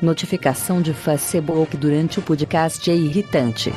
[0.00, 3.72] Notificação de Facebook durante o podcast é irritante.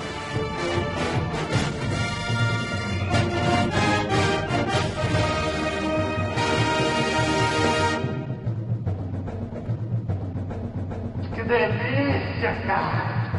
[11.34, 13.32] Que delícia, cara!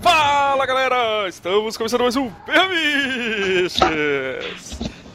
[0.00, 1.28] Fala galera!
[1.28, 3.80] Estamos começando mais um Permiches!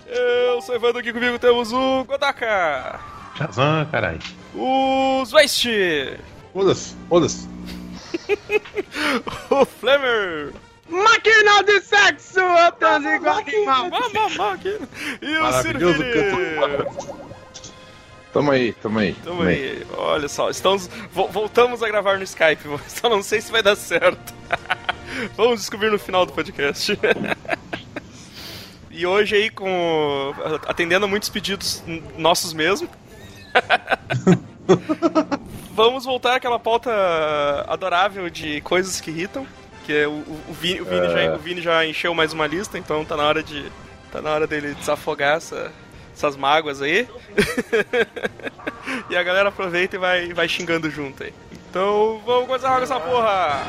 [0.07, 2.97] Eu sou Evandro, aqui comigo temos o Godaka,
[3.37, 4.38] Shazam, caralho.
[4.55, 5.65] O Zwest,
[6.53, 7.47] Foda-se, foda-se.
[9.51, 10.51] o Flamer,
[10.89, 12.39] Máquina de sexo,
[12.79, 13.89] trans igual animal.
[13.89, 14.79] Mamma Máquina
[15.21, 16.03] e o Sirvini.
[18.33, 19.13] Tamo aí, tamo aí.
[19.23, 23.51] Tamo aí, olha só, estamos, vo- voltamos a gravar no Skype, só não sei se
[23.51, 24.33] vai dar certo.
[25.35, 26.97] Vamos descobrir no final do podcast.
[28.91, 30.33] E hoje aí com
[30.67, 31.83] atendendo a muitos pedidos
[32.17, 32.87] nossos mesmo.
[35.73, 36.91] Vamos voltar àquela pauta
[37.67, 39.47] adorável de coisas que irritam,
[39.85, 42.77] que é o, o, Vini, o, Vini já, o Vini já encheu mais uma lista,
[42.77, 43.65] então tá na hora de
[44.11, 45.71] tá na hora dele desafogar essa-
[46.13, 47.07] essas mágoas aí.
[49.09, 51.33] e a galera aproveita e vai, vai xingando junto aí.
[51.69, 53.63] Então vamos começar com essa porra!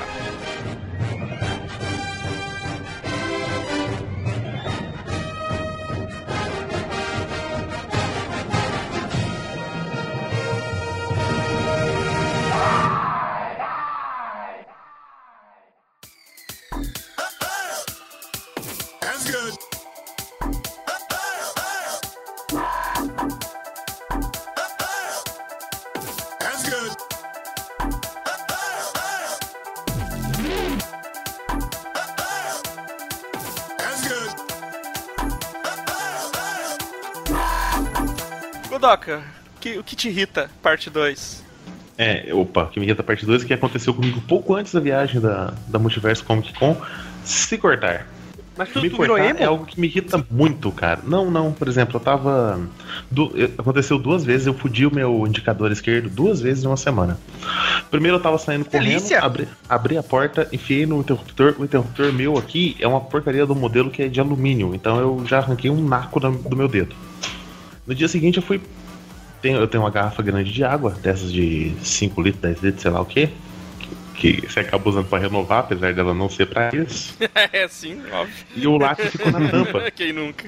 [38.81, 39.23] Godoka,
[39.61, 40.51] que, o que te irrita?
[40.63, 41.45] Parte 2.
[41.99, 45.53] É, opa, que me irrita parte 2 que aconteceu comigo pouco antes da viagem da,
[45.69, 46.75] da Multiverso Comic Con.
[47.23, 48.07] Se cortar.
[48.57, 51.01] Mas tu, me tu cortar é algo que me irrita muito, cara.
[51.05, 52.59] Não, não, por exemplo, eu tava.
[53.11, 57.19] du- aconteceu duas vezes, eu fudi o meu indicador esquerdo duas vezes em uma semana.
[57.91, 61.55] Primeiro eu tava saindo correndo, abri, abri a porta, enfiei no interruptor.
[61.59, 65.23] O interruptor meu aqui é uma porcaria do modelo que é de alumínio, então eu
[65.27, 66.95] já arranquei um naco do meu dedo.
[67.91, 68.61] No dia seguinte eu fui.
[69.43, 72.91] tenho- eu tenho uma garrafa grande de água, dessas de 5 litros, 10 litros, sei
[72.93, 73.31] lá o quê.
[74.15, 77.17] Que você acaba usando pra renovar, apesar dela não ser pra isso.
[77.53, 78.35] é sim, óbvio.
[78.55, 79.91] E o lacre ficou na tampa.
[79.97, 80.47] Quem nunca?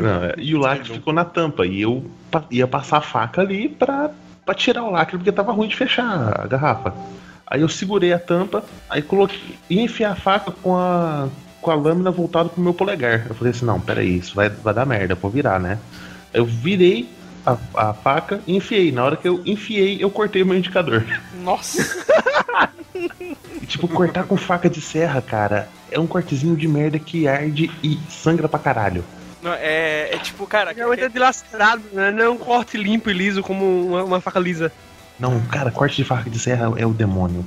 [0.00, 1.66] Não, é, e o lacre ficou na tampa.
[1.66, 2.04] E eu
[2.52, 4.10] ia passar a faca ali pra,
[4.46, 6.94] pra tirar o lacre, porque tava ruim de fechar a garrafa.
[7.48, 9.40] Aí eu segurei a tampa, aí coloquei.
[9.68, 11.26] ia enfiar a faca com a,
[11.60, 13.26] com a lâmina voltada pro meu polegar.
[13.28, 15.76] Eu falei assim: não, peraí, isso vai, vai dar merda, vou virar, né?
[16.32, 17.08] Eu virei
[17.44, 18.92] a, a faca e enfiei.
[18.92, 21.04] Na hora que eu enfiei, eu cortei o meu indicador.
[21.42, 22.04] Nossa!
[23.62, 27.70] E, tipo, cortar com faca de serra, cara, é um cortezinho de merda que arde
[27.82, 29.04] e sangra pra caralho.
[29.42, 32.10] Não, é, é tipo, cara, é dilacerado, né?
[32.10, 34.70] Não é um corte limpo e liso como uma, uma faca lisa.
[35.20, 37.44] Não, cara, corte de faca de serra é o demônio,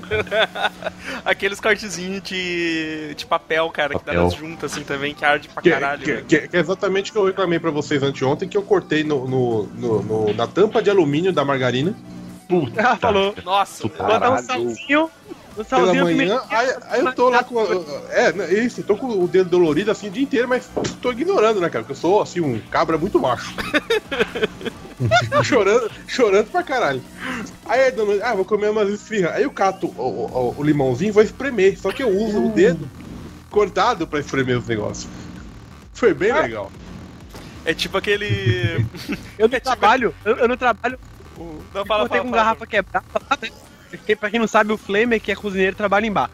[1.26, 4.24] aqueles cortezinhos de, de papel, cara, que dá Papel.
[4.24, 6.02] nas juntas assim também, que arde pra Que, caralho.
[6.04, 6.24] que- né?
[6.28, 9.28] que- que é exatamente o que eu reclamei pra vocês anteontem, que eu cortei no,
[9.28, 11.96] no- no- no- na tampa de alumínio da margarina
[12.48, 12.80] Puta.
[12.80, 13.34] Ela falou.
[13.44, 13.88] Nossa.
[13.88, 15.10] Botar um salzinho.
[15.70, 16.42] Pela manhã.
[16.50, 17.60] Aí, aí eu tô lá com.
[18.10, 20.70] É, né, isso, tô com o dedo dolorido assim o dia inteiro, mas
[21.02, 21.84] tô ignorando, né, cara?
[21.84, 23.54] Porque eu sou assim, um cabra muito macho.
[25.44, 27.02] chorando, chorando pra caralho.
[27.66, 29.34] Aí a dona, ah, vou comer umas esfirras.
[29.36, 31.78] Aí eu cato o, o- o limãozinho e vou espremer.
[31.80, 32.90] Só que eu uso o dedo
[33.50, 35.08] cortado pra espremer os negócios.
[35.94, 36.72] Foi bem legal.
[37.66, 38.86] é tipo aquele.
[39.38, 40.98] Eu não É tipo- trabalho, eu, eu não trabalho.
[41.38, 42.32] Não, Eu fala, cortei fala, com fala.
[42.44, 43.06] garrafa quebrada.
[43.98, 46.30] Porque, pra quem não sabe, o Flamer, que é cozinheiro, trabalha em bar.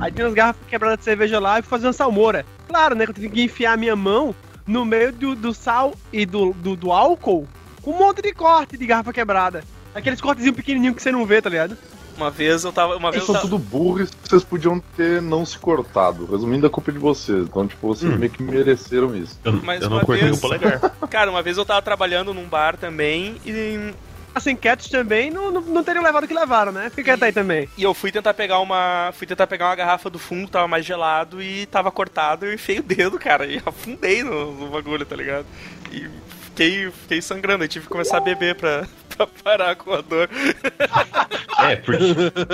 [0.00, 2.46] Aí tem umas garrafas quebradas de cerveja lá e fui fazer uma salmoura.
[2.68, 3.04] Claro, né?
[3.04, 4.34] Que eu tive que enfiar a minha mão
[4.66, 7.46] no meio do, do sal e do, do, do álcool
[7.82, 9.62] com um monte de corte de garrafa quebrada.
[9.94, 11.76] Aqueles cortezinhos pequenininhos que você não vê, tá ligado?
[12.16, 12.96] Uma vez eu tava.
[12.96, 13.48] Uma vez Vocês eu são tava...
[13.48, 16.24] tudo burros e vocês podiam ter não se cortado.
[16.26, 17.42] Resumindo, a culpa é de vocês.
[17.46, 18.16] Então, tipo, vocês Hum.
[18.16, 19.38] meio que mereceram isso.
[19.44, 20.80] Eu, Mas eu não uma cortei vez- o polegar.
[21.10, 23.92] Cara, uma vez eu tava trabalhando num bar também e,
[24.36, 26.90] As enquetes também não, não, não teriam levado o que levaram, né?
[26.90, 27.66] Fica quieto aí também.
[27.74, 29.10] e eu fui tentar pegar uma.
[29.14, 32.80] Fui tentar pegar uma garrafa do fundo, tava mais gelado e tava cortado eu enfiei
[32.80, 33.46] o dedo, cara.
[33.46, 35.46] E afundei no, no bagulho, tá ligado?
[35.90, 36.06] E
[36.44, 38.86] fiquei, fiquei sangrando, eu tive que começar a beber pra,
[39.16, 40.28] pra parar com a dor.
[41.58, 42.04] É, porque,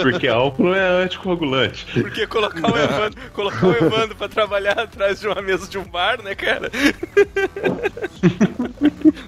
[0.00, 1.86] porque álcool é anticoagulante.
[1.92, 5.84] Porque colocar o Evandro, colocar o Evandro pra trabalhar atrás de uma mesa de um
[5.84, 6.70] bar, né, cara?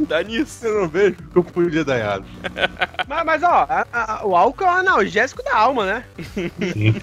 [0.09, 0.67] Dá nisso.
[0.67, 2.25] Eu não vejo que eu podia dar errado.
[3.09, 6.05] Mas, mas, ó, a- a- o álcool é um analgésico da alma, né?
[6.73, 6.95] Sim.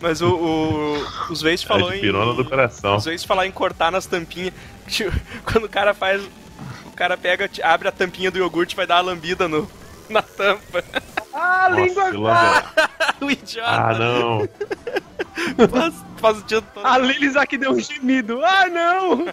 [0.00, 2.00] Mas o, o os Waste É falou em.
[2.00, 2.96] pirona do coração.
[2.96, 4.54] Os Waste falar em cortar nas tampinhas.
[4.86, 5.12] Tipo,
[5.44, 6.22] Quando o cara faz.
[6.86, 9.68] O cara pega, te- abre a tampinha do iogurte e vai dar uma lambida no,
[10.08, 10.84] na tampa.
[11.32, 12.04] Ah, Nossa, língua.
[12.10, 12.64] lambe-
[13.22, 14.48] o idiota Ah, não.
[15.68, 16.84] faz, faz o dia todo.
[16.84, 18.40] A Lilis aqui deu um gemido.
[18.44, 19.24] Ah, não!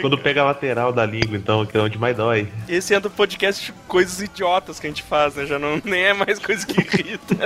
[0.00, 2.48] Quando pega a lateral da língua, então, que é onde mais dói.
[2.68, 5.46] Esse entra no podcast de coisas idiotas que a gente faz, né?
[5.46, 7.36] Já não nem é mais coisa que irrita.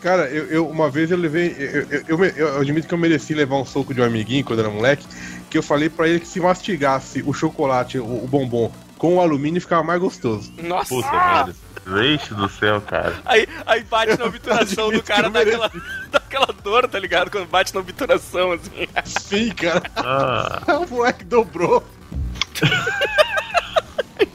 [0.00, 1.54] Cara, eu, eu- uma vez eu levei.
[1.58, 4.60] Eu, eu, eu, eu admito que eu mereci levar um soco de um amiguinho quando
[4.60, 5.06] era moleque.
[5.54, 9.20] Que eu falei pra ele que se mastigasse o chocolate, o, o bombom, com o
[9.20, 10.52] alumínio ficava mais gostoso.
[10.60, 10.88] Nossa.
[10.88, 11.54] Puta merda.
[11.86, 13.14] Vixe do céu, cara.
[13.24, 15.70] Aí, aí bate na obturação do cara, dá aquela,
[16.10, 17.30] dá aquela dor, tá ligado?
[17.30, 18.88] Quando bate na obturação, assim.
[19.04, 19.80] Sim, cara.
[19.94, 21.84] Ah, O moleque dobrou.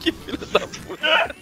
[0.00, 1.36] que filho da puta.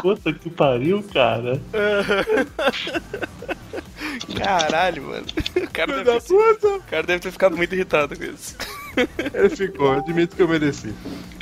[0.00, 1.60] puta que pariu, cara.
[4.38, 5.26] Caralho, mano.
[5.84, 6.68] O cara, deve ter, puta.
[6.68, 8.56] o cara deve ter ficado muito irritado com isso.
[9.32, 10.92] Ele ficou, admito que eu mereci.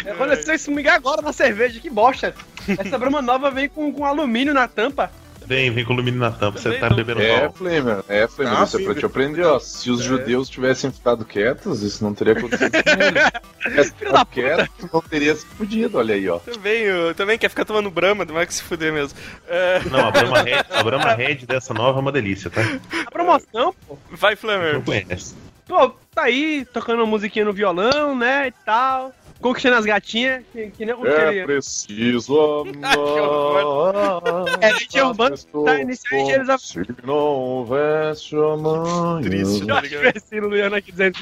[0.06, 2.34] Aconteceu isso comigo agora na cerveja, que bosta.
[2.68, 5.10] Essa brama nova vem com, com alumínio na tampa.
[5.46, 7.48] Vem, vem com alumínio na tampa, você tá bebendo É.
[7.50, 9.58] Flamer, é, Flamer, Ah, isso é pra te aprender, ó.
[9.60, 13.86] Se os judeus tivessem ficado quietos, isso não teria acontecido com eles.
[13.86, 13.94] Se
[14.32, 16.38] quieto, não teria se fudido, olha aí, ó.
[16.38, 19.18] Também, eu- também quer ficar tomando brama, não é que se fuder mesmo.
[19.48, 22.60] É, Não, a Brahma Red, a Brahma Red dessa nova é uma delícia, tá?
[23.06, 23.96] A promoção, pô.
[24.10, 24.74] vai, Flamer.
[24.74, 25.34] Não conhece.
[25.66, 29.12] Pô, tá aí, tocando uma musiquinha no violão, né, e tal.
[29.40, 34.44] Conquistando as gatinhas, que, que nem o É preciso amar.
[34.62, 39.20] É, gente, o bando tá iniciando engenheiros a- Se não houvesse amanhã.
[39.22, 41.18] Triste, Eu que esse Luiano aqui dizendo.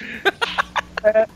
[1.03, 1.27] É,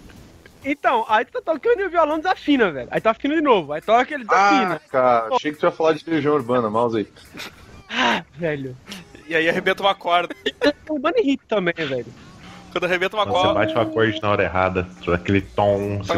[0.64, 2.88] então, aí tu tá tocando e o violão desafina, velho.
[2.90, 4.80] Aí tu afina de novo, aí toca ele Ah, desafina.
[4.88, 7.08] cara, achei que tu ia falar de Legião Urbana, mouse aí.
[7.90, 8.76] Ah, velho.
[9.26, 10.34] E aí arrebenta uma corda.
[10.88, 12.06] O Bunny Hit também, velho.
[12.78, 13.58] Quando arrebenta uma Quando você corda.
[13.60, 15.98] bate o acorde na hora errada, aquele tom.
[15.98, 16.12] você-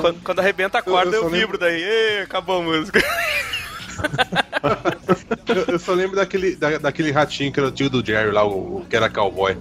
[0.00, 1.82] Quando, quando arrebenta a corda, Eu- eu, eu vibro daí.
[1.82, 3.00] Ê, acabou a música.
[5.48, 8.44] Eu, eu só lembro daquele, da- daquele ratinho que era o tio do Jerry lá,
[8.44, 9.56] o, o que era cowboy.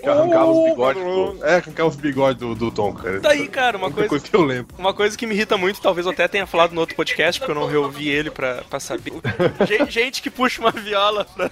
[0.00, 1.36] Que arrancava os bigodes, pô.
[1.44, 3.20] É, arrancar os bigodes do, do Tom, cara.
[3.20, 4.74] Daí, cara, uma única coisa, coisa que eu lembro.
[4.78, 7.50] uma coisa que me irrita muito, talvez eu até tenha falado no outro podcast, porque
[7.52, 9.12] eu não reouvi ele pra, pra saber.
[9.66, 11.50] Gen- Gente que puxa uma viola pra,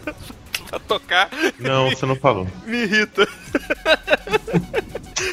[0.73, 1.29] pra tocar
[1.59, 2.47] Não, você não falou.
[2.67, 3.27] me irrita.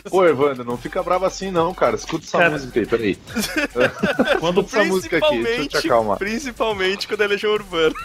[0.09, 1.95] Pô, Evandro, não fica bravo assim não, cara.
[1.95, 2.51] Escuta essa Cara.
[2.51, 3.17] música aí, peraí.
[4.39, 6.17] Quando, Essa música aqui, deixa eu te Principalmente, acalmar.
[6.17, 7.95] principalmente quando é Legião Urbana.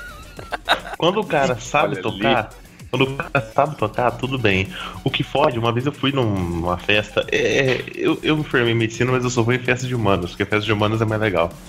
[0.99, 2.51] quando o cara sabe Olha tocar.
[2.91, 4.73] Quando o cara sabe tocar, tudo bem.
[5.03, 7.27] O que fode, uma vez eu fui numa festa.
[7.33, 10.31] É, eu, eu me formei em medicina, mas eu só vou em festa de humanos,
[10.31, 11.51] porque festa de humanos é mais legal.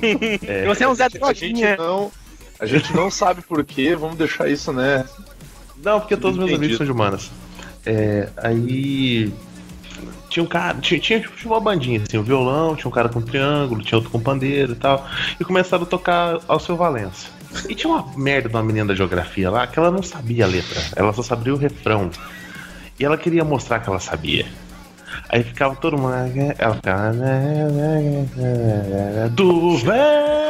[0.00, 1.76] E você é um Zé A gente Droguinha.
[1.76, 2.10] não,
[2.60, 5.04] a gente não sabe por quê, vamos deixar isso, né?
[5.82, 7.30] Não, porque todos os meus amigos são de humanas.
[7.86, 9.32] É, aí.
[10.28, 13.20] Tinha um cara, tinha, tinha, tipo, uma bandinha, assim, um violão, tinha um cara com
[13.22, 15.08] triângulo, tinha outro com pandeiro e tal.
[15.40, 17.28] E começaram a tocar ao seu Valença.
[17.66, 20.48] E tinha uma merda de uma menina da geografia lá que ela não sabia a
[20.48, 22.10] letra, ela só sabia o refrão.
[23.00, 24.46] E ela queria mostrar que ela sabia.
[25.28, 26.14] Aí ficava todo mundo.
[26.58, 27.12] Ela ficava.
[29.32, 30.48] Do vez!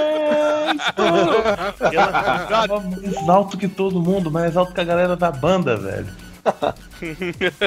[1.90, 5.76] E ela ficava mais alto que todo mundo, mais alto que a galera da banda,
[5.76, 6.06] velho.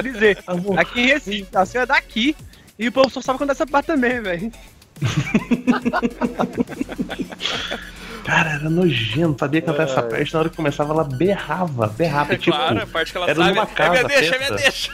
[0.02, 0.38] dizer.
[0.76, 2.36] Aqui em Recife, a senhora é daqui.
[2.78, 4.50] E o povo só sabe quando é essa parte também, velho.
[8.24, 12.38] Cara, era nojento, sabia cantar essa parte, na hora que começava ela berrava, berrava, É
[12.38, 13.50] tipo, claro, a parte que ela era sabe.
[13.50, 14.92] numa é casa, minha deixa, é minha deixa.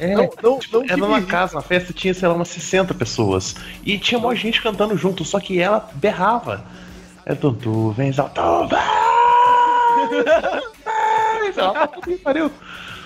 [0.00, 2.48] É, Não, não, tipo, não que era numa casa, na festa tinha, sei lá, umas
[2.48, 6.64] 60 pessoas, e tinha mais gente cantando junto, só que ela berrava.
[7.26, 8.28] É ao tu vens, ela
[11.88, 12.50] puta que pariu.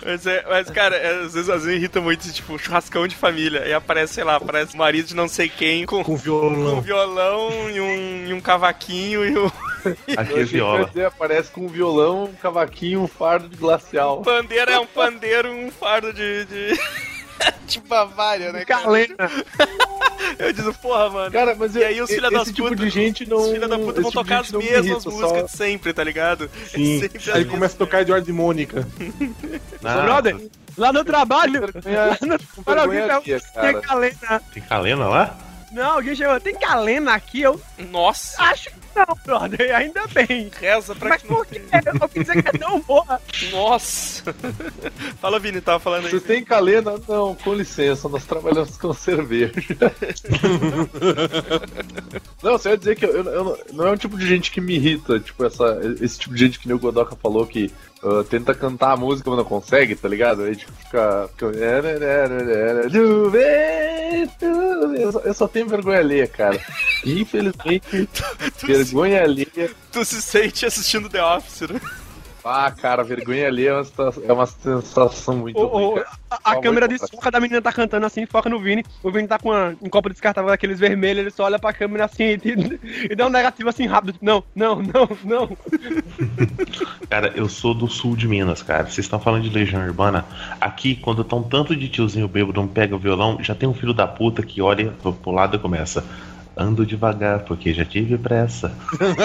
[0.05, 3.67] Mas, é, mas cara, é, às vezes, às vezes irrita muito, tipo, churrascão de família.
[3.67, 6.17] E aparece, sei lá, aparece o marido de não sei quem com, Com com um
[6.17, 6.81] violão.
[6.81, 9.47] violão e um, e um cavaquinho e um
[10.17, 10.87] Aqui é viola.
[10.87, 14.23] dizer, aparece com um violão, um cavaquinho, um fardo de glacial.
[14.23, 14.71] pandeiro.
[14.71, 16.45] É um pandeiro, um fardo de.
[16.47, 16.79] de...
[17.67, 18.65] de Bavária, né?
[18.65, 19.15] Calena.
[20.39, 21.31] Eu digo, porra, mano.
[21.33, 23.39] Cara, mas E aí os filha das esse tipo putas- de gente não.
[23.39, 25.93] Os filha da puta vão tipo de tocar as mesmas irrita, músicas de só- sempre,
[25.93, 26.51] tá ligado?
[26.71, 26.97] Sim.
[26.97, 27.51] É sempre as Aí mesmas.
[27.55, 28.87] começa a tocar Eduardo e Mônica.
[29.85, 30.37] Ah, Brother,
[30.77, 31.63] Lá no trabalho,
[32.67, 33.21] Olha, alguém tá-
[33.61, 34.43] tem calena.
[34.55, 35.37] Tem calena lá?
[35.73, 37.41] Não, alguém chegou, tem calena aqui?
[37.43, 40.51] Eu Nossa, acho que não, brother, ainda bem.
[40.61, 41.63] reza pra Mas que não por quê?
[41.87, 43.21] Eu ouvi dizer que é tão boa.
[43.53, 44.35] Nossa!
[45.21, 46.11] Fala, Vini, tava falando aí.
[46.11, 46.95] Você tem calena?
[47.09, 49.53] Não, com licença, nós trabalhamos com cerveja.
[52.43, 54.51] não, você ia dizer que eu, eu- eu não- não é um tipo de gente
[54.51, 57.71] que me irrita, tipo, essa, esse tipo de gente que nem o Godoka falou que
[58.03, 60.43] ah, tenta cantar a música, mas não consegue, tá ligado?
[60.43, 61.29] Aí tipo, fica.
[64.99, 66.59] Eu só- eu só tenho vergonha alheia, cara.
[67.05, 68.09] Infelizmente,
[68.59, 69.71] Tu, vergonha alheia.
[69.93, 71.81] tu se sente assistindo The Office, né?
[72.49, 76.89] Ah, cara, vergonha alheia é uma, situa- é uma sensação muito ruim, a, a câmera
[76.89, 78.85] desfoca da menina tá cantando assim, foca no Vini.
[79.03, 82.07] O Vini tá com uma- um copo descartável daqueles vermelhos, ele só olha pra câmera
[82.07, 84.19] assim e, e dá um negativo assim rápido.
[84.23, 85.59] Não, não, não, não.
[87.09, 88.85] Cara, eu sou do sul de Minas, cara.
[88.85, 90.25] Vocês estão falando de Legião Urbana.
[90.61, 93.75] Aqui, quando tá um tanto de tiozinho bêbado não pega o violão, já tem um
[93.75, 96.05] filho da puta que olha pro, pro lado e começa.
[96.59, 98.73] Ando devagar, porque já tive pressa.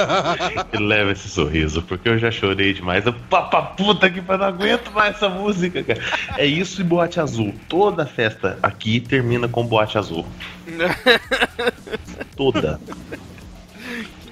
[0.72, 3.06] e leva esse sorriso, porque eu já chorei demais.
[3.06, 6.00] Eu, papa puta que eu não aguento mais essa música, cara.
[6.38, 7.54] É isso e boate azul.
[7.68, 10.26] Toda festa aqui termina com boate azul.
[12.38, 12.80] Toda.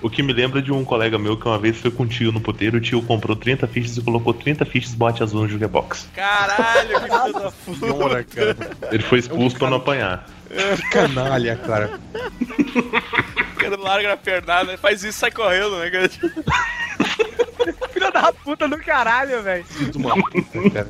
[0.01, 2.31] O que me lembra de um colega meu que uma vez foi com o tio
[2.31, 6.09] no puteiro, o tio comprou 30 fichas e colocou 30 fichas boate azul no jukebox.
[6.15, 7.51] Caralho, que filho da
[7.93, 8.23] puta.
[8.23, 8.57] Cara.
[8.91, 10.25] Ele foi expulso pra não apanhar.
[10.49, 11.99] Que canalha, cara.
[12.13, 16.09] O cara larga na pernada, faz isso e sai correndo, né, cara?
[17.93, 19.63] Filho da puta do caralho, velho.
[19.65, 20.87] Filho de uma puta, cara.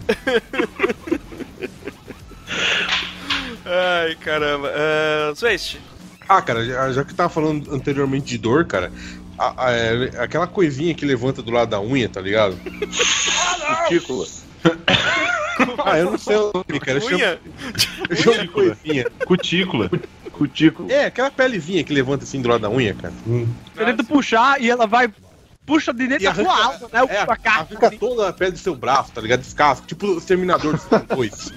[3.66, 4.70] Ai, caramba.
[4.70, 5.80] Uh, Zwest,
[6.38, 8.92] Ah, cara, já, já que tava falando anteriormente de dor, cara,
[9.38, 12.58] a- a- é, aquela coisinha que levanta do lado da unha, tá ligado?
[13.84, 14.26] Cutícula.
[15.86, 16.98] Ah, eu não sei o nome, cara.
[16.98, 17.40] Eu chamo, unha?
[18.10, 19.06] eu chamo de coisinha.
[19.26, 19.92] Cutícula.
[20.32, 20.92] Cutícula.
[20.92, 23.14] É, aquela pelezinha que levanta assim do lado da unha, cara.
[23.28, 25.14] Eu tento puxar e ela vai.
[25.66, 27.04] Puxa de dentro da sua alma, né?
[27.04, 27.98] O É, a fica assim.
[27.98, 29.42] toda a pele do seu braço, tá ligado?
[29.42, 31.54] Descasca, tipo o exterminador do 2.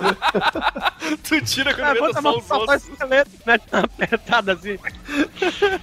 [1.24, 2.66] Tu tira quando inventa a só mão os só ossos.
[2.66, 4.78] faz esqueleto, mete uma apertada assim.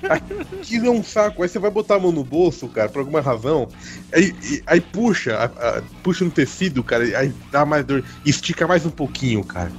[0.10, 1.44] Aquilo é um saco.
[1.44, 3.68] Aí você vai botar a mão no bolso, cara, por alguma razão.
[4.14, 4.34] Aí,
[4.66, 5.46] aí puxa, a-
[5.78, 8.04] a- puxa no tecido, cara, aí dá mais dor.
[8.26, 9.72] Estica mais um pouquinho, cara.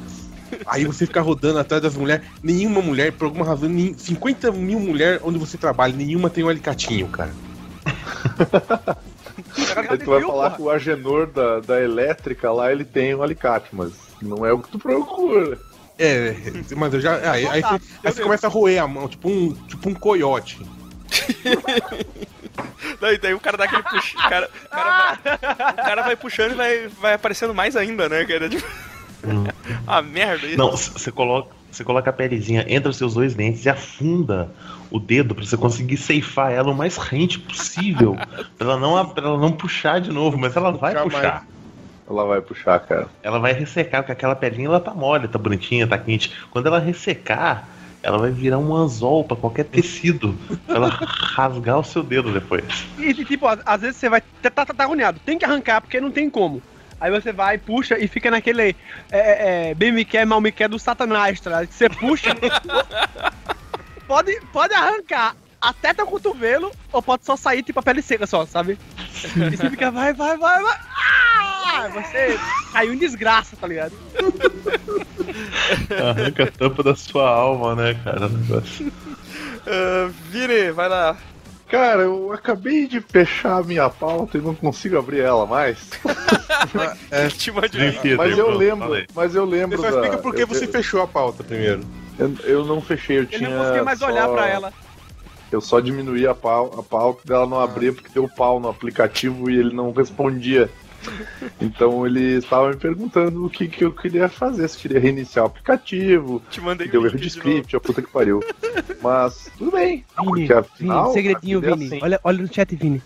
[0.66, 2.26] Aí você fica rodando atrás das mulheres.
[2.42, 6.48] Nenhuma mulher, por alguma razão, nem, 50 mil mulheres onde você trabalha, nenhuma tem um
[6.48, 7.32] alicatinho, cara.
[9.88, 13.68] Aí tu vai falar que o Agenor da, da elétrica lá, ele tem um alicate,
[13.72, 15.58] mas não é o que tu procura.
[15.98, 16.36] É,
[16.76, 17.32] mas eu já.
[17.32, 20.60] Aí, aí você, aí você começa a roer a mão, tipo um, tipo um coiote.
[23.00, 24.18] Daí, daí o cara dá aquele puxa.
[24.18, 28.08] O cara, o cara, vai, o cara vai puxando e vai, vai aparecendo mais ainda,
[28.08, 28.48] né, cara?
[28.48, 28.66] Tipo...
[29.86, 30.46] ah, merda.
[30.46, 30.58] isso.
[30.58, 34.50] Não, você coloca, você coloca a pelezinha entre os seus dois dentes e afunda
[34.90, 38.16] o dedo pra você conseguir ceifar ela o mais rente possível.
[38.58, 41.46] pra, ela não, pra ela não puxar de novo, mas ela vai Puxar puxar.
[42.08, 43.06] Ela vai puxar, cara.
[43.22, 46.32] Ela vai ressecar, porque aquela pelinha ela tá mole, tá bonitinha, tá quente.
[46.50, 47.68] Quando ela ressecar,
[48.02, 50.34] ela vai virar um anzol pra qualquer tecido.
[50.66, 50.88] pra ela
[51.36, 52.64] rasgar o seu dedo depois.
[52.98, 54.22] E tipo, às, às vezes você vai.
[54.42, 56.62] Tá, tá, tá agoniado, tem que arrancar porque não tem como.
[57.00, 58.74] Aí você vai, puxa e fica naquele.
[59.10, 62.34] É, é, bem me quer, mal me quer do Satanás, tá Você puxa.
[64.08, 68.46] pode, pode arrancar até teu cotovelo, ou pode só sair tipo a pele seca só,
[68.46, 68.78] sabe?
[69.52, 70.78] E você fica, vai, vai, vai, vai.
[70.96, 71.88] Ah!
[71.94, 72.38] Você
[72.72, 73.92] caiu em desgraça, tá ligado?
[76.10, 78.28] Arranca a tampa da sua alma, né, cara?
[78.28, 78.92] negócio.
[79.66, 81.16] Ah, Vini, vai lá.
[81.68, 85.90] Cara, eu acabei de fechar a minha pauta e não consigo abrir ela mais.
[87.36, 89.06] Te mande Enfia, Mas eu lembro, falei.
[89.14, 89.96] mas eu Você lembro só da...
[89.96, 91.82] explica por que eu, você eu, fechou a pauta primeiro.
[92.18, 94.72] eu, eu não fechei, eu Ele tinha não conseguia mais só- olhar pra ela.
[95.50, 99.50] Eu só diminuí a, pau, a pauta dela não abria porque deu pau no aplicativo
[99.50, 100.68] e ele não respondia.
[101.60, 105.44] Então ele estava me perguntando o que, que eu queria fazer, se eu queria reiniciar
[105.44, 108.40] o aplicativo, Te mandei deu erro de script, a puta que pariu.
[109.00, 111.12] Mas tudo bem, porque afinal.
[111.12, 111.86] segredinho, a vida é Vini.
[111.86, 112.00] assim.
[112.02, 113.00] Olha, olha no chat, Vini.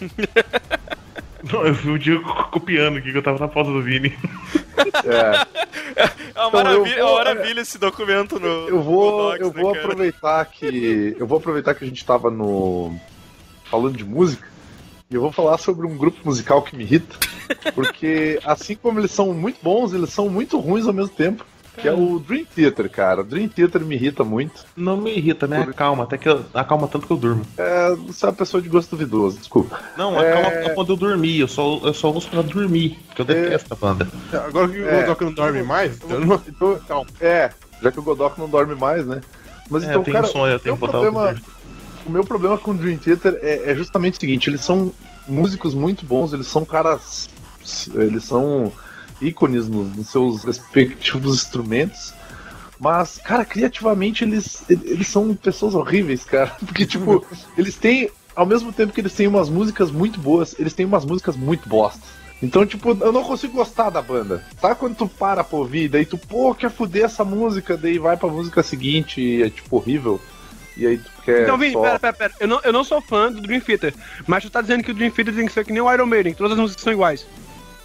[1.52, 4.16] Não, eu vi o Diego copiando aqui que eu tava na pauta do Vini.
[5.04, 5.46] É,
[5.96, 8.46] É uma Então, eu maravilha, é vou- uma maravilha esse documento no.
[8.68, 9.84] eu vou, no Docs, eu né, vou cara?
[9.84, 11.16] aproveitar que.
[11.18, 12.94] Eu vou aproveitar que a gente tava no.
[13.64, 14.48] falando de música.
[15.10, 17.16] E eu vou falar sobre um grupo musical que me irrita.
[17.74, 21.44] Porque assim como eles são muito bons, eles são muito ruins ao mesmo tempo.
[21.76, 23.20] Que é o Dream Theater, cara.
[23.20, 24.64] O Dream Theater me irrita muito.
[24.76, 25.60] Não me irrita, né?
[25.68, 27.42] Acalma, até que eu, acalma tanto que eu durmo.
[27.58, 29.78] É, você é uma pessoa de gosto duvidoso, desculpa.
[29.96, 30.32] Não, É.
[30.32, 31.40] acalma quando eu dormir.
[31.40, 34.08] Eu só, eu só uso pra dormir, porque eu detesto a banda.
[34.32, 35.00] Agora que o É.
[35.02, 36.40] Godok não dorme mais, eu não...
[36.48, 37.06] Então, Calma.
[37.20, 37.50] é,
[37.82, 39.20] já que o Godok não dorme mais, né?
[39.68, 41.34] Mas É, então, eu tenho cara, sonho, eu o tenho que botar o problema,
[42.06, 44.92] o meu problema com o Dream Theater é, é justamente o seguinte, eles são
[45.26, 47.28] músicos muito bons, eles são caras.
[47.94, 48.70] Eles são
[49.24, 52.12] ícones nos, nos seus respectivos instrumentos.
[52.78, 56.54] Mas, cara, criativamente eles, eles são pessoas horríveis, cara.
[56.64, 57.24] Porque, tipo,
[57.56, 58.10] eles têm.
[58.36, 61.68] Ao mesmo tempo que eles têm umas músicas muito boas, eles têm umas músicas muito
[61.68, 62.02] bostas.
[62.42, 64.44] Então, tipo, eu não consigo gostar da banda.
[64.60, 68.16] Sabe quando tu para pra ouvir, daí tu, pô, quer fuder essa música, daí vai
[68.16, 70.20] pra música seguinte e é, tipo, horrível.
[70.76, 71.44] E aí tu quer.
[71.44, 71.82] Então, Vini, só...
[71.82, 72.34] pera, pera, pera.
[72.40, 73.94] Eu não, eu não sou fã do Dream Theater,
[74.26, 76.06] mas tu tá dizendo que o Dream Theater tem que ser que nem o Iron
[76.06, 77.26] Maiden, todas as músicas são iguais.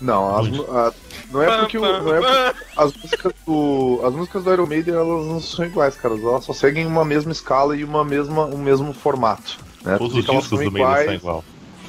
[0.01, 0.93] Não, as a-
[1.31, 4.93] não é porque, o- não é porque as músicas do as músicas do Iron Maiden
[4.95, 6.15] elas não são iguais, cara.
[6.15, 9.57] Elas só seguem uma mesma escala e uma mesma um mesmo formato.
[9.83, 9.97] Né?
[9.97, 11.43] Todos Tu os discos são do meio são iguais, igual.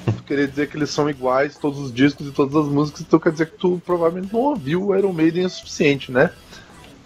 [0.06, 3.18] tu querer dizer que eles são iguais, todos os discos e todas as músicas, então
[3.20, 6.30] quer dizer que tu provavelmente não ouviu o Iron Maiden o suficiente, né?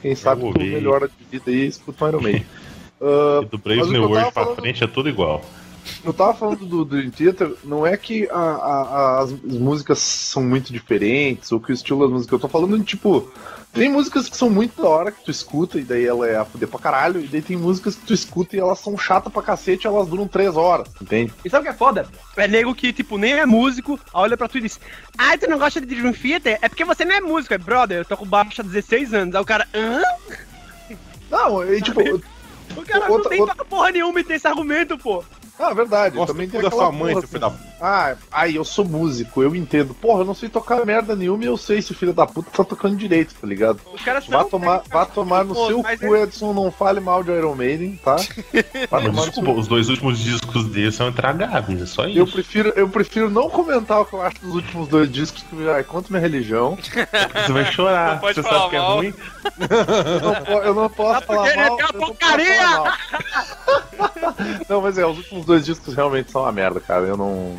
[0.01, 2.47] Quem sabe tu melhora de vida aí e escuta o Iron Maiden.
[3.01, 5.43] Ah, E do Brave o que New World pra falando- frente é tudo igual.
[6.05, 10.43] Eu tava falando do Dream Theater, não é que a- a- as, as músicas são
[10.43, 12.33] muito diferentes, ou que o estilo das músicas.
[12.33, 13.31] Eu tô falando de tipo.
[13.73, 16.45] Tem músicas que são muito da hora que tu escuta, e daí ela é a
[16.45, 19.43] fuder pra caralho, e daí tem músicas que tu escuta e elas são chatas pra
[19.43, 21.33] cacete e elas duram três horas, entende?
[21.45, 22.07] E sabe o que é foda?
[22.37, 24.79] É nego que, tipo, nem é músico, olha pra tu e diz:
[25.19, 26.57] Ai, tu não gosta de Dream Theater?
[26.63, 27.53] É porque você não é músico.
[27.53, 29.35] É, brother, eu tô com baixo há 16 anos.
[29.35, 30.01] Aí o cara, hã?
[31.31, 32.01] Não, e tipo.
[32.77, 35.23] O cara Outra- não tem outra- pra porra nenhuma e tem esse argumento, pô.
[35.57, 37.75] Ah, verdade, Gosta também da sua mãe, seu filho da puta.
[37.81, 39.95] Ah, aí eu sou músico, eu entendo.
[39.95, 42.51] Porra, eu não sei tocar merda nenhuma e eu sei se o filho da puta
[42.51, 43.81] tá tocando direito, tá ligado?
[43.93, 46.73] Os caras Vá não tomar, têm- vá tomar no Pô, seu cu, é- Edson, não
[46.73, 48.17] fale mal de Iron Maiden, tá?
[48.91, 52.33] Mas desculpa, os dois últimos discos dele são intragáveis, é só Eu isso.
[52.33, 55.85] prefiro, eu prefiro não comentar o que eu acho dos últimos dois discos, que ai,
[55.85, 56.77] contra minha religião.
[57.47, 59.15] Você vai chorar, Não pode você falar sabe que é ruim.
[59.61, 61.75] Eu não, po- eu não posso Tá falar porque mal.
[61.75, 62.83] uma eu posso porcaria!
[64.69, 67.07] Não, mas é, os últimos dois discos realmente são uma merda, cara.
[67.07, 67.57] Eu não.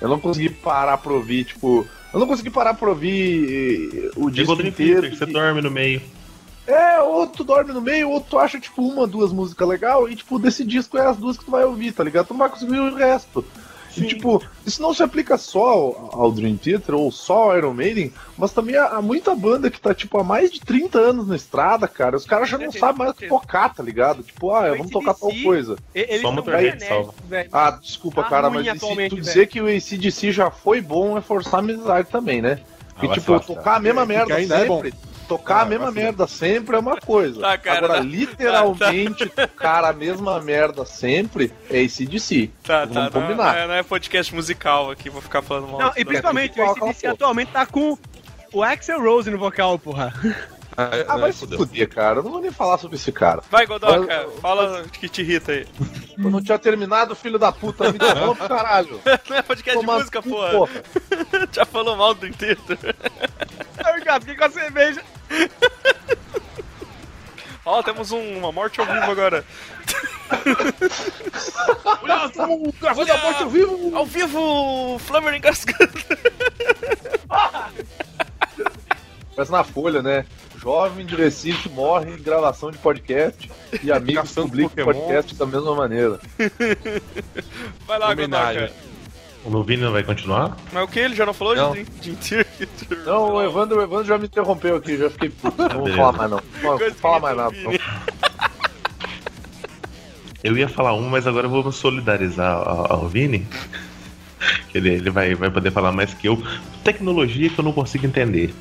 [0.00, 1.86] Eu não consegui parar pra ouvir, tipo.
[2.12, 5.02] Eu não consegui parar pra ouvir eh, o disco inteiro.
[5.02, 6.00] Theater, você dorme no meio.
[6.66, 10.14] É, ou tu dorme no meio, ou tu acha, tipo, uma, duas músicas legal, e,
[10.14, 12.26] tipo, desse disco é as duas que tu vai ouvir, tá ligado?
[12.26, 13.42] Tu não vai conseguir o resto.
[14.04, 17.74] E, tipo, isso não se aplica só ao, ao Dream Theater ou só ao Iron
[17.74, 21.28] Maiden, mas também a, a muita banda que tá, tipo, há mais de 30 anos
[21.28, 22.16] na estrada, cara.
[22.16, 24.22] Os caras já não Certeza, sabem mais o que tocar, tá ligado?
[24.22, 25.76] Tipo, ah, vamos tocar tal coisa.
[25.94, 27.14] Eles Só Motorhead bem salva.
[27.52, 31.20] Ah, desculpa, Tá cara, mas se tu dizer que o ACDC já foi bom é
[31.20, 32.60] forçar a amizade também, né?
[32.60, 34.94] Ah, Porque, vai tipo, tocar a mesma É, merda é sempre.
[35.28, 37.40] Tocar Ah, a mesma merda sempre é uma coisa.
[37.40, 38.00] Tá, cara, Agora, tá.
[38.00, 42.50] literalmente, tocar a mesma merda sempre é ACDC.
[42.62, 43.02] Tá, Vamos tá.
[43.02, 43.56] Não, combinar.
[43.58, 45.80] é, não é podcast musical aqui, vou ficar falando mal.
[45.80, 47.98] Não, e principalmente, o Qual- ACDC atualmente tá com
[48.52, 50.12] o Axel Rose no vocal, porra.
[51.08, 52.20] Ah, vai se fuder, cara.
[52.20, 53.42] Eu não vou nem falar sobre esse cara.
[53.50, 55.66] Vai, Godoka, Mas- fala o que te irrita aí.
[56.16, 57.84] Eu não tinha terminado, filho da puta.
[57.90, 59.00] Me interrompe, caralho.
[59.28, 60.70] Não é podcast de Toma música, cu, porra.
[61.50, 62.60] Já falou mal do inteiro.
[63.84, 65.02] Aí o cara fica com a cerveja.
[67.64, 69.44] Ó, temos um- uma morte ao vivo agora.
[72.78, 73.96] Gravando da morte ao vivo!
[73.96, 75.92] Ao vivo, Flammer engasgando.
[79.36, 80.24] Parece na folha, né?
[80.56, 83.48] Jovem de Recife morre em gravação de podcast
[83.82, 86.18] e amigos publicam podcast da mesma maneira.
[87.86, 88.72] Vai lá, Homenagem.
[89.44, 90.56] O Lovini não vai continuar?
[90.72, 90.98] Mas o que?
[90.98, 91.72] Ele já não falou Não.
[92.00, 92.16] de?
[93.06, 95.62] Não, o Evandro, o Evandro já me interrompeu aqui, já fiquei puto.
[95.62, 96.40] Não vou falar mais não.
[96.62, 97.56] Não vou falar mais nada.
[100.42, 103.46] Eu ia falar um, mas agora eu vou me solidarizar ao, ao Vini.
[104.74, 106.40] Ele, ele vai, vai poder falar mais que eu.
[106.84, 108.54] Tecnologia que eu não consigo entender.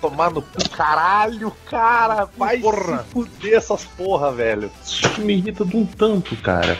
[0.00, 2.28] Tomar no cu, caralho, cara.
[2.36, 2.98] Vai Porra.
[2.98, 4.70] se fuder essas porra, velho.
[4.84, 6.78] Isso me irrita de um tanto, cara.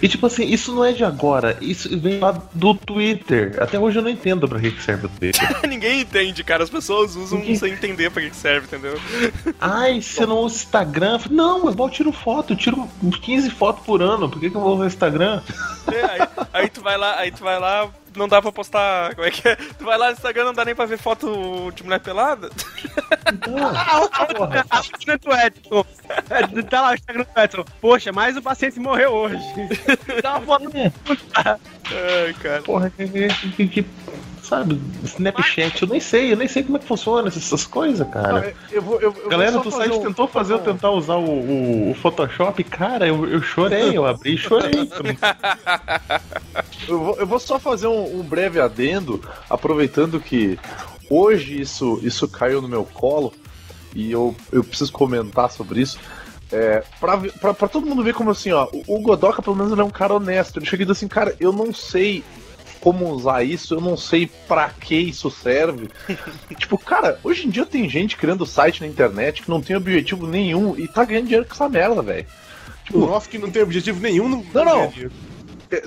[0.00, 3.56] E tipo assim, isso não é de agora, isso vem lá do Twitter.
[3.60, 5.48] Até hoje eu não entendo pra que que serve o Twitter.
[5.68, 6.62] Ninguém entende, cara.
[6.64, 8.98] As pessoas usam Ninguém- sem entender pra que que serve, entendeu?
[9.60, 11.18] Ai, você não usa Instagram?
[11.24, 14.28] Eu Não, eu mal tiro foto, eu tiro uns 15 fotos por ano.
[14.28, 15.40] Por que, que eu vou usar Instagram?
[15.92, 19.14] É, aí, aí tu vai lá, aí tu vai lá, não dá pra postar.
[19.14, 19.56] Como é que é?
[19.56, 22.50] Tu vai lá no Instagram, não dá nem pra ver foto de mulher pelada?
[23.44, 24.60] Porra.
[24.60, 25.84] A página do Edson.
[26.30, 27.64] É, Tá lá o Instagram do Edson.
[27.80, 29.38] Poxa, mais um paciente morreu hoje.
[30.22, 30.70] Dá uma foto.
[31.34, 32.62] Ai, cara.
[32.62, 33.06] Porra, que,
[33.56, 33.86] que, que-
[34.48, 38.54] sabe, Snapchat, eu nem sei, eu nem sei como é que funciona essas coisas, cara.
[38.72, 41.90] Eu vou, eu, eu Galera do site um- tentou fazer eu tentar usar o, o-
[41.90, 44.88] o Photoshop, cara, eu, eu chorei, eu abri e chorei.
[46.88, 50.58] Eu vou, eu vou só fazer um, um breve adendo, aproveitando que
[51.10, 53.32] hoje isso, isso caiu no meu colo
[53.94, 55.98] e eu, eu preciso comentar sobre isso.
[56.50, 59.70] É, pra, pra, pra todo mundo ver como assim, ó, o, o Godoka pelo menos
[59.70, 60.58] ele é um cara honesto.
[60.58, 62.24] Ele chega e diz assim, cara, eu não sei
[62.80, 65.88] como usar isso, eu não sei pra que isso serve.
[66.58, 70.26] tipo, cara, hoje em dia tem gente criando site na internet que não tem objetivo
[70.26, 72.26] nenhum e tá ganhando dinheiro com essa merda, velho.
[72.92, 74.28] O nosso que não tem objetivo nenhum.
[74.28, 74.92] Não, Não, não.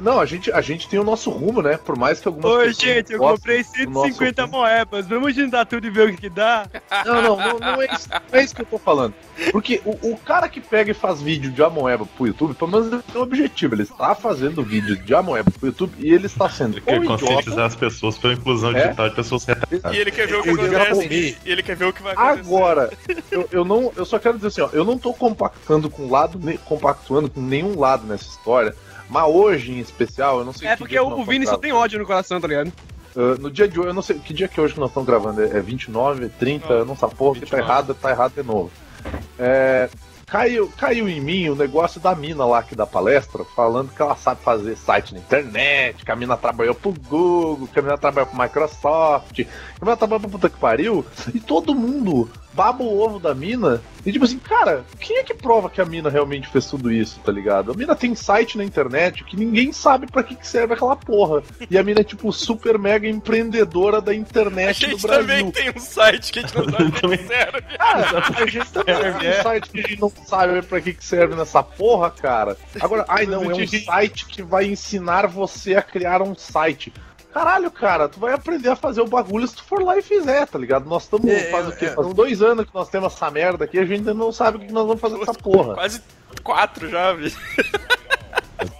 [0.01, 1.77] Não, a gente, a gente tem o nosso rumo, né?
[1.77, 4.57] Por mais que algumas Oi, pessoas gente, eu comprei do nosso 150 rumo.
[4.57, 5.07] moedas.
[5.07, 6.67] Vamos juntar tudo e ver o que, dá?
[7.05, 9.13] Não, não, não, não é isso, não é isso que eu tô falando.
[9.51, 12.91] Porque o, o cara que pega e faz vídeo de Amoeba pro YouTube, pelo menos
[12.93, 13.73] ele tem um objetivo.
[13.75, 17.41] Ele está fazendo vídeo de Amoeba pro YouTube e ele está sendo Ele quer conscientizar
[17.41, 17.65] idiota.
[17.65, 18.83] as pessoas pela inclusão É?
[18.83, 19.97] digital de pessoas retardadas.
[19.97, 21.37] E ele quer ver o que acontece.
[21.45, 22.39] E ele quer ver o que vai acontecer.
[22.41, 22.91] Agora,
[23.31, 26.39] eu, eu não, eu só quero dizer assim, ó, eu não tô compactando com lado,
[26.65, 28.75] compactuando com nenhum lado nessa história.
[29.11, 31.57] Mas hoje, em especial, eu não sei É que porque dia que o, Vini só
[31.57, 32.71] tem ódio no coração, tá ligado?
[33.13, 34.89] Uh, no dia de hoje, eu não sei que dia que é hoje que nós
[34.89, 37.61] estamos gravando, é é 29, é 30, eu não sei porra, que tá 29.
[37.61, 38.71] errado, tá errado de novo.
[39.37, 39.89] É,
[40.25, 44.15] caiu, caiu em mim o negócio da mina lá que dá palestra, falando que ela
[44.15, 48.27] sabe fazer site na internet, que a mina trabalhou pro Google, que a mina trabalhou
[48.27, 52.99] pro Microsoft, que a mina trabalhou pra puta que pariu, e todo mundo baba o
[52.99, 56.47] ovo da mina, e tipo assim, cara, quem é que prova que a mina realmente
[56.47, 57.71] fez tudo isso, tá ligado?
[57.71, 61.43] A mina tem site na internet que ninguém sabe pra que, que serve aquela porra.
[61.69, 65.27] E a mina é tipo super mega empreendedora da A internet do gente Brasil.
[65.27, 67.61] também tem um site que a gente não sabe o que serve.
[67.77, 71.05] Cara, a gente também tem um site que a gente não sabe pra que, que
[71.05, 72.57] serve nessa porra, cara.
[72.79, 76.91] Agora, ai não, é um site que vai ensinar você a criar um site.
[77.33, 80.45] Caralho, cara, tu vai aprender a fazer o bagulho se tu for lá e fizer,
[80.47, 80.87] tá ligado?
[80.87, 81.27] Nós estamos.
[81.29, 81.85] É, faz o quê?
[81.85, 81.89] é.
[81.91, 84.59] Faz dois anos que nós temos essa merda aqui, a gente ainda não sabe o
[84.59, 85.73] que nós vamos fazer com essa porra.
[85.75, 86.01] Quase
[86.43, 87.33] quatro já, vi.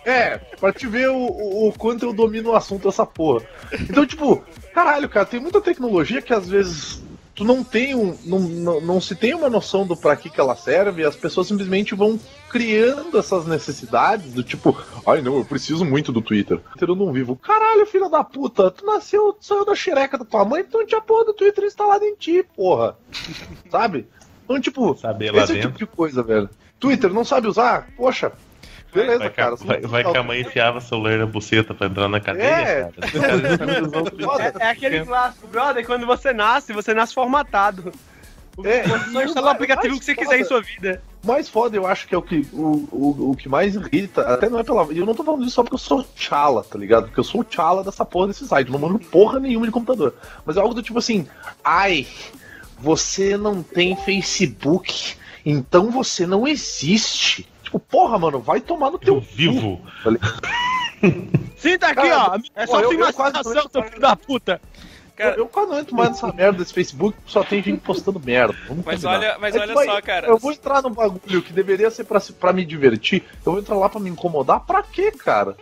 [0.06, 3.46] É, pra te ver o, o, o quanto eu domino o assunto dessa porra.
[3.90, 7.02] Então, tipo, caralho, cara, tem muita tecnologia que às vezes
[7.36, 8.18] tu não tem um.
[8.26, 11.48] Não, não, não se tem uma noção do pra que, que ela serve, as pessoas
[11.48, 16.60] simplesmente vão criando essas necessidades do tipo, ai não, eu preciso muito do Twitter.
[16.60, 17.36] Twitter eu não vivo.
[17.38, 21.00] Caralho, filha da puta, tu nasceu, tu saiu da xereca da tua mãe, então tinha
[21.00, 22.98] a porra do Twitter instalada em ti, porra.
[23.72, 24.08] Sabe?
[24.44, 25.70] Então, tipo, Saber esse dentro.
[25.70, 26.50] tipo de coisa, velho.
[26.80, 27.88] Twitter, não sabe usar?
[27.96, 28.32] Poxa.
[28.94, 29.54] Beleza, Vai, que, cara.
[29.54, 32.46] a- vai, vai que a mãe enfiava o celular na buceta pra entrar na cadeia,
[32.46, 32.82] É.
[32.84, 32.92] cara.
[32.92, 34.52] Twitter.
[34.62, 37.92] É, é aquele clássico, brother, quando você nasce, você nasce formatado.
[38.66, 41.02] É, Você só instala o aplicativo que você quiser em sua vida.
[41.24, 44.50] mais foda, eu acho que é o que, o, o, o que mais irrita, até
[44.50, 44.84] não é pela.
[44.92, 47.06] Eu não tô falando isso só porque eu sou Tchala, tá ligado?
[47.06, 50.14] Porque eu sou o Tchala dessa porra desse site, não mando porra nenhuma de computador.
[50.46, 51.26] Mas é algo do tipo assim,
[51.64, 52.06] ai,
[52.78, 57.48] você não tem Facebook, então você não existe.
[57.72, 59.16] Tipo, porra, mano, vai tomar no teu.
[59.16, 59.82] Eu vivo.
[61.56, 62.40] Sim, tá aqui, Cara, ó.
[62.54, 64.62] É só imaginação, seu filho da puta.
[65.22, 68.20] Cara, eu, eu quase não entro mais nessa merda desse Facebook, só tem gente postando
[68.20, 68.56] merda.
[68.68, 69.12] Vamos Mas combinar.
[69.20, 70.28] olha, mas É olha vai- só, cara.
[70.28, 73.76] Eu vou entrar num bagulho que deveria ser pra, pra me divertir, eu vou entrar
[73.76, 75.56] lá pra me incomodar, pra quê, cara?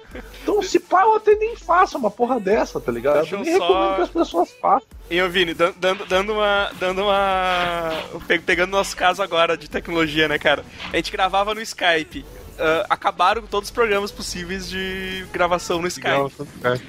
[0.43, 3.19] Então, se pá, eu até nem faço uma porra dessa, tá ligado?
[3.21, 4.87] Deixa Eu nem só- recomendo que as pessoas façam.
[5.09, 6.69] E ô Vini, dan- dando, dando uma.
[6.79, 7.91] Dando uma.
[8.27, 10.63] pe- Pegando nosso caso agora de tecnologia, né, cara?
[10.91, 12.23] A gente gravava no Skype.
[12.59, 16.09] Ah, acabaram todos os programas possíveis de gravação no Skype.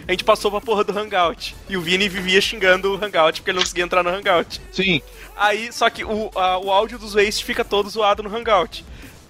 [0.09, 1.55] A gente passou pra porra do Hangout.
[1.69, 4.61] E o Vini vivia xingando o Hangout porque ele não conseguia entrar no Hangout.
[4.73, 5.01] Sim.
[5.37, 8.85] Aí, só que o, a- o áudio dos Waste fica todo zoado no Hangout.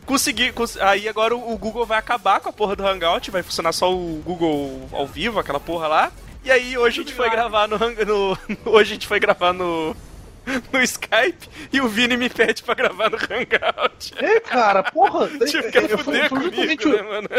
[0.07, 3.73] Consegui, cons- aí agora o, Google vai acabar com a porra do Hangout, vai funcionar
[3.73, 6.13] só o Google ao vivo, aquela porra lá.
[6.43, 8.39] E aí hoje a gente foi gravar no, no
[8.73, 9.95] hoje a gente foi gravar no
[10.73, 14.15] no Skype e o Vini me pede pra gravar no Hangout.
[14.17, 15.29] É, cara, porra.
[15.47, 17.39] Tipo, é- é- foi, foi comigo, né,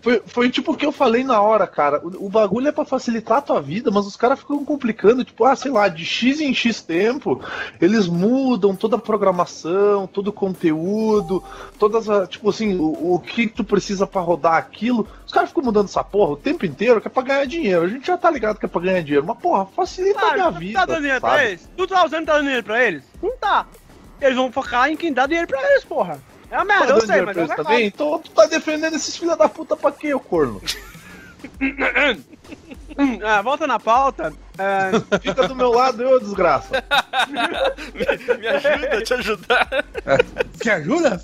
[0.00, 2.00] foi, foi tipo o que eu falei na hora, cara.
[2.04, 5.44] O, o bagulho é pra facilitar a tua vida, mas os caras ficam complicando, tipo,
[5.44, 7.40] ah, sei lá, de X em X tempo,
[7.80, 11.42] eles mudam toda a programação, todo o conteúdo,
[11.78, 12.28] todas as.
[12.28, 15.06] Tipo assim, o, o que tu precisa pra rodar aquilo.
[15.32, 17.84] Os caras ficam mudando essa porra o tempo inteiro, que é pra ganhar dinheiro.
[17.84, 20.34] A gente já tá ligado que é pra ganhar dinheiro, mas porra, facilita a minha
[20.34, 20.78] Claro, tu vida.
[20.78, 21.44] tá dando dinheiro pra sabe?
[21.46, 21.70] eles?
[21.74, 23.02] Tu tá usando tá dando dinheiro pra eles?
[23.22, 23.66] Não tá.
[24.20, 26.20] Eles vão focar em quem dá dinheiro pra eles, porra.
[26.50, 27.86] É uma Tá merda, eu dando sei, mas pra é eles também?
[27.86, 30.60] Então tu tá defendendo esses filha da puta pra quê, ô corno?
[33.24, 34.32] Ah, volta na pauta.
[34.58, 36.84] É, Fica do meu lado, eu, desgraça.
[37.94, 39.84] Me, me ajuda a te ajudar.
[40.60, 41.22] Que ajuda?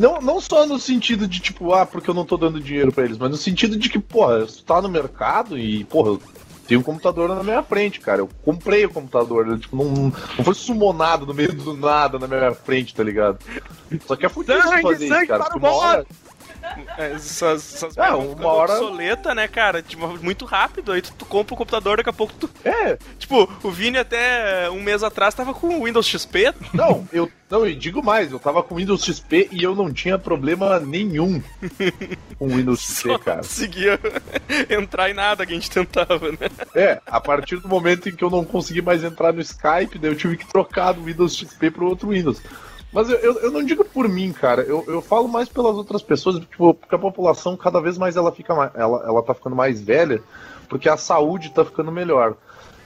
[0.00, 3.04] Não, não só no sentido de, tipo, ah, porque eu não tô dando dinheiro pra
[3.04, 6.18] eles, mas no sentido de que, porra, tu tá no mercado e, porra,
[6.68, 8.20] tem um computador na minha frente, cara.
[8.20, 12.28] Eu comprei o computador, ele, tipo, não, não foi sumonado no meio do nada na
[12.28, 13.38] minha frente, tá ligado?
[14.06, 15.44] Só que é fudido Sangue, fazer isso, cara.
[15.44, 16.06] para uma hora,
[16.96, 19.82] essas, essas É, vão uma hora- obsoleta, né, cara?
[19.82, 20.92] Tipo, muito rápido.
[20.92, 22.50] Aí tu, tu compra o computador, daqui a pouco tu.
[22.64, 26.52] é, Tipo, o Vini até um mês atrás tava com o Windows XP.
[26.74, 30.18] não, eu não, e digo mais, eu tava com Windows XP e eu não tinha
[30.18, 31.42] problema nenhum
[32.38, 33.38] com o Windows XP, Só cara.
[33.38, 33.98] conseguia
[34.68, 36.48] entrar em nada que a gente tentava, né?
[36.74, 40.10] É, a partir do momento em que eu não consegui mais entrar no Skype, daí
[40.10, 42.40] eu tive que trocar do Windows XP pro outro Windows.
[42.92, 44.62] Mas eu, eu, eu não digo por mim, cara.
[44.62, 48.32] Eu, eu falo mais pelas outras pessoas, tipo, porque a população cada vez mais ela
[48.32, 50.22] fica mais, ela, ela tá ficando mais velha,
[50.68, 52.34] porque a saúde tá ficando melhor.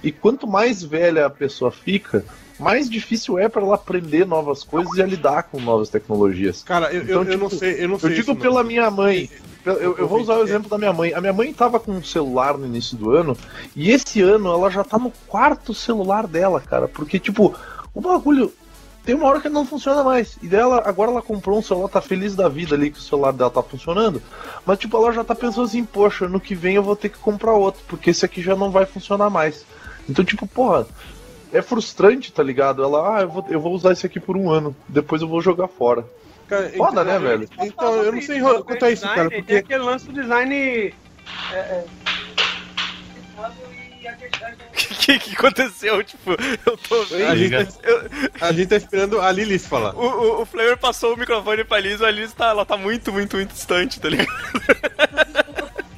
[0.03, 2.25] E quanto mais velha a pessoa fica,
[2.59, 6.65] mais difícil é para ela aprender novas coisas e a lidar com novas tecnologias.
[6.65, 8.11] Cara, eu, Então, eu, eu não tipo, sei, eu não Eu sei.
[8.11, 8.41] digo isso, não.
[8.41, 9.31] pela minha mãe.
[9.65, 11.15] Eu, eu vou usar o exemplo da minha mãe.
[11.15, 13.37] A minha mãe tava com um celular no início do ano,
[13.77, 16.89] e esse ano ela já tá no quarto celular dela, cara.
[16.89, 17.55] Porque, tipo,
[17.95, 18.53] o bagulho
[19.05, 20.37] tem uma hora que não funciona mais.
[20.43, 23.33] E dela, agora ela comprou um celular, tá feliz da vida ali que o celular
[23.33, 24.23] dela tá funcionando.
[24.65, 27.19] Mas, tipo, ela já tá pensando assim, poxa, no que vem eu vou ter que
[27.19, 29.65] comprar outro, porque esse aqui já não vai funcionar mais.
[30.09, 30.87] Então, tipo, porra.
[31.55, 32.83] É frustrante, tá ligado?
[32.83, 35.43] Ela, ah, eu vou, eu vou usar esse aqui por um ano, depois eu vou
[35.43, 36.03] jogar fora.
[36.49, 37.49] Cara, Foda, então, né, velho?
[37.61, 39.57] Então, eu não sei quanto a isso, cara, Tem porque.
[39.57, 40.95] aquele lance do design.
[42.02, 42.02] O
[45.07, 46.03] que, que aconteceu?
[46.05, 46.31] Tipo,
[46.67, 47.37] eu tô A vendo.
[47.37, 49.95] gente, tá, a gente tá esperando a Lilith falar.
[49.95, 52.77] O, o, o Flavor passou o microfone pra Liz e a Liz tá, ela tá
[52.77, 54.29] muito, muito, muito distante, tá ligado?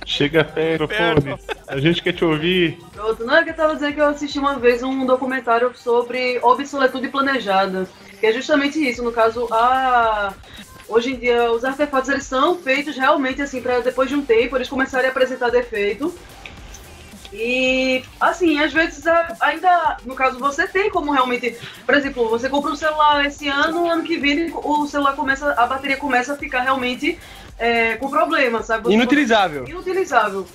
[0.06, 1.36] Chega perto, fone.
[1.66, 2.78] A gente quer te ouvir.
[2.92, 6.38] Pronto, não é que eu tava dizendo que eu assisti uma vez um documentário sobre
[6.42, 7.88] obsoletude planejada.
[8.20, 10.32] Que é justamente isso, no caso, a.
[10.86, 14.54] Hoje em dia, os artefatos eles são feitos realmente assim, para depois de um tempo
[14.56, 16.14] eles começarem a apresentar defeito.
[17.36, 21.58] E, assim, às vezes a- ainda, no caso, você tem como realmente.
[21.84, 25.66] Por exemplo, você compra um celular esse ano, ano que vem o celular começa, a
[25.66, 27.18] bateria começa a ficar realmente
[27.58, 28.84] é, com problema, sabe?
[28.84, 29.64] Você Inutilizável.
[29.66, 30.46] inutilizável.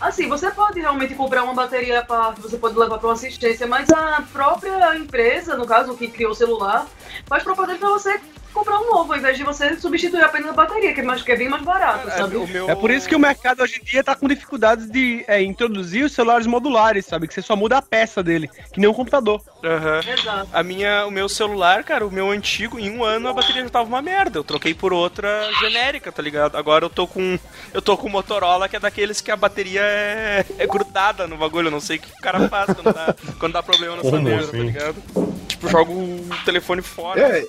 [0.00, 3.66] Assim, você pode realmente comprar uma bateria à parte, você pode levar para uma assistência,
[3.66, 6.86] mas a própria empresa, no caso, que criou o celular,
[7.26, 8.20] faz propaganda para você
[8.52, 11.32] comprar um novo, ao invés de você substituir apenas a bateria, que é, mais, que
[11.32, 12.36] é bem mais barato, sabe?
[12.36, 12.68] o meu...
[12.68, 16.04] É por isso que o mercado hoje em dia tá com dificuldades de é, introduzir
[16.04, 17.26] os celulares modulares, sabe?
[17.26, 19.40] Que você só muda a peça dele, que nem um computador.
[19.64, 20.00] Aham.
[20.06, 20.48] Exato.
[20.52, 23.70] A minha, o meu celular, cara, o meu antigo, em um ano a bateria já
[23.70, 24.38] tava uma merda.
[24.38, 26.56] Eu troquei por outra genérica, tá ligado?
[26.56, 27.38] Agora eu tô com.
[27.72, 31.36] Eu tô com o Motorola, que é daqueles que a bateria é, é grudada no
[31.36, 31.68] bagulho.
[31.68, 34.22] Eu não sei o que o cara faz quando dá, quando dá problema nessa Como
[34.22, 34.58] merda, assim?
[34.58, 35.02] tá ligado?
[35.46, 37.20] Tipo, joga o telefone fora.
[37.20, 37.46] É,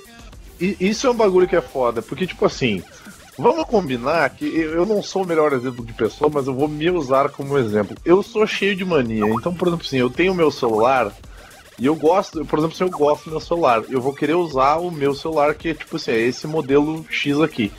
[0.60, 2.82] isso é um bagulho que é foda, porque, tipo assim,
[3.38, 6.90] vamos combinar que eu não sou o melhor exemplo de pessoa, mas eu vou me
[6.90, 7.96] usar como exemplo.
[8.06, 11.12] Eu sou cheio de mania, então, por exemplo, assim, eu tenho meu celular
[11.80, 14.78] e eu gosto, por exemplo, se eu gosto do meu celular, eu vou querer usar
[14.78, 17.72] o meu celular, que tipo assim, é esse modelo X aqui.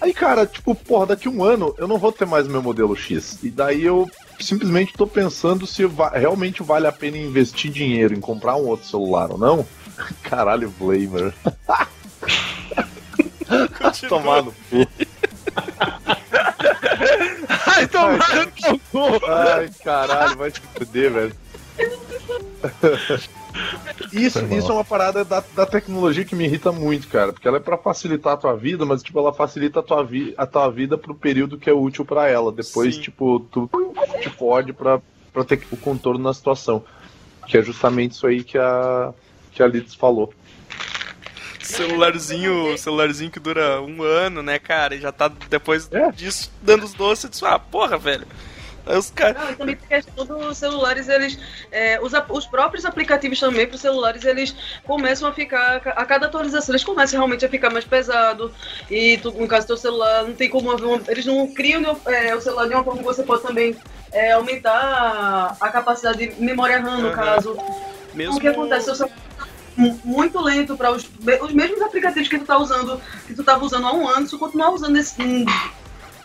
[0.00, 3.38] Aí, cara, tipo, porra, daqui um ano eu não vou ter mais meu modelo X.
[3.42, 8.20] E daí eu simplesmente tô pensando se va- realmente vale a pena investir dinheiro em
[8.20, 9.64] comprar um outro celular ou não.
[10.22, 11.32] Caralho, Blamer.
[13.78, 14.08] Continua.
[14.08, 14.88] Tomar no cu.
[17.66, 19.26] Ai, tomara no cu!
[19.26, 21.36] Ai, caralho, vai se fuder, velho.
[24.12, 27.32] Isso, isso é uma parada da, da tecnologia que me irrita muito, cara.
[27.32, 30.34] Porque ela é pra facilitar a tua vida, mas, tipo, ela facilita a tua, vi
[30.36, 32.50] a tua vida pro período que é útil pra ela.
[32.50, 33.02] Depois, Sim.
[33.02, 33.70] tipo, tu
[34.20, 35.00] te fode pra,
[35.32, 36.84] pra ter o contorno na situação.
[37.46, 39.12] Que é justamente isso aí que a,
[39.52, 40.32] que a Liz falou.
[41.66, 44.94] Celularzinho, celularzinho que dura um ano, né, cara?
[44.94, 46.10] E já tá depois É.
[46.10, 47.24] disso dando os doces.
[47.24, 48.26] Eu disse, ah, porra, velho.
[48.86, 49.42] Os caras.
[49.42, 51.38] Não, e também tem a questão dos celulares, eles.
[51.72, 55.76] é, os, os próprios aplicativos também para os celulares, eles começam a ficar.
[55.96, 58.52] A cada atualização, eles começam realmente a ficar mais pesado.
[58.90, 61.98] E tu, no caso do teu celular, não tem como haver uma, Eles não criam
[62.04, 63.74] é, o celular de uma forma que você pode também
[64.12, 67.16] é, aumentar a capacidade de memória RAM, no Aham.
[67.16, 67.56] caso.
[68.12, 68.36] Mesmo...
[68.36, 68.90] O que acontece?
[68.90, 69.16] O celular
[69.76, 71.08] muito lento para os,
[71.42, 74.30] os mesmos aplicativos que tu tá usando, que tu tava usando há um ano, se
[74.30, 75.14] tu continuar usando esse.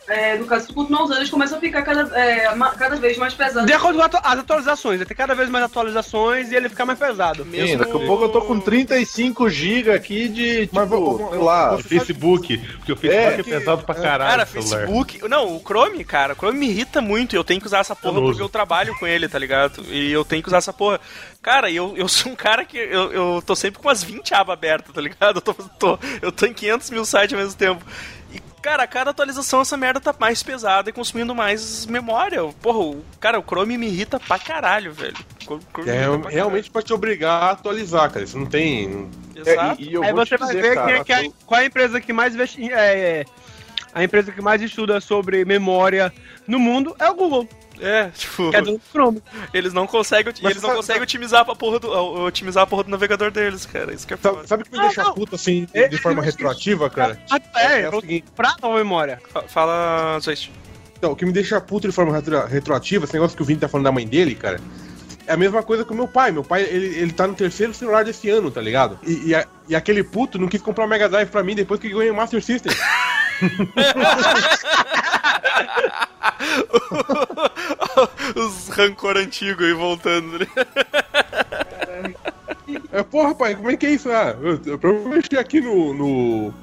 [0.09, 3.33] É, no caso, continuar usando, eles começam a ficar cada, é, ma- cada vez mais
[3.33, 3.65] pesados.
[3.65, 6.85] De acordo com atu- as atualizações, vai ter cada vez mais atualizações e ele fica
[6.85, 7.45] mais pesado.
[7.45, 7.67] mesmo...
[7.67, 11.39] Sim, daqui a pouco eu tô com 35 GB aqui de, tipo, Mas vou- sei
[11.39, 14.29] lá, Facebook, porque o Facebook é, É, pesado pra caralho.
[14.31, 14.45] Cara.
[14.45, 15.27] Facebook.
[15.29, 17.95] Não, o Chrome, cara, o Chrome me irrita muito e eu tenho que usar essa
[17.95, 19.83] porra porque eu trabalho com ele, tá ligado?
[19.89, 20.99] E eu tenho que usar essa porra.
[21.41, 24.53] Cara, eu, eu sou um cara que eu, eu tô sempre com umas 20 abas
[24.53, 25.37] abertas, tá ligado?
[25.37, 27.83] Eu tô, tô- eu tô em 500 mil sites ao mesmo tempo.
[28.61, 32.41] Cara, cada atualização essa merda tá mais pesada e consumindo mais memória.
[32.61, 35.15] Porra, o, cara, o Chrome me irrita pra caralho, velho.
[35.41, 38.25] Chrome É pra realmente pra te obrigar a atualizar, cara.
[38.25, 38.87] Isso não tem.
[38.89, 39.29] caralho.
[39.35, 39.81] É, Exato.
[39.81, 42.01] e, e Aí você vai dizer, ver cara, que, que a- qual é a empresa
[42.01, 43.25] que mais investi- é, é,
[43.93, 46.13] a empresa que mais estuda sobre memória
[46.45, 47.47] no mundo é o Google,
[47.79, 49.21] É, tipo, é do Chrome.
[49.53, 51.89] eles não conseguem, Mas eles não sabe- conseguem otimizar a porra do
[52.23, 53.93] otimizar a porra do navegador deles, cara.
[53.93, 54.35] Isso que é foda.
[54.37, 55.13] Sabe, sabe o que me Ah, deixa não.
[55.13, 57.17] puto assim, É, de forma é, retroativa, cara?
[57.55, 58.25] É, É o é, seguinte.
[58.35, 59.21] pra nova memória.
[59.31, 60.51] Fa- Fala, Zoist.
[60.97, 63.59] Então, o que me deixa puto de forma retro- retroativa, esse negócio que o Vini
[63.59, 64.59] tá falando da mãe dele, cara,
[65.25, 66.31] é a mesma coisa que o meu pai.
[66.31, 68.99] Meu pai, ele, ele tá no terceiro celular desse ano, tá ligado?
[69.07, 71.79] E, e, a- e aquele puto não quis comprar o Mega Drive pra mim depois
[71.79, 72.73] que ganhei o Master System.
[78.35, 80.39] Os rancor antigo aí voltando.
[80.39, 80.47] né?
[82.91, 84.09] É, porra, pai, como é que é isso?
[84.11, 85.93] Ah, eu, eu, eu mexer aqui no.
[85.93, 86.53] no...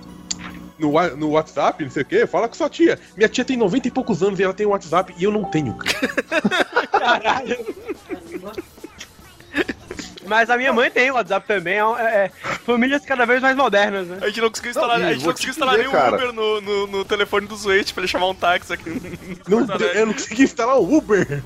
[0.79, 3.01] No, no WhatsApp, não sei o que, fala com sua tia.
[3.17, 5.75] Minha tia tem 90 e poucos anos e ela tem WhatsApp e eu não tenho,
[5.75, 5.99] cara.
[10.27, 12.31] Mas a minha mãe tem o WhatsApp também, é, é-
[12.65, 14.19] famílias cada vez mais modernas, né?
[14.23, 16.17] A gente não conseguiu instalar, Não, a gente não conseguiu instalar dizer, nenhum cara.
[16.17, 18.91] Uber no, no, no telefone do Zoete pra ele chamar um táxi aqui.
[19.49, 19.61] Não,
[19.95, 21.43] eu não consegui instalar o Uber.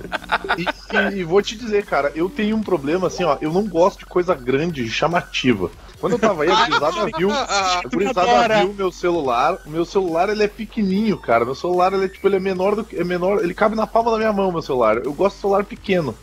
[0.56, 3.36] E, e- e vou te dizer, cara, eu tenho um problema assim, ó.
[3.40, 5.70] Eu não gosto de coisa grande, chamativa.
[6.00, 7.30] Quando eu tava aí, a gurizada viu.
[7.30, 9.58] A gurizada viu o meu celular.
[9.66, 11.44] O meu celular ele é pequenininho, cara.
[11.44, 12.96] Meu celular ele é tipo, ele é menor do que.
[12.96, 13.42] É menor.
[13.44, 14.96] Ele cabe na palma da minha mão, meu celular.
[14.96, 16.16] Eu gosto de celular pequeno.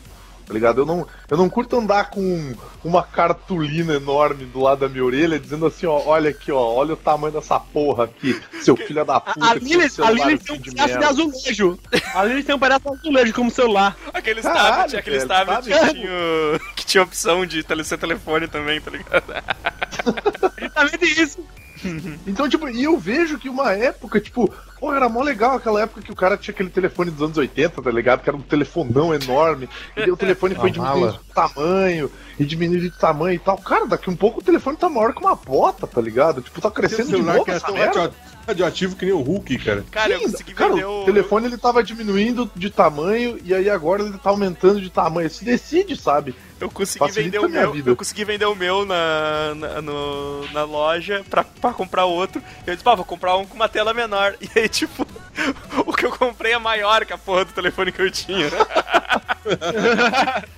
[0.48, 0.80] Tá ligado?
[0.82, 5.38] Eu não, eu não curto andar com uma cartolina enorme do lado da minha orelha,
[5.38, 9.20] dizendo assim, ó, olha aqui, ó, olha o tamanho dessa porra aqui, seu filho da
[9.20, 9.46] puta.
[9.46, 11.08] A a celular Lili é tem um assim de pedaço de merda.
[11.10, 11.80] azulejo.
[12.16, 13.98] A Lili tem um pedaço de azulejo como celular.
[14.14, 15.88] Aqueles Caralho, tablets, aqueles velho, tablets sabe?
[15.88, 19.24] que tinha, que tinha opção de tele, ser telefone também, tá ligado?
[20.58, 21.40] Exatamente isso.
[22.28, 26.02] Então, tipo, e eu vejo que uma época, tipo, pô, era mó legal aquela época
[26.02, 28.22] que o cara tinha aquele telefone dos anos 80, tá ligado?
[28.22, 29.70] Que era um telefonão enorme.
[29.96, 33.58] E daí o telefone foi diminuindo de tamanho, e diminuindo de tamanho e tal.
[33.58, 36.42] Cara, daqui um pouco o telefone tá maior que uma bota, tá ligado?
[36.42, 38.00] Tipo, tá crescendo de novo que é essa tão merda.
[38.02, 38.16] radio-
[38.48, 39.84] radioativo que nem o Hulk, cara.
[39.92, 41.06] Cara, eu Sim, consegui cara, vender o o.
[41.06, 45.30] telefone ele tava diminuindo de tamanho e aí agora ele tá aumentando de tamanho.
[45.30, 46.34] Se decide, sabe?
[46.60, 47.72] Eu consegui Facilita vender o meu.
[47.72, 47.90] vida.
[47.92, 52.42] Eu consegui vender o meu na, na, no- na loja pra, pra comprar outro.
[52.66, 54.36] Eu disse, pá, vou comprar um com uma tela menor.
[54.42, 55.06] E aí, tipo,
[55.86, 58.48] o que eu comprei é maior que a porra do telefone que eu tinha.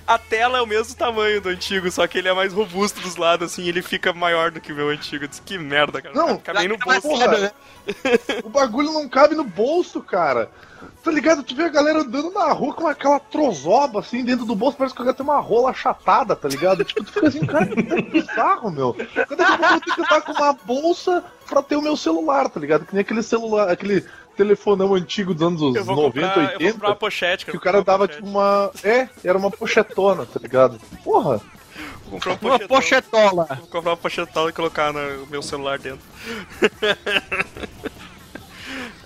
[0.06, 3.16] a tela é o mesmo tamanho do antigo, só que ele é mais robusto dos
[3.16, 5.24] lados, assim, ele fica maior do que o meu antigo.
[5.24, 6.14] Eu disse, que merda, cara.
[6.14, 7.00] Não, Acabei no bolso.
[7.02, 7.50] foda, né?
[8.42, 10.50] O bagulho não cabe no bolso, cara.
[11.02, 11.42] Tá ligado?
[11.42, 14.94] Tu vê a galera andando na rua com aquela trozoba assim dentro do bolso, parece
[14.94, 16.84] que o cara tem uma rola achatada, tá ligado?
[16.84, 18.94] Tipo, tu fica assim, cara, que bizarro, meu.
[19.28, 22.58] Cada vez eu tenho que andar com uma bolsa pra ter o meu celular, tá
[22.60, 22.84] ligado?
[22.86, 24.04] Que nem aquele celular, aquele
[24.36, 26.72] telefonão antigo dos anos Eu vou 90, comprar, eu vou 80.
[26.72, 27.44] comprar uma pochete.
[27.44, 28.70] Que eu o cara vou dava uma tipo uma.
[28.82, 30.80] É, era uma pochetona, tá ligado?
[31.04, 31.40] Porra!
[32.04, 32.68] Vou comprar Uma pochetão.
[32.68, 33.44] pochetola.
[33.58, 36.00] Vou comprar uma pochetão e colocar no meu celular dentro.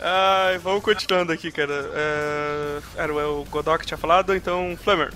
[0.06, 1.72] Ai, vamos continuando aqui, cara.
[1.94, 5.12] É, Era o Godok que tinha falado, então, Flamer.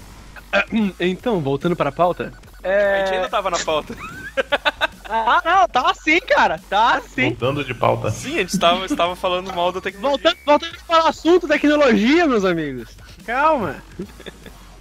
[0.99, 2.33] Então, voltando pra pauta.
[2.65, 3.17] A gente É...
[3.17, 3.95] ainda tava na pauta.
[5.11, 6.61] Ah, não, tá assim, cara.
[6.69, 7.31] Tá assim.
[7.31, 8.11] Mudando de pauta.
[8.11, 10.23] Sim, a gente estava, estava falando mal da tecnologia.
[10.23, 12.91] Voltando, voltando para o assunto tecnologia, meus amigos.
[13.25, 13.77] Calma.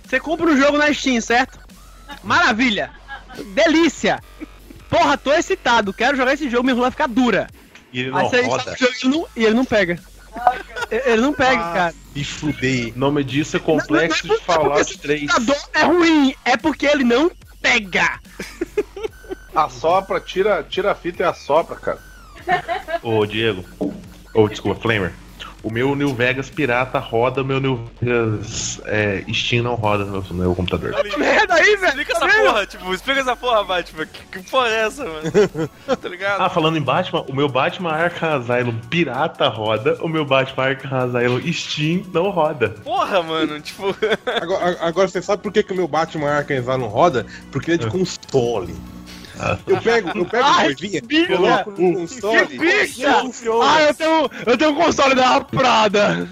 [0.04, 1.58] Você compra um jogo na Steam, certo?
[2.24, 2.91] Maravilha.
[3.54, 4.22] Delícia.
[4.89, 5.93] Porra, tô excitado.
[5.93, 7.48] Quero jogar esse jogo, minha rua vai ficar dura.
[7.93, 8.71] E ele não roda.
[8.71, 10.00] o e ele não, ele não pega.
[10.91, 11.95] Ele não pega, Ah, cara.
[12.15, 12.91] Me fudei.
[12.95, 15.21] O nome disso é Complexo Não, de não é porque Fallout esse 3.
[15.32, 18.19] computador é ruim, é porque ele não pega.
[19.56, 22.00] Assopra, tira, tira a fita e assopra, cara.
[23.02, 23.65] Ô, Diego.
[24.34, 25.13] Ô, desculpa, Flamer.
[25.67, 30.12] O meu New Vegas pirata roda, o meu New Vegas é, Steam não roda no
[30.13, 30.95] meu, no meu computador.
[30.95, 31.88] Ali, Merda aí, velho.
[31.88, 34.06] Explica Tá essa porra, tipo, explica essa porra, Batman.
[34.06, 35.69] Que, que porra é essa, mano?
[36.01, 36.41] Tá ligado?
[36.41, 40.97] Ah, falando em Batman, o meu Batman Arkham Asylum pirata roda, o meu Batman Arkham
[40.99, 42.69] Asylum Steam não roda.
[42.69, 43.93] Porra, mano, tipo.
[44.41, 47.25] Agora, agora você sabe por que, que o meu Batman Arkham não roda?
[47.51, 48.73] Porque ele é de console.
[49.67, 51.02] Eu pego, eu pego a Ai, bicha!
[51.28, 52.60] coloco no console.
[53.63, 56.30] Ah, eu tenho, eu tenho um console da Prada.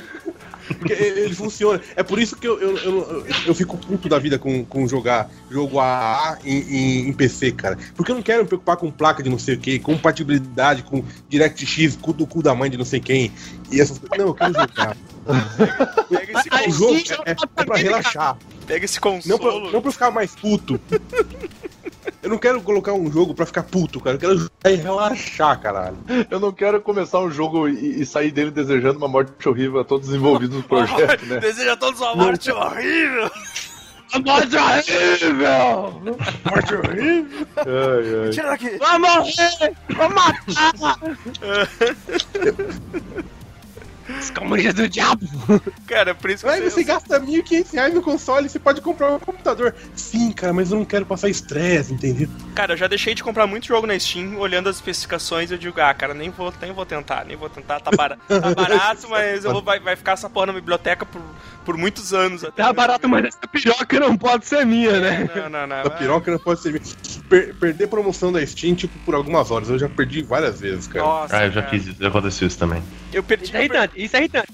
[0.67, 1.79] Porque ele, ele funciona.
[1.95, 5.29] É por isso que eu, eu, eu, eu fico puto da vida com, com jogar
[5.49, 7.77] jogo AA em, em, em PC, cara.
[7.95, 11.03] Porque eu não quero me preocupar com placa de não sei o que, compatibilidade com
[11.29, 13.31] DirectX, cu do cu da mãe de não sei quem.
[13.71, 14.17] E essas coisas.
[14.17, 14.97] Não, eu quero jogar.
[16.09, 17.35] Pega esse, Ai, O con- jogo é, é
[17.65, 18.37] pra relaxar.
[18.67, 19.11] pega esse Não pra,
[19.51, 19.71] consolo.
[19.71, 20.79] não pra ficar mais puto.
[22.21, 24.15] Eu não quero colocar um jogo pra ficar puto, cara.
[24.15, 25.97] Eu quero jogar e relaxar, caralho.
[26.29, 29.83] Eu não quero começar um jogo e, e sair dele desejando uma morte horrível a
[29.83, 31.39] todos os envolvidos no projeto, né?
[31.39, 33.29] Deseja a todos uma morte horrível.
[34.25, 36.01] Morte horrível!
[36.45, 37.47] Morte horrível.
[37.57, 38.29] Ai, ai.
[38.31, 38.77] Tira daqui.
[38.77, 39.73] Vai morrer!
[39.95, 40.99] Vai matar!
[44.07, 45.25] Os comunistas do diabo!
[45.87, 49.11] Cara, por isso que Aí você gasta 1.500 reais no console e você pode comprar
[49.11, 49.73] um computador.
[49.95, 52.27] Sim, cara, mas eu não quero passar estresse, entendeu?
[52.53, 55.79] Cara, eu já deixei de comprar muito jogo na Steam, olhando as especificações eu digo,
[55.81, 59.43] ah, cara, nem vou, nem vou tentar, nem vou tentar, tá, bara- tá barato, mas
[59.43, 61.21] eu vou, vai, vai ficar essa porra na biblioteca por,
[61.65, 62.63] por muitos anos até.
[62.63, 65.29] Tá barato, mas essa piroca não pode ser minha, né?
[65.35, 65.81] Não, não, não.
[65.81, 66.79] A piroca não pode ser.
[67.27, 69.69] Per perder promoção da Steam, tipo, por algumas horas.
[69.69, 71.03] Eu já perdi várias vezes, cara.
[71.05, 71.71] Nossa, Ah, eu já cara.
[71.71, 72.81] fiz isso, já aconteceu isso também.
[73.11, 73.45] Eu perdi.
[73.45, 74.47] Isso é irritante, isso é irritante.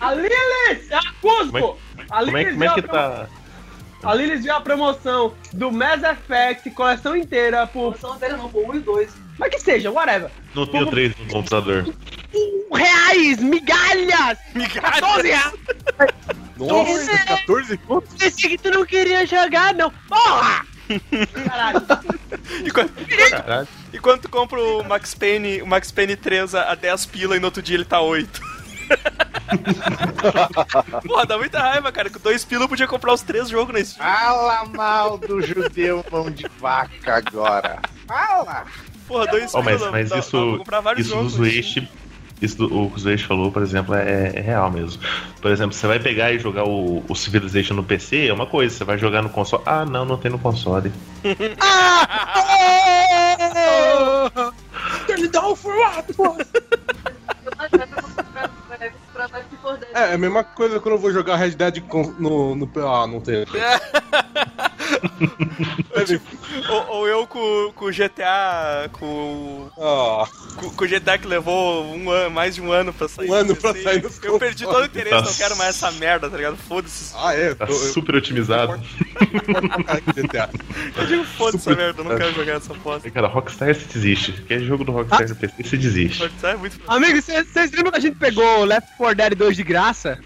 [0.00, 0.92] A Lilith!
[0.92, 1.78] A Cusco!
[2.10, 3.26] A Como é, como é que a promo- tá?
[4.04, 7.96] A Lilith deu a promoção do Mass Effect, coleção inteira, por.
[8.00, 9.10] Não inteira não, pô, um e dois.
[9.36, 10.30] Mas que seja, whatever.
[10.54, 11.92] Não tenho três no computador.
[12.70, 13.38] Um reais!
[13.40, 14.38] Migalhas!
[14.54, 15.00] Migalhas.
[15.00, 15.52] 14 reais!
[16.58, 18.14] Nossa, 14 contos?
[18.14, 19.90] Pensei que tu não queria jogar, não.
[20.08, 20.66] Porra!
[21.44, 21.82] Caralho.
[22.64, 22.90] E quando,
[23.30, 23.68] Caralho.
[23.92, 27.36] e quando tu compra o Max Payne, o Max Payne 3 a a 10 pila
[27.36, 28.40] e no outro dia ele tá 8.
[31.06, 32.10] Porra, dá muita raiva, cara.
[32.10, 34.06] Com 2 pila eu podia comprar os três jogos na Steam.
[34.06, 37.80] Fala mal do judeu mão de vaca agora.
[38.06, 38.64] Fala!
[39.06, 39.72] Porra, 2 Oh, pila.
[39.78, 41.88] mas, mas dá- dá isso, comprar vários isso Zueste,
[42.40, 45.02] isso do, o que o falou, por exemplo, é, é real mesmo.
[45.40, 48.74] Por exemplo, você vai pegar e jogar o, o Civilization no PC, é uma coisa,
[48.76, 49.62] você vai jogar no console.
[49.66, 50.92] Ah, não, não tem no console.
[55.06, 56.04] Turn down for what?
[57.56, 59.88] Mas vai pra comprar vai comprar Back for Dead.
[59.94, 62.70] É, é a mesma coisa quando eu vou jogar Red Dead com- no, no.
[62.86, 63.44] Ah, não tem.
[66.68, 68.88] Ou, ou eu com, com o GTA.
[68.92, 70.26] Com, Ah,
[70.56, 73.28] com, com o GTA que levou um ano, mais de um ano pra sair.
[73.28, 73.84] Um ano no pra PC.
[73.84, 76.56] sair nos Eu perdi todo o interesse, não quero mais essa merda, tá ligado?
[76.56, 77.14] Foda-se.
[77.16, 77.54] ah é.
[77.54, 78.80] Tá tô- eu- super otimizado.
[80.14, 80.50] GTA.
[80.96, 83.10] Eu digo foda-se essa merda, eu não quero jogar essa bosta.
[83.10, 84.32] Cara, Rockstar se desiste.
[84.46, 86.18] Quer jogo do Rockstar no PC, você desiste.
[86.18, 86.80] Pode ser muito.
[86.86, 90.18] Amigo, vocês lembram que a gente pegou Left 4 Dead 2 de graça?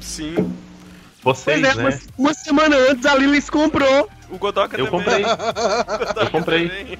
[0.00, 0.34] Sim.
[1.22, 1.98] Vocês, Pois é, né?
[2.18, 4.08] uma, uma semana antes a Lilith comprou.
[4.28, 5.22] O Godoka Eu também.
[5.22, 5.24] comprei.
[6.24, 6.68] Eu comprei.
[6.68, 6.98] também.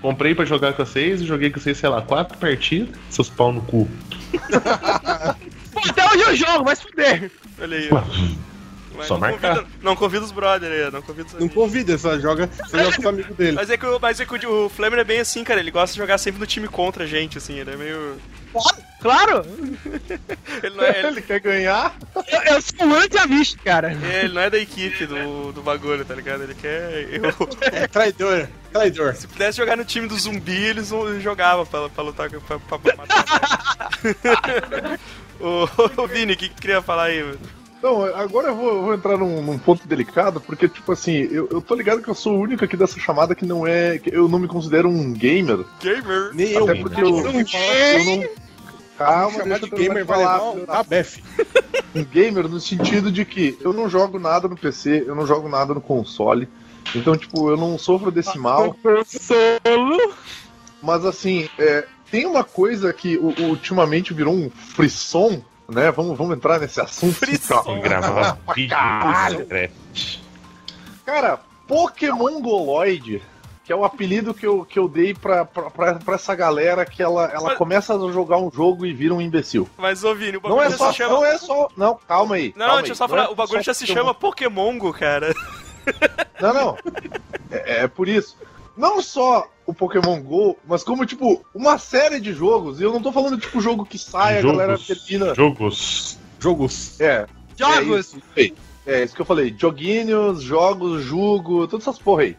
[0.00, 3.60] Comprei pra jogar com vocês, joguei com vocês, sei lá, quatro partidas, seus pau no
[3.62, 3.88] cu.
[5.72, 7.30] Pô, até hoje eu jogo, vai se fuder.
[7.60, 7.88] Olha aí.
[8.94, 9.56] Mas Só não marcar.
[9.56, 11.54] Convida, não convida os brother aí, não convida os Não amigos.
[11.54, 13.52] convida, só joga, só joga com os amigos dele.
[13.52, 15.60] Mas é que, o- mas é que o, o Flamer é bem assim, cara.
[15.60, 17.54] Ele gosta de jogar sempre no time contra a gente, assim.
[17.58, 18.16] Ele é meio.
[18.52, 18.76] Claro,
[20.62, 21.94] Ele não é, ele, Ele quer ganhar?
[22.14, 23.92] eu, eu sou um anti-avista, cara.
[23.92, 26.42] ele não é da equipe do, do bagulho, tá ligado?
[26.42, 27.08] Ele quer.
[27.12, 27.32] Eu,
[27.72, 29.14] É traidor, traidor.
[29.14, 30.90] se pudesse jogar no time do zumbi, eles
[31.20, 33.24] jogavam pra, pra lutar pra, pra, matar.
[35.40, 37.38] Ô, ô, Vini, o que, que tu queria falar aí, mano?
[37.82, 41.60] Não, agora eu vou, vou entrar num, num ponto delicado, porque, tipo assim, eu, eu
[41.60, 43.98] tô ligado que eu sou o único aqui dessa chamada que não é.
[43.98, 45.64] que eu não me considero um gamer.
[45.80, 46.30] Gamer!
[46.32, 46.64] Nem eu.
[46.64, 48.24] Até porque eu, eu não.
[48.98, 50.52] Calma, chamar deixa de eu gamer vai falar.
[50.52, 51.22] levar um- a Bef.
[51.94, 55.48] um gamer no sentido de que eu não jogo nada no PC, eu não jogo
[55.48, 56.48] nada no console.
[56.94, 58.76] Então, tipo, eu não sofro desse mal.
[59.06, 60.14] Solo.
[60.82, 65.90] Mas assim, é, tem uma coisa que ultimamente virou um frisson, né?
[65.92, 67.14] Vamos, vamos entrar nesse assunto.
[67.14, 67.62] Frisson.
[67.62, 67.80] Calma.
[67.80, 68.76] Gravar vídeo.
[71.06, 73.22] Cara, Pokémon Goloid,
[73.72, 76.84] que é o apelido que eu, que eu dei pra, pra, pra, pra essa galera
[76.84, 79.66] que ela, ela Mas- começa a jogar um jogo e vira um imbecil.
[79.78, 80.90] Mas, ô Vini, o bagulho Não é já só.
[80.90, 81.14] se chama.
[81.14, 81.68] Não é só.
[81.74, 82.52] Não, calma aí.
[82.54, 83.98] Não, calma deixa eu só falar, Não é o bagulho já se Pokémon.
[83.98, 85.34] chama Pokémongo, cara.
[86.38, 86.78] Não, não.
[87.50, 88.36] É, é por isso.
[88.76, 92.78] Não só o Pokémon GO, mas como, tipo, uma série de jogos.
[92.78, 95.34] E eu não tô falando, tipo, jogo que sai, a galera termina.
[95.34, 96.18] Jogos.
[96.38, 97.00] Jogos.
[97.00, 97.26] É.
[97.56, 98.16] Jogos.
[98.36, 98.50] É.
[98.86, 99.54] é isso que eu falei.
[99.56, 102.36] Joguinhos, jogos, jogo, todas essas porra aí.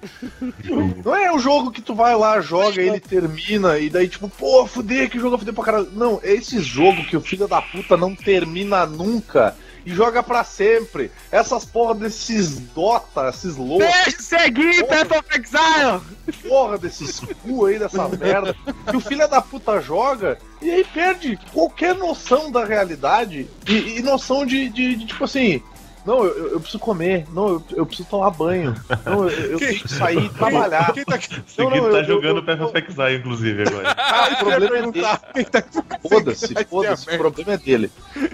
[1.03, 4.65] Não é um jogo que tu vai lá, joga, ele termina, e daí, tipo, pô,
[4.65, 5.89] fuder, que jogo fuder pra caralho.
[5.93, 9.55] Não, é esse jogo que o filho da puta não termina nunca.
[9.85, 11.11] E joga pra sempre.
[11.29, 13.85] Essas porra desses Dota, esses loucos.
[13.85, 16.41] Beijo, segui, Path of Exile.
[16.47, 18.55] porra desses cu aí, dessa merda,
[18.89, 24.01] que o filho da puta joga e aí perde qualquer noção da realidade e, e
[24.01, 25.61] noção de, de- de, tipo assim.
[26.05, 27.25] Não, eu, eu preciso comer.
[27.31, 28.75] Não, eu, eu preciso tomar banho.
[29.05, 30.91] Não, eu, eu tenho que sair e trabalhar.
[30.93, 31.41] Quem tá aqui?
[31.57, 33.95] Não, não, tá eu- jogando eu- Path of Exile, inclusive, agora.
[34.13, 35.07] Ah, o problema é dele.
[35.33, 35.63] Quem tá
[36.07, 37.91] Foda-se, foda-se, o problema é dele.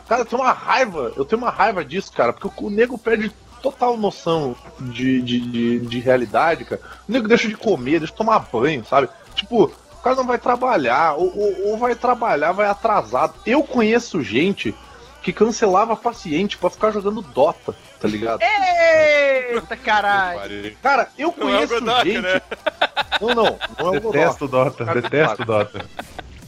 [0.07, 2.97] Cara, eu tenho uma raiva, eu tenho uma raiva disso, cara, porque o, o nego
[2.97, 6.81] perde total noção de, de, de, de realidade, cara.
[7.07, 9.09] O nego deixa de comer, deixa de tomar banho, sabe?
[9.35, 13.35] Tipo, o cara não vai trabalhar, ou, ou, ou vai trabalhar, vai atrasado.
[13.45, 14.73] Eu conheço gente
[15.31, 18.41] que cancelava paciente pra ficar jogando Dota, tá ligado?
[18.41, 20.75] Eita, caralho.
[20.81, 22.21] Cara, eu Não é o conheço Godok, gente.
[22.21, 22.41] né?
[23.21, 23.99] Não, não, não é.
[23.99, 25.85] Detesto Dota, Cara, detesto Dota.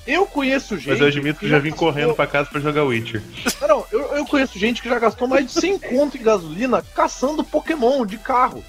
[0.08, 0.90] Eu conheço gente.
[0.90, 3.22] Mas eu admito que já vim gastou- correndo pra casa pra jogar Witcher.
[3.62, 6.84] Não, não, eu, eu conheço gente que já gastou mais de 100 conto em gasolina
[6.96, 8.64] caçando Pokémon de carro.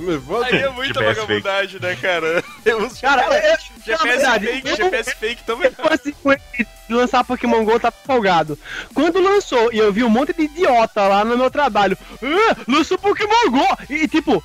[0.00, 0.46] Levanta.
[0.46, 2.44] Aí é muita GPS vagabundagem, né, cara?
[2.64, 5.70] Eu uso Cara, eu, GPS verdade, fake, eu- GPS fake também.
[5.90, 6.42] Assim, com ele
[6.88, 8.58] de lançar Pokémon GO, tá folgado.
[8.94, 12.98] Quando lançou e eu vi um monte de idiota lá no meu trabalho, ah, lançou
[12.98, 13.66] Pokémon GO!
[13.90, 14.42] E tipo,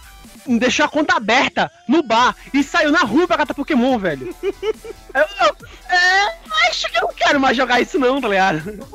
[0.48, 4.34] deixou a conta aberta no bar e saiu na rua pra catar Pokémon, velho.
[5.14, 5.56] Eu, eu,
[5.94, 8.88] é, acho que eu não quero mais jogar isso não, tá ligado?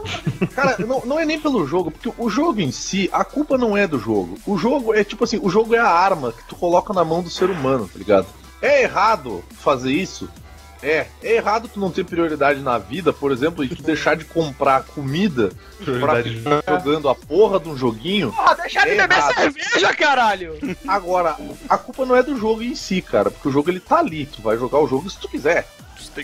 [0.54, 3.76] Cara, não, não é nem pelo jogo, porque o jogo em si, a culpa não
[3.76, 4.38] é do jogo.
[4.46, 7.22] O jogo é tipo assim, o jogo é a arma que tu coloca na mão
[7.22, 8.26] do ser humano, tá ligado?
[8.62, 10.26] É errado fazer isso?
[10.82, 11.06] É.
[11.22, 14.82] É errado tu não ter prioridade na vida, por exemplo, e tu deixar de comprar
[14.84, 18.32] comida pra Prioridade ficar jogando a porra de um joguinho.
[18.32, 19.34] Porra, deixa de beber Errado.
[19.34, 20.58] cerveja, caralho!
[20.86, 21.36] Agora,
[21.68, 24.26] a culpa não é do jogo em si, cara, porque o jogo ele tá ali,
[24.26, 25.66] tu vai jogar o jogo se tu quiser.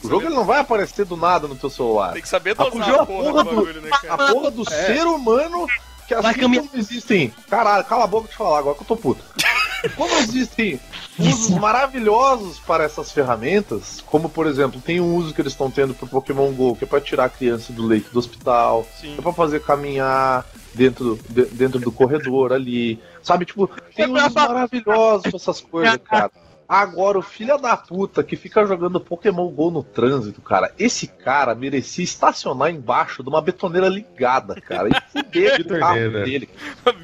[0.05, 2.13] O jogo ele não vai aparecer do nada no teu celular.
[2.13, 4.65] tem que saber A dosar porra a porra do- do bagulho, né, A porra do
[4.69, 5.67] ser humano
[6.07, 7.33] que assim caminhar- como existem.
[7.49, 9.23] Caralho, cala a boca de falar agora que eu tô puto.
[9.97, 10.79] Como existem
[11.19, 15.95] usos maravilhosos para essas ferramentas, como por exemplo, tem um uso que eles estão tendo
[15.95, 19.15] pro Pokémon GO, que é pra tirar a criança do leito do hospital, Sim.
[19.19, 22.99] é pra fazer caminhar dentro, de- dentro do corredor ali.
[23.23, 26.31] Sabe, tipo, tem usos maravilhosos pra essas coisas, cara.
[26.73, 31.55] Agora, o filho da puta que fica jogando Pokémon GO no trânsito, cara, esse cara
[31.55, 36.25] merecia estacionar embaixo de uma betoneira ligada, cara, e fuder o carro Bitorneira.
[36.25, 36.49] dele.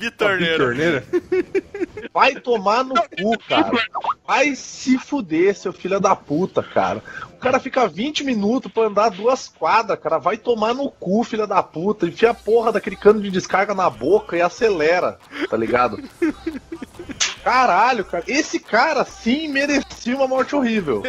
[0.00, 0.56] Bitorneiro.
[0.64, 1.04] Torneira?
[2.14, 3.70] Vai tomar no cu, cara.
[4.26, 7.02] Vai se fuder, seu filho da puta, cara.
[7.38, 10.18] O cara fica 20 minutos pra andar duas quadras, cara.
[10.18, 12.08] Vai tomar no cu, filha da puta.
[12.08, 16.02] Enfia a porra daquele cano de descarga na boca e acelera, tá ligado?
[17.44, 18.24] Caralho, cara.
[18.26, 21.04] Esse cara sim merecia uma morte horrível.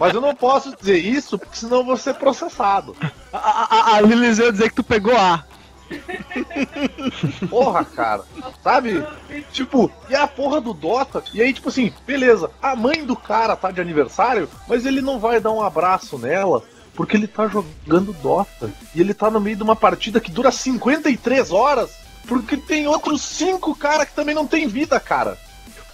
[0.00, 2.96] Mas eu não posso dizer isso, porque senão eu vou ser processado.
[3.30, 4.02] A, a, a
[4.50, 5.44] dizer que tu pegou A.
[7.48, 8.24] Porra, cara.
[8.62, 9.04] Sabe?
[9.52, 11.22] Tipo, e a porra do Dota.
[11.32, 15.18] E aí, tipo assim, beleza, a mãe do cara tá de aniversário, mas ele não
[15.18, 16.62] vai dar um abraço nela.
[16.94, 18.70] Porque ele tá jogando Dota.
[18.94, 21.90] E ele tá no meio de uma partida que dura 53 horas.
[22.26, 25.38] Porque tem outros cinco caras que também não tem vida, cara.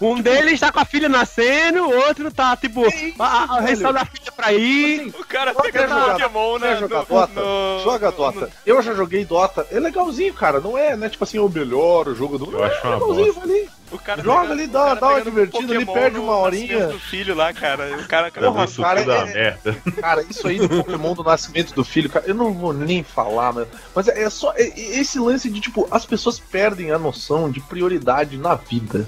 [0.01, 4.05] Um deles tá com a filha nascendo, o outro tá, tipo, isso, a, a, da
[4.05, 5.09] filha pra ir.
[5.19, 6.77] O cara pega jogar- Pokémon, né?
[6.77, 7.41] Jogar no- Dota?
[7.41, 8.51] no- Joga Dota.
[8.67, 9.67] Eu já joguei Dota.
[9.71, 10.61] É legalzinho, cara.
[10.61, 11.09] Não é, né?
[11.09, 13.69] Tipo assim, o melhor o jogo do Eu acho é uma legalzinho ali.
[13.93, 16.25] O cara Joga pega- ali, o dá- cara dá uma no divertida, ele perde no
[16.25, 16.67] uma horinha.
[16.67, 17.97] nascimento do filho lá, cara.
[17.97, 19.77] O cara Pra Porra, isso cara, é é- merda.
[20.01, 23.53] Cara, isso aí do Pokémon do nascimento do filho, cara, eu não vou nem falar,
[23.53, 26.99] mas, mas é, é só é- é esse lance de, tipo, as pessoas perdem a
[26.99, 29.07] noção de prioridade na vida.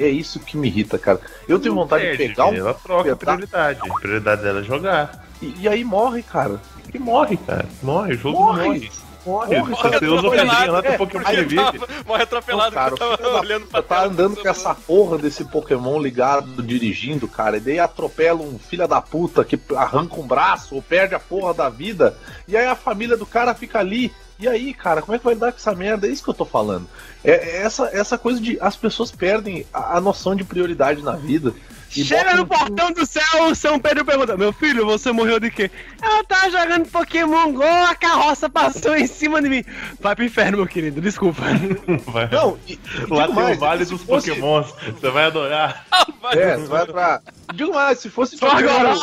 [0.00, 1.20] É isso que me irrita, cara.
[1.48, 2.54] Eu tenho vontade Perde, de pegar um.
[2.54, 3.80] Ela troca a pedaço- prioridade.
[3.82, 5.24] A prioridade dela é jogar.
[5.42, 6.60] E, e aí morre, cara.
[6.92, 7.66] E morre, cara.
[7.82, 8.64] Morre, o jogo Morre.
[8.66, 8.90] morre.
[9.26, 9.58] Morre.
[9.58, 10.12] Morre, Você cara.
[10.12, 11.80] usa o vidrinho lá, É, tem que eu vive.
[12.06, 14.48] Morre atropelado Não, cara, porque eu o filho tava olhando pra Tá andando do com
[14.48, 19.60] essa porra desse Pokémon ligado, dirigindo, cara, e daí atropela um filho da puta que
[19.76, 22.16] arranca um braço ou perde a porra da vida,
[22.48, 24.10] e aí a família do cara fica ali.
[24.40, 26.06] E aí, cara, como é que vai dar com essa merda?
[26.06, 26.86] É isso que eu tô falando.
[27.22, 31.12] É, é essa, essa coisa de as pessoas perdem a, a noção de prioridade na
[31.12, 31.52] vida.
[31.94, 35.50] E Chega no portão do céu, o São Pedro pergunta: Meu filho, você morreu de
[35.50, 35.68] quê?
[36.00, 39.64] Eu tava jogando Pokémon Go, a carroça passou em cima de mim.
[40.00, 41.42] Vai pro inferno, meu querido, desculpa.
[42.06, 42.28] Vai.
[42.30, 44.72] Não, e, e Lá tem mais, o Vale dos fosse- Pokémons.
[45.00, 45.84] Você vai adorar.
[46.32, 47.20] É, você vai pra.
[47.54, 48.94] Digo mais, se fosse Só agora.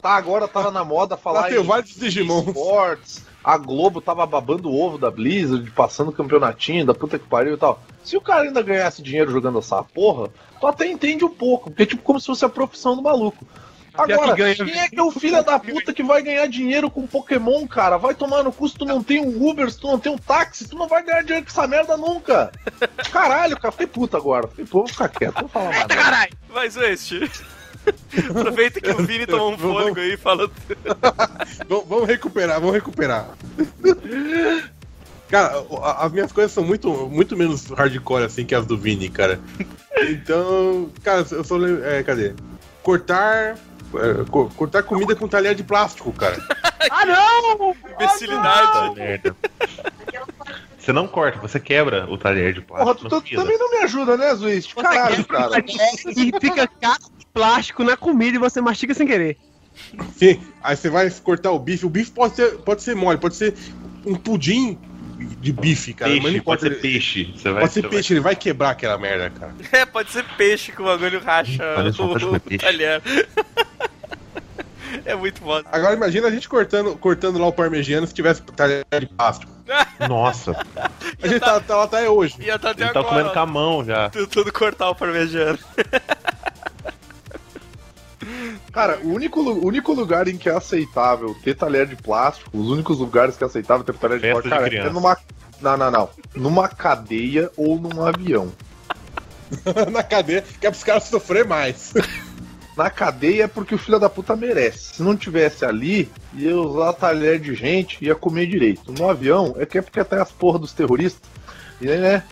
[0.00, 2.44] Tá, agora tava na moda falar Lá tem vários Digimon.
[2.50, 7.54] Sports, a Globo tava babando o ovo da Blizzard, passando campeonatinho da puta que pariu
[7.54, 7.80] e tal.
[8.02, 10.28] Se o cara ainda ganhasse dinheiro jogando essa porra,
[10.60, 13.46] tu até entende um pouco, porque é tipo como se fosse a profissão do maluco.
[13.94, 16.90] Agora, que ganha- quem é que é o filho da puta que vai ganhar dinheiro
[16.90, 17.96] com Pokémon, cara?
[17.96, 20.18] Vai tomar no cu se tu não tem um Uber, se tu não tem um
[20.18, 22.50] táxi, tu não vai ganhar dinheiro com essa merda nunca.
[23.12, 24.48] Caralho, cara, fiquei puta agora.
[24.48, 25.94] Fiquei puta, vou ficar quieto, não vou falar nada.
[25.94, 26.32] Caralho!
[26.52, 27.30] Mas, este.
[28.30, 30.50] Aproveita que o Vini tomou um fôlego aí e fala.
[31.68, 33.28] Vamos recuperar, vamos recuperar.
[35.28, 35.64] Cara,
[35.98, 39.40] as minhas coisas são muito, muito menos hardcore assim que as do Vini, cara.
[40.08, 41.84] Então, cara, eu só lembro.
[41.84, 42.32] É, cadê?
[42.82, 43.56] Cortar.
[43.94, 46.36] é, co- cortar comida com talher de plástico, cara.
[46.88, 47.74] Ah, não!
[47.94, 48.94] Imbecilidade.
[48.94, 49.34] merda.
[50.78, 53.08] Você não corta, você quebra o talher de Porra, plástico.
[53.08, 54.72] tu, na tu também não me ajuda, né, Zuiz?
[54.72, 55.64] Caralho, cara.
[55.66, 56.76] E fica de
[57.36, 59.36] plástico na comida e você mastiga sem querer.
[60.16, 60.40] Sim.
[60.62, 61.84] Aí você vai cortar o bife.
[61.84, 63.54] O bife pode ser, pode ser mole, pode ser
[64.06, 64.78] um pudim
[65.40, 66.10] de bife, cara.
[66.12, 67.34] mas Peixe, não pode ser ele- peixe.
[67.36, 69.54] Você vai, Pode ser você peixe, ele vai quebrar aquela merda, cara.
[69.70, 73.02] É, pode ser peixe que o bagulho racha Parece o, o talher.
[75.04, 75.68] É muito bosta.
[75.70, 79.52] Agora imagina a gente cortando, cortando lá o parmegiano se tivesse talher de plástico.
[79.66, 80.52] vai- Nossa,
[81.22, 82.34] A gente tá, tá lá até hoje.
[82.40, 84.08] Ia tá até ele tá agora, comendo ó, com a mão já.
[84.10, 85.58] tentando cortar o parmegiano.
[88.72, 92.68] Cara, o único, o único lugar em que é aceitável ter talher de plástico, os
[92.68, 95.18] únicos lugares que é aceitável ter talher de Festa plástico, de cara, é numa.
[95.60, 96.10] Não, não, não.
[96.34, 98.52] Numa cadeia ou num avião.
[99.92, 101.94] na cadeia, que é pros caras sofrer mais.
[102.76, 104.96] Na cadeia é porque o filho da puta merece.
[104.96, 108.92] Se não tivesse ali, ia usar talher de gente ia comer direito.
[108.92, 111.22] No avião é que é porque até as porra dos terroristas.
[111.80, 112.22] E aí, né?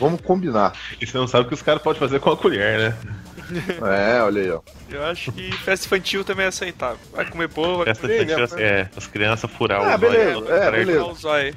[0.00, 0.72] Vamos combinar.
[1.00, 2.96] E você não sabe o que os caras podem fazer com a colher, né?
[3.82, 4.60] É, olha aí, ó.
[4.88, 6.98] Eu acho que festa infantil também é aceitável.
[7.12, 8.24] Vai comer bolo, vai Festa Sim, de né?
[8.34, 11.04] criança, é, as crianças furar Ah, o beleza, zóio, é, talher de beleza.
[11.04, 11.54] comer zóio.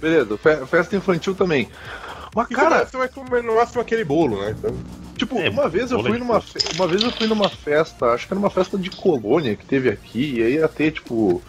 [0.00, 1.68] Beleza, fe- festa infantil também.
[2.34, 4.54] Mas, cara, cara, você vai comer no máximo aquele bolo, né?
[4.58, 4.74] Então,
[5.22, 8.26] Tipo, É, uma vez eu fui numa fe- uma vez eu fui numa festa, acho
[8.26, 11.40] que era uma festa de colônia que teve aqui, e aí ia ter tipo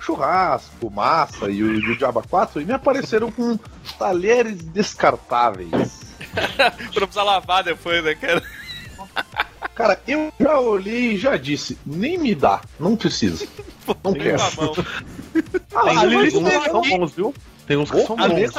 [0.00, 3.58] churrasco, massa e o, e o Diaba 4 e me apareceram com
[3.98, 6.02] talheres descartáveis.
[6.34, 6.70] Pra
[7.06, 8.42] precisar lavar depois, né, cara?
[9.74, 13.46] Cara, eu já olhei e já disse, nem me dá, não precisa.
[14.04, 14.42] Não quero.
[15.74, 17.34] Ah, Tem uns que são bons, viu?
[17.66, 18.50] Tem uns que são bons.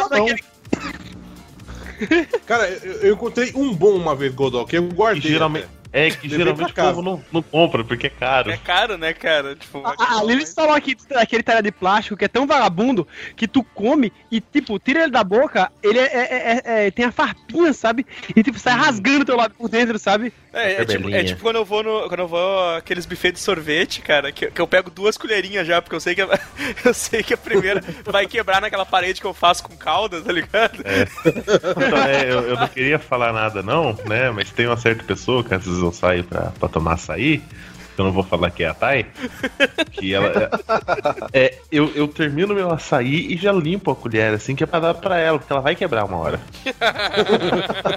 [2.45, 5.21] Cara, eu, eu encontrei um bom uma vez, Godol, que eu E guardei.
[5.31, 5.82] geralmente, até.
[5.93, 8.49] É que Levei geralmente o povo não, não compra, porque é caro.
[8.51, 9.55] É caro, né, cara?
[9.55, 10.53] Tipo, A, a Lili mais.
[10.53, 14.79] falou aqui aquele talher de plástico que é tão vagabundo que tu come e, tipo,
[14.79, 18.05] tira ele da boca, ele é, é- é- é- tem a farpinha, sabe?
[18.35, 20.33] E, tipo, sai rasgando teu lado por dentro, sabe?
[20.51, 23.45] É, é tipo, é tipo quando eu vou no, quando eu vou aqueles buffets de
[23.45, 26.27] sorvete, cara, que, que eu pego duas colherinhas já, porque eu sei que a,
[26.85, 30.31] eu sei que a primeira vai quebrar naquela parede que eu faço com calda, tá
[30.31, 30.77] ligado?
[31.25, 34.29] Então, é, eu, eu não queria falar nada, não, né?
[34.31, 37.39] Mas tem uma certa pessoa que às eu saio pra, pra tomar açaí.
[37.95, 39.05] que Eu não vou falar que é a Thay.
[39.91, 40.49] Que ela.
[41.31, 44.67] É, é, eu, eu termino meu açaí e já limpo a colher, assim, que é
[44.67, 46.39] pra dar pra ela, porque ela vai quebrar uma hora.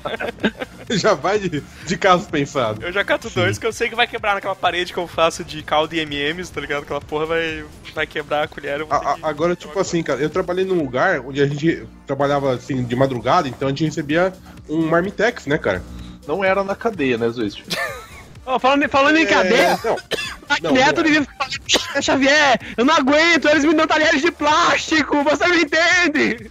[0.89, 2.81] Já vai de, de caso pensado.
[2.81, 5.43] Eu já cato dois que eu sei que vai quebrar naquela parede que eu faço
[5.43, 6.85] de calda e MMs, tá ligado?
[6.85, 8.79] Aquela porra vai, vai quebrar a colher.
[8.81, 11.43] eu vou A- ter a- que- agora, tipo assim, cara, eu trabalhei num lugar onde
[11.43, 14.33] a gente trabalhava assim de madrugada, então a gente recebia
[14.69, 15.83] um marmitex, né, cara?
[16.27, 17.63] Não era na cadeia, né, Zuist?
[18.47, 19.79] Ó, falando, falando em cadeia,
[20.49, 21.13] É, não, não, Neto não é.
[21.13, 26.51] devia falando, Xavier, eu não aguento, eles me dão talheres de plástico, você me entende?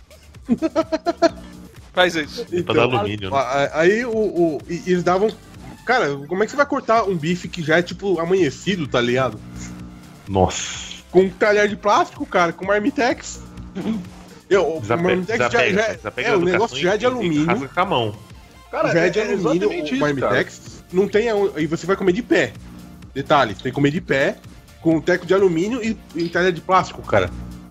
[1.94, 2.46] Faz isso.
[2.52, 3.38] É pra dar alumínio, né?
[3.74, 5.30] Aí o, o- e- eles davam.
[5.86, 9.00] Cara, como é que você vai cortar um bife que já é tipo amanhecido, tá
[9.00, 9.40] ligado?
[10.28, 10.96] Nossa.
[11.12, 13.40] Com um talher de plástico, cara, com marmitex.
[14.50, 17.46] Eu, o Desape- marmitex já, desapega, já, desapega é, o negócio já é de alumínio.
[17.46, 18.16] rasga com a mão.
[18.76, 20.84] Cara, já é de é alumínio o marmitex.
[20.92, 21.62] Não tem aonde.
[21.64, 22.52] E você vai comer de pé.
[23.14, 24.36] Detalhe, você tem que comer de pé,
[24.82, 27.30] com um teco de alumínio e, e talher de plástico, cara.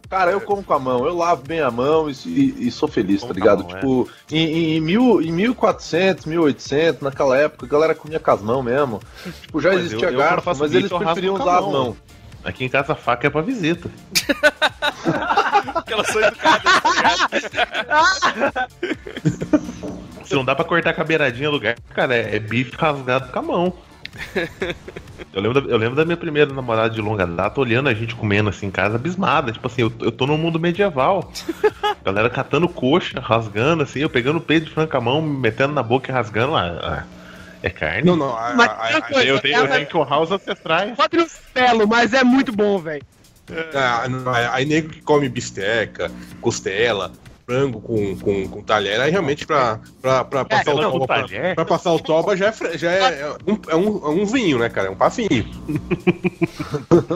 [0.09, 2.89] Cara, eu como com a mão, eu lavo bem a mão e, e- e sou
[2.89, 3.65] feliz, tá ligado?
[3.65, 8.41] mão, tipo, em, em, mil, em 1400, 1800, naquela época, a galera comia com as
[8.41, 9.01] mãos mesmo.
[9.43, 11.73] Tipo, já Mas existia eu- eu, garfo, faço mas eles eu preferiam usar as mão.
[11.73, 11.97] mãos.
[12.45, 13.91] Aqui em casa a faca é pra visita.
[16.13, 16.91] São educadas, tá
[18.33, 18.71] ligado?
[20.25, 23.31] Se não dá pra cortar com a beiradinha do lugar, cara, é, é bife rasgado
[23.33, 23.73] com a mão.
[25.33, 28.15] Eu lembro, da, eu lembro da minha primeira namorada de longa data olhando a gente
[28.15, 29.51] comendo assim em casa, abismada.
[29.51, 31.33] Tipo assim, eu, eu tô no mundo medieval.
[32.05, 35.73] Galera catando coxa, rasgando, assim, eu pegando o peito de frango com a mão, metendo
[35.75, 36.55] na boca e rasgando.
[36.55, 37.05] Ah, ah,
[37.63, 38.03] é carne?
[38.05, 38.37] Não, não.
[38.37, 40.97] A, Mas a- a- coisa, eu, tenho, eu tenho que honrar os ancestrais.
[40.97, 43.03] Pode no belo, mas é muito bom, velho.
[43.75, 46.11] a- aí nego que come bisteca,
[46.41, 47.13] costela,
[47.47, 51.07] frango com, com, com talher, aí realmente pra, pra, pra passar o toba.
[51.07, 51.55] Pra, talher?
[51.55, 54.59] pra passar o toba já é, já é, é um, é, um, é um vinho,
[54.59, 54.89] né, cara?
[54.89, 55.29] É um passinho.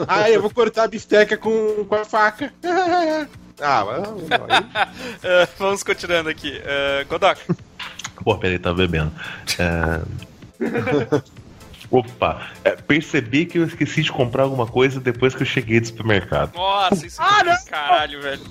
[0.07, 2.53] aí eu vou cortar a bisteca com, com a faca.
[3.61, 4.07] ah, mas.
[4.31, 6.49] aí- Ah, vamos continuando aqui.
[6.59, 7.41] Uh, Godok,
[8.23, 9.11] Pô, peraí, tá bebendo.
[9.57, 10.01] É...
[11.91, 15.87] Opa, é, percebi que eu esqueci de comprar alguma coisa depois que eu cheguei do
[15.87, 16.53] supermercado.
[16.53, 17.57] nossa, isso Ah, não!
[17.65, 18.41] caralho, velho.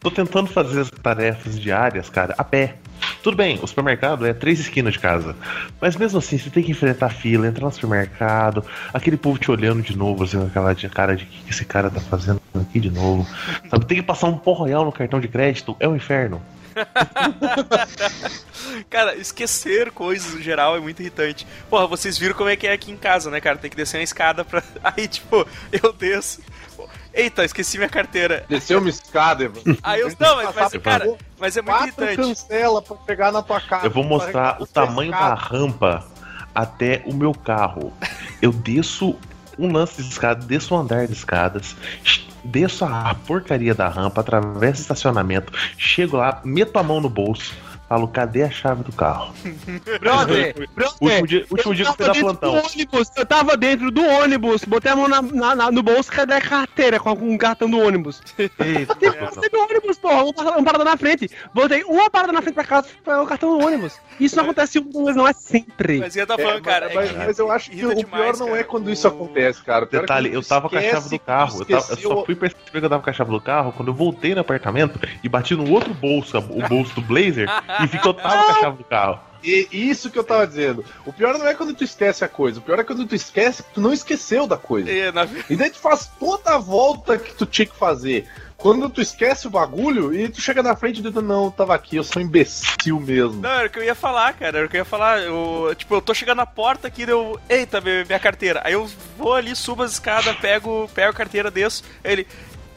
[0.00, 2.76] Tô tentando fazer as tarefas diárias, cara, a pé.
[3.22, 5.34] Tudo bem, o supermercado é três esquinas de casa.
[5.80, 9.82] Mas mesmo assim, você tem que enfrentar fila, entrar no supermercado, aquele povo te olhando
[9.82, 13.26] de novo, assim, aquela cara de que esse cara tá fazendo aqui de novo.
[13.68, 16.40] Sabe, tem que passar um pó royal no cartão de crédito, é um inferno.
[18.88, 21.46] Cara, esquecer coisas no geral é muito irritante.
[21.68, 23.58] Porra, vocês viram como é que é aqui em casa, né, cara?
[23.58, 24.62] Tem que descer uma escada pra.
[24.82, 26.40] Aí, tipo, eu desço.
[27.18, 28.44] Eita, esqueci minha carteira.
[28.48, 29.76] Desceu uma escada, Evandro.
[29.82, 30.12] Aí eu.
[30.20, 32.16] Não, mas, mas, cara, mas é muito irritante.
[32.16, 33.86] cancela pra pegar na tua casa.
[33.86, 36.06] Eu vou mostrar o tamanho da rampa
[36.54, 37.92] até o meu carro.
[38.40, 39.16] Eu desço
[39.58, 41.74] um lance de escada, desço um andar de escadas,
[42.44, 47.52] desço a porcaria da rampa, atravesso o estacionamento, chego lá, meto a mão no bolso,
[47.88, 49.32] falo, cadê a chave do carro?
[50.00, 50.54] Brother,
[51.00, 52.52] Último dia, último eu dia que eu dar dentro plantão.
[52.60, 56.10] do ônibus, eu tava dentro do ônibus, botei a mão na, na- na- no bolso,
[56.10, 58.20] cadê a carteira com um cartão do ônibus?
[58.38, 61.30] Eita, que ser do ônibus, porra, uma parada, uma parada na frente.
[61.54, 63.94] Botei uma parada na frente pra casa o cartão do ônibus.
[64.20, 65.98] Isso não acontece uma vez, não é sempre.
[65.98, 66.90] Mas eu tá É, falando, cara.
[66.94, 68.60] mas, é mas- mas eu acho que o demais, pior não cara.
[68.60, 69.84] é quando isso acontece, cara.
[69.84, 71.60] O é Detalhe, eu tava com a chave esquece do carro.
[71.60, 73.88] Eu, tava- eu só fui perceber que eu tava com a chave do carro quando
[73.88, 77.48] eu voltei no apartamento e bati no outro bolso, o bolso do blazer,
[77.80, 79.20] e vi que eu tava com a chave do carro.
[79.42, 80.84] E isso que eu tava dizendo.
[81.06, 82.58] O pior não é quando tu esquece a coisa.
[82.58, 84.90] O pior é quando tu esquece que tu não esqueceu da coisa.
[84.90, 88.28] É, na- E daí tu faz toda a volta que tu tinha que fazer.
[88.56, 91.72] Quando tu esquece o bagulho e tu chega na frente e tu não, eu tava
[91.76, 93.40] aqui, eu sou um imbecil mesmo.
[93.40, 94.58] Não, era o que eu ia falar, cara.
[94.58, 95.20] Era o que eu ia falar.
[95.20, 97.38] Eu, tipo, eu tô chegando na porta aqui, deu.
[97.48, 98.60] Eita, minha, minha carteira.
[98.64, 101.84] Aí eu vou ali, subo as escadas, pego, pego a carteira, desço.
[102.02, 102.26] Aí ele.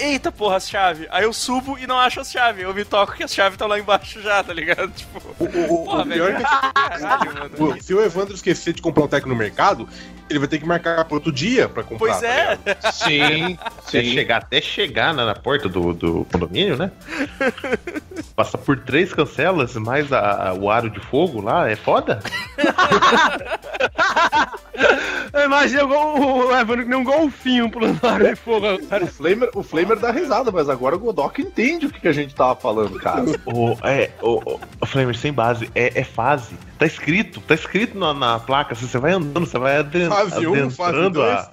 [0.02, 1.08] Eita porra, as chaves.
[1.12, 2.64] Aí eu subo e não acho as chaves.
[2.64, 4.90] Eu me toco que as chaves estão lá embaixo já, tá ligado?
[4.98, 5.22] Tipo.
[5.40, 6.46] O, o- o Porra, pior é velho.
[6.46, 7.76] que mano.
[7.78, 9.88] o- se o Evandro esquecer de comprar um teco no mercado,
[10.30, 11.98] ele vai ter que marcar para outro dia pra comprar.
[12.00, 12.56] Pois tá é.
[12.56, 12.78] ligado?
[12.94, 16.92] Sim, Até chegar, até chegar na, na porta do, do condomínio, né?
[18.36, 22.20] Passa por três cancelas, mais a- a- o aro de fogo lá, é foda?
[25.34, 29.04] Eu imagino o, o Evandro que nem um golfinho pulando área de fogo agora.
[29.06, 32.12] O Flamer, o Flamer dá risada, mas agora o Godok entende o que, que a
[32.12, 33.24] gente tava falando, cara.
[33.46, 36.54] O, é, o, o Flamer sem base, é, é fase.
[36.78, 38.76] Tá escrito, tá escrito na, na placa.
[38.76, 41.52] Se você vai andando, você vai adren- Fase um, fase adentrando a.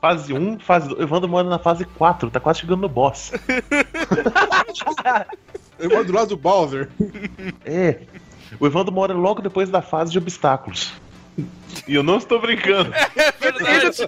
[0.00, 1.00] Fase 1, fase 2.
[1.00, 3.32] Evandro mora na fase 4, tá quase chegando no boss.
[5.80, 6.88] Eu vou do lado do Bowser.
[7.64, 8.00] É.
[8.58, 10.92] O Evandro mora logo depois da fase de obstáculos.
[11.86, 12.92] E eu não estou brincando.
[12.94, 14.06] É verdade.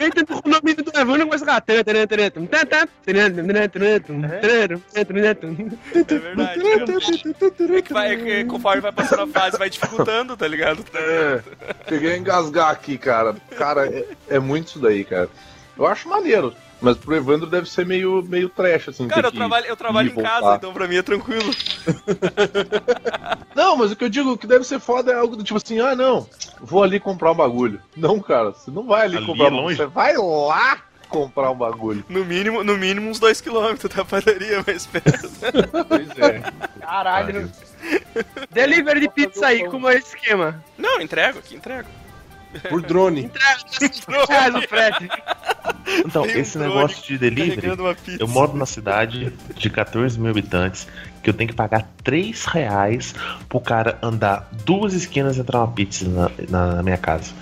[0.00, 1.56] Eita, o nome do Evandro começa a
[5.94, 6.60] É verdade.
[7.76, 10.84] É que vai, é que conforme vai passando a fase, vai dificultando, tá ligado?
[10.94, 11.42] É,
[11.88, 13.36] cheguei a engasgar aqui, cara.
[13.56, 15.28] Cara, é, é muito isso daí, cara.
[15.76, 19.08] Eu acho maneiro mas pro Evandro deve ser meio, meio trash, assim.
[19.08, 20.56] Cara, eu trabalho, eu trabalho em e casa, voltar.
[20.56, 21.50] então pra mim é tranquilo.
[23.54, 25.80] Não, mas o que eu digo que deve ser foda é algo do tipo assim,
[25.80, 26.26] ah, não,
[26.60, 27.80] vou ali comprar um bagulho.
[27.96, 29.76] Não, cara, você não vai ali, Ali comprar é um bagulho, longe.
[29.76, 30.78] você vai lá
[31.08, 32.04] comprar um bagulho.
[32.08, 35.28] No mínimo, no mínimo uns 2km da padaria, mas perto.
[35.88, 36.42] Pois é.
[36.80, 37.50] Caralho.
[38.50, 40.62] Delivery de pizza aí, como é esse esquema?
[40.78, 41.88] Não, entrego aqui, entrego.
[42.68, 43.22] Por drone.
[43.22, 45.08] Entrega traz o frete.
[46.04, 47.68] Então, Tem um esse drone negócio de delivery.
[48.18, 50.86] Eu moro numa cidade de 14 mil habitantes
[51.22, 53.14] que eu tenho que pagar 3 reais
[53.48, 56.30] pro cara andar duas esquinas e entrar uma pizza na,
[56.76, 57.32] na minha casa.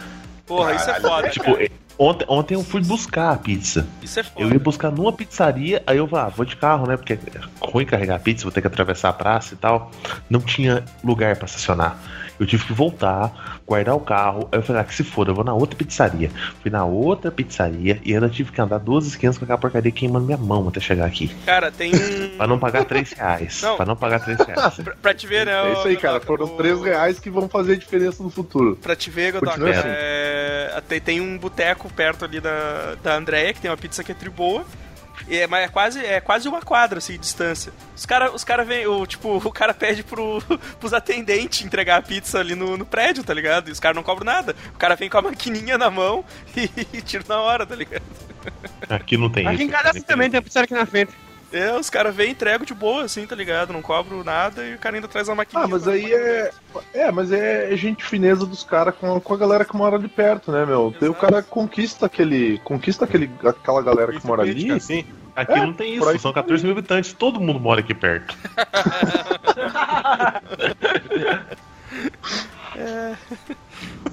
[0.47, 1.69] Porra, isso é foda, Tipo, cara.
[1.99, 3.87] ontem, ontem eu fui buscar a pizza.
[4.03, 4.59] Isso é Eu ia foda.
[4.61, 6.97] buscar numa pizzaria, aí eu falei, ah, vou de carro, né?
[6.97, 7.19] Porque é
[7.61, 9.91] ruim carregar a pizza, vou ter que atravessar a praça e tal.
[10.29, 11.99] Não tinha lugar pra estacionar.
[12.39, 14.49] Eu tive que voltar, guardar o carro.
[14.53, 16.31] Aí eu falei, ah, que se for, eu vou na outra pizzaria.
[16.63, 20.27] Fui na outra pizzaria e ainda tive que andar duas esquinas com aquela porcaria queimando
[20.27, 21.29] minha mão até chegar aqui.
[21.45, 21.93] Cara, tem.
[22.37, 23.61] Pra não pagar 3 reais.
[23.63, 23.77] Não.
[23.77, 24.75] Pra não pagar 3 reais.
[24.79, 25.53] Pra, pra te ver, né?
[25.69, 26.21] É isso aí, cara.
[26.21, 28.77] Foram 3 reais que vão fazer diferença no futuro.
[28.77, 29.89] Pra te ver, Godok, Continua assim.
[29.89, 34.13] é, tem, tem um boteco perto ali da, da Andréia, que tem uma pizza que
[34.13, 34.65] é tri boa.
[34.65, 34.88] E
[35.37, 37.73] é, mas é quase, é quase uma quadra, assim, de distância.
[37.95, 40.43] Os caras os cara vêm, o, tipo, o cara pede pro,
[40.79, 43.69] pros atendentes entregar a pizza ali no, no prédio, tá ligado?
[43.69, 44.55] E os caras não cobram nada.
[44.75, 46.25] O cara vem com a maquininha na mão
[46.57, 48.03] e, e tira na hora, tá ligado?
[48.89, 49.65] Aqui não tem Aqui isso.
[49.65, 51.13] em casa também, tem uma pizzaria aqui na frente.
[51.51, 53.73] É, os caras vêm e entregam de boa, assim, tá ligado?
[53.73, 55.65] Não cobro nada e o cara ainda traz uma maquininha.
[55.65, 56.51] Ah, mas aí é.
[56.93, 60.53] É, mas é gente fineza dos caras com, com a galera que mora ali perto,
[60.53, 60.95] né, meu?
[61.01, 62.59] Daí o cara conquista aquele.
[62.59, 64.71] Conquista aquele, aquela galera que mora ali.
[64.73, 65.07] Assim.
[65.39, 66.19] Aqui É, não tem isso.
[66.19, 67.13] São 14 mil habitantes.
[67.13, 68.37] Todo mundo mora aqui perto.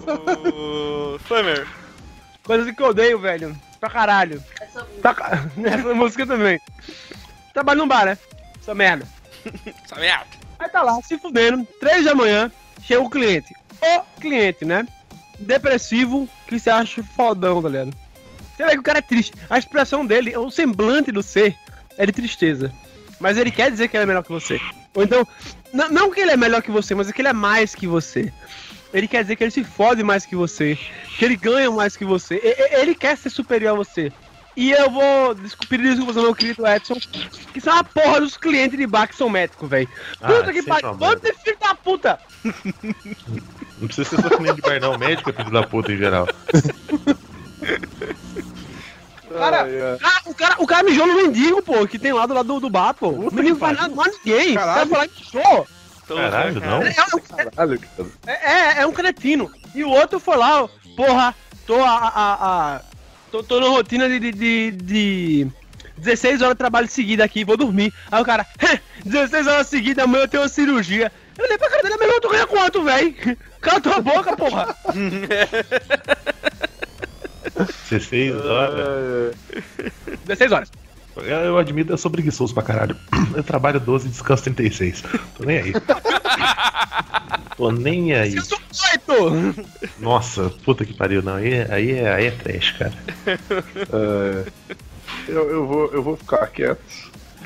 [0.08, 1.18] O...
[1.20, 1.68] Flamer,
[2.44, 3.56] Coisa que eu odeio, velho.
[3.80, 4.44] Pra caralho.
[4.62, 6.60] Essa Tá ca- Nessa música também.
[7.54, 8.18] Trabalho num bar, né?
[8.60, 9.08] Essa merda.
[9.84, 10.26] essa merda.
[10.60, 12.52] Aí tá lá, se fudendo, três da manhã,
[12.82, 13.54] chega o cliente.
[13.82, 14.88] O cliente, né?
[15.40, 17.94] Depressivo, que se acha fodão, ligado?
[18.56, 19.34] Você vê que o cara é triste.
[19.50, 21.56] A expressão dele, o semblante do ser,
[21.98, 22.72] é de tristeza.
[23.20, 24.60] Mas ele quer dizer que ele é melhor que você.
[24.94, 25.28] Ou então,
[25.74, 28.32] não que ele é melhor que você, mas é que ele é mais que você.
[28.94, 30.78] Ele quer dizer que ele se fode mais que você.
[31.18, 32.36] Que ele ganha mais que você.
[32.36, 34.12] E- Ele quer ser superior a você.
[34.56, 36.96] E eu vou desculpir desculpas ao meu querido Edson,
[37.54, 39.90] que são a porra dos clientes de bar que são médicos, velho.
[40.22, 40.98] Ah, Puta que sempre pariu.
[40.98, 42.20] Vamos ter filho da puta!
[43.80, 44.98] Não precisa ser só cliente de bar, não.
[44.98, 46.26] Médico é filho da puta em geral.
[49.40, 49.98] Cara, Ai, ai.
[50.04, 52.60] Ah, o cara, o cara mijou no mendigo, pô, que tem lá do lado do,
[52.62, 53.10] do bar, pô.
[53.10, 54.52] O mendigo faz nada, não há ninguém.
[54.52, 54.90] O cara Caralho.
[54.90, 55.68] falar que mijou.
[56.08, 56.82] Caralho, não?
[56.84, 58.10] É, é, Caralho, cara.
[58.28, 59.52] é, é, é um cretino.
[59.74, 61.98] E o outro foi lá, ó, porra, tô a.
[61.98, 62.82] a, a-
[63.32, 65.48] tô, tô na rotina de, de, de, de
[65.98, 67.92] 16 horas de trabalho seguido aqui, vou dormir.
[68.12, 68.46] Aí o cara,
[69.04, 71.12] 16 horas seguidas, amanhã eu tenho uma cirurgia.
[71.38, 73.16] Eu olhei pra cara dele, meu irmão, tu ganha quanto, velho?
[73.60, 74.76] Cala tua boca, porra.
[77.90, 79.36] 16 horas.
[80.08, 80.72] É, 16 horas.
[81.18, 82.96] Eu, admito, eu sou preguiçoso pra caralho.
[83.36, 85.02] Eu trabalho 12 e descanso 36.
[85.38, 85.74] Tô nem aí.
[87.56, 88.36] Tô nem aí.
[88.36, 88.60] Eu sou
[88.92, 89.66] oito.
[90.00, 91.36] Nossa, puta que pariu, não.
[91.36, 92.94] Aí, é- aí, é, aí é trash, cara.
[93.26, 94.76] é.
[95.28, 96.82] Eu, eu, vou, eu vou ficar quieto.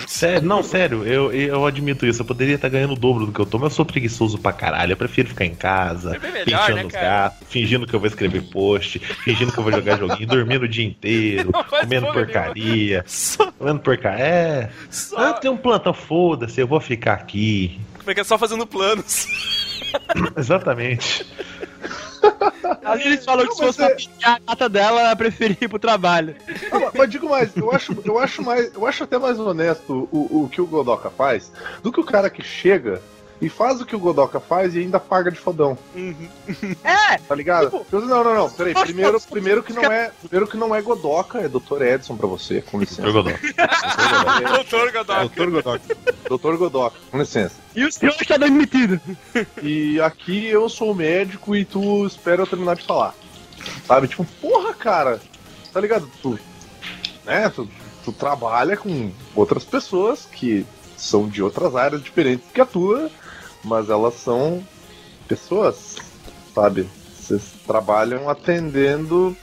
[0.08, 2.22] Sério, não, sério, eu, eu admito isso.
[2.22, 4.52] Eu poderia estar ganhando o dobro do que eu tô, mas eu sou preguiçoso pra
[4.52, 4.94] caralho.
[4.94, 8.08] Eu prefiro ficar em casa, É melhor, penteando né, os gatos, fingindo que eu vou
[8.08, 13.52] escrever post, fingindo que eu vou jogar joguinho, dormindo o dia inteiro, comendo porcaria, Só,
[13.52, 14.24] comendo porcaria.
[14.24, 14.70] É.
[14.90, 15.18] só.
[15.18, 17.80] Ah, tem um plantão, foda-se, eu vou ficar aqui.
[17.98, 19.28] Como é que é só fazendo planos?
[20.38, 21.26] Exatamente.
[22.86, 26.36] A Lilis falou que se fosse pintar a gata dela, ela preferia ir pro trabalho.
[26.72, 30.08] Não, mas- mas digo mais, eu acho, eu acho mais, eu acho até mais honesto
[30.12, 31.52] o, o que o Godoka faz
[31.84, 33.02] do que o cara que chega
[33.42, 35.78] e faz o que o Godoka faz e ainda paga de fodão,
[36.84, 37.18] É!
[37.18, 37.70] tá ligado?
[37.70, 41.40] Tipo, não, não, não, peraí, primeiro, primeiro que não é, primeiro que não é Godoka,
[41.40, 41.82] é Dr.
[41.82, 43.04] Edson pra você, com licença.
[43.12, 45.20] Doutor Godó.
[45.20, 45.82] Doutor Godoc.
[46.28, 46.58] Doutor Godok.
[46.58, 46.58] Dr.
[46.58, 47.56] Godoka, com licença.
[47.76, 49.00] E o senhor está demitido.
[49.62, 53.14] E aqui eu sou o médico e tu espera eu terminar de falar.
[53.86, 54.08] Sabe?
[54.08, 55.22] Tipo, porra, cara.
[55.72, 56.10] Tá ligado?
[56.22, 56.40] Tu,
[57.26, 57.50] né?
[57.50, 57.70] Tu,
[58.04, 60.66] tu trabalha com outras pessoas que
[60.98, 63.10] são de outras áreas diferentes que a tua,
[63.64, 64.66] mas elas são
[65.28, 65.98] pessoas,
[66.54, 66.88] sabe?
[67.18, 69.36] Vocês trabalham atendendo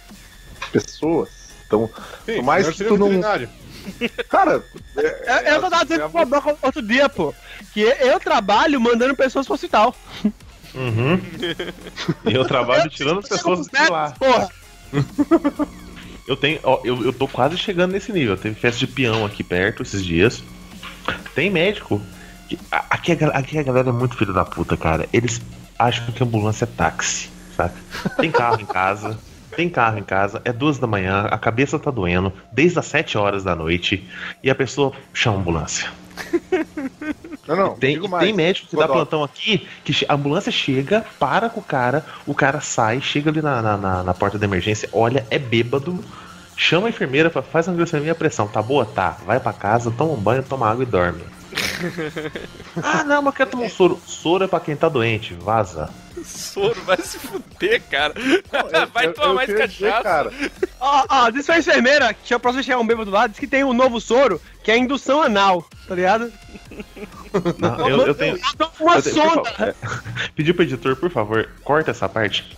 [0.73, 1.29] pessoas.
[1.67, 1.91] Então,
[2.25, 3.21] Sim, Mas melhor tu não-
[4.29, 4.65] cara.
[4.97, 7.33] Eu, eu tava dizendo pro Bodoca outro dia, pô,
[7.73, 9.95] que eu trabalho mandando pessoas pro hospital.
[10.75, 11.21] Uhum.
[12.29, 14.11] E eu trabalho tirando as pessoas de lá.
[14.13, 14.49] Porra.
[16.27, 18.37] Eu tenho, ó, eu, eu tô quase chegando nesse nível.
[18.37, 20.43] Teve festa de peão aqui perto esses dias.
[21.37, 22.03] Tem médico.
[22.91, 25.09] Aqui a, aqui a galera é muito filho da puta, cara.
[25.13, 25.41] Eles
[25.79, 27.77] acham que ambulância é táxi, saca?
[28.21, 29.19] Tem carro em casa.
[29.55, 33.17] Tem carro em casa, é duas da manhã, a cabeça tá doendo, desde as sete
[33.17, 34.07] horas da noite,
[34.43, 35.89] e a pessoa chama a ambulância.
[37.49, 37.75] Não, não.
[37.77, 42.05] Tem, tem médico que dá plantão aqui, que a ambulância chega, para com o cara,
[42.27, 46.05] o cara sai, chega ali na, na, na- na porta da emergência, olha, é bêbado,
[46.55, 48.85] chama a enfermeira, faz uma glicemia e pressão, tá boa?
[48.85, 51.23] Tá, vai pra casa, toma um banho, toma água e dorme.
[52.83, 54.01] ah, não, mas quer tomar um soro.
[54.07, 55.91] Soro é pra quem tá doente, vaza.
[56.25, 58.15] Soro, vai se fuder, cara.
[58.17, 60.03] Eu- vai eu- tomar eu mais dizer, cachaça.
[60.03, 60.33] cara.
[60.81, 63.63] Ó, ó, disse a enfermeira que tinha próximo chegar um bêbado lá, disse que tem
[63.65, 66.33] um novo soro, que é indução anal, tá ligado?
[67.59, 68.39] Não, eu, eu tenho.
[68.81, 69.51] Uma eu tenho- sonda.
[69.51, 69.75] favor, é,
[70.35, 72.57] Pedir pro editor, por favor, corta essa parte.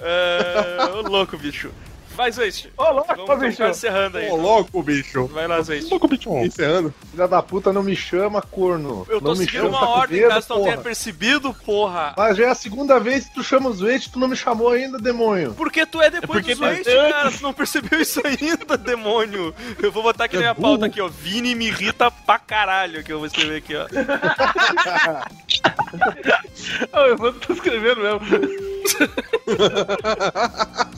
[0.00, 1.70] É, ô louco, bicho.
[2.18, 2.68] Vai, Zoist.
[2.76, 3.62] Ô, louco, Vamos, vamos bicho.
[3.62, 4.28] encerrando aí.
[4.28, 5.26] Ô, louco, bicho.
[5.28, 5.88] Vai lá, Zoist.
[5.88, 6.44] Louco, bichão.
[6.44, 6.92] Encerrando.
[7.12, 9.06] Filha da puta, não me chama, corno.
[9.08, 12.14] Eu tô não me seguindo chama, uma tá ordem, caso tu não tenha percebido, porra.
[12.16, 14.70] Mas já é a segunda vez que tu chama os Wait, tu não me chamou
[14.70, 15.54] ainda, demônio.
[15.54, 17.30] Porque tu é depois porque do Zoist, tá- cara.
[17.30, 19.54] Tu não percebeu isso ainda, demônio.
[19.80, 21.06] Eu vou botar aqui na minha pauta aqui, ó.
[21.06, 23.86] Vini me irrita pra caralho, que eu vou escrever aqui, ó.
[27.06, 28.20] Eu vou tô escrevendo mesmo.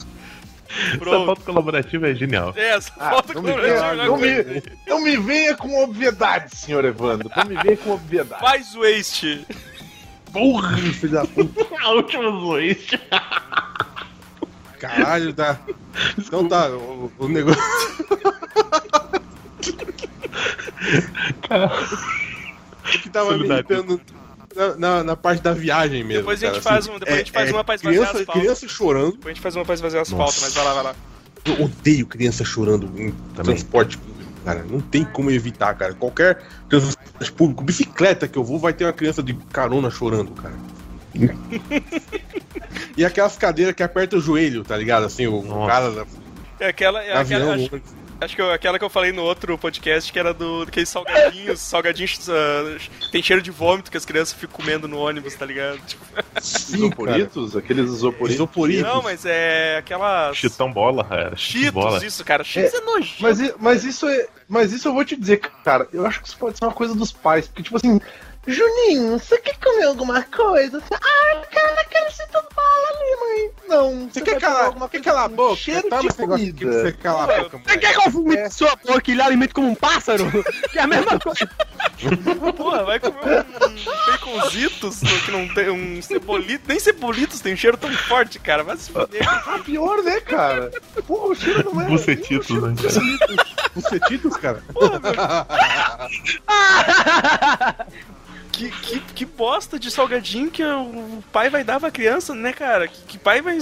[0.87, 1.25] Essa Pronto.
[1.25, 2.53] foto colaborativa é genial.
[2.55, 5.83] É, essa Ah, foto não, que me eu venha, não, me, não me venha com
[5.83, 7.29] obviedade, senhor Evandro.
[7.35, 8.41] Não me venha com obviedade.
[8.41, 9.45] Faz Waste.
[10.31, 11.67] Porra, filho da puta.
[11.83, 12.99] A última zoeste.
[14.79, 15.59] Caralho, tá.
[16.17, 17.61] Então tá, o, o negócio.
[22.83, 24.01] O que tava me irritando
[24.55, 26.21] na, na, na parte da viagem mesmo.
[26.21, 28.25] Depois a gente cara, faz um- depois a gente faz uma pra esvaziar criança, as
[28.25, 28.41] pautas.
[28.41, 29.11] criança chorando.
[29.13, 30.41] Depois a gente faz uma pra fazer as Nossa.
[30.41, 30.95] mas vai lá, vai lá.
[31.45, 33.55] Eu odeio criança chorando em Também.
[33.55, 34.63] transporte público, cara.
[34.69, 35.93] Não tem como evitar, cara.
[35.93, 40.53] Qualquer transporte público, bicicleta que eu vou, vai ter uma criança de carona chorando, cara.
[42.97, 45.05] E aquelas cadeiras que apertam o joelho, tá ligado?
[45.05, 45.67] Assim, o Nossa.
[45.71, 46.05] cara da
[46.59, 47.01] É aquela.
[47.03, 47.51] É avião.
[47.51, 47.81] aquela acho,
[48.21, 51.59] acho que eu- aquela que eu falei no outro podcast, que era do daqueles salgadinhos,
[51.59, 52.77] salgadinhos ah,
[53.11, 55.79] tem cheiro de vômito que as crianças ficam comendo no ônibus, tá ligado?
[55.85, 56.03] Tipo,
[56.41, 57.55] Isoporitos?
[57.55, 58.35] Aqueles isoporitos.
[58.35, 58.83] Isoporitos.
[58.83, 60.33] não, mas é aquela.
[60.33, 61.35] Chitão bola, era.
[61.35, 62.05] Chitão bola.
[62.05, 62.43] Isso, cara.
[62.43, 63.21] Cheetos é, nojento.
[63.21, 64.27] Mas, mas isso é.
[64.47, 66.93] Mas isso eu vou te dizer, cara, eu acho que isso pode ser uma coisa
[66.93, 67.99] dos pais, porque, tipo assim,
[68.47, 70.79] Juninho, você quer comer alguma coisa?
[70.79, 73.51] Você, ah, cara, quero todo bala ali, mãe.
[73.67, 75.55] Não, Você vai quer calar, alguma quer coisa calar a boca?
[75.55, 76.71] Cheiro Toma de comida.
[76.71, 79.67] você calar a boca, Você quer que eu vomite sua boca e ele alimente como
[79.69, 80.25] um pássaro?
[80.71, 81.47] Que é a mesma coisa.
[82.57, 86.63] Porra, vai comer um baconzitos que não tem um cebolito.
[86.67, 88.63] Nem cebolitos tem um cheiro tão forte, cara.
[88.63, 89.21] Vai se fuder.
[89.27, 90.71] Ah, pior, né, cara?
[91.05, 91.85] Pô, o cheiro não é.
[91.85, 92.73] Bucetitos, né?
[93.75, 94.63] Bucetitos, cara.
[98.69, 102.87] Que, que, que bosta de salgadinho que o pai vai dar pra criança, né, cara?
[102.87, 103.57] Que, que pai vai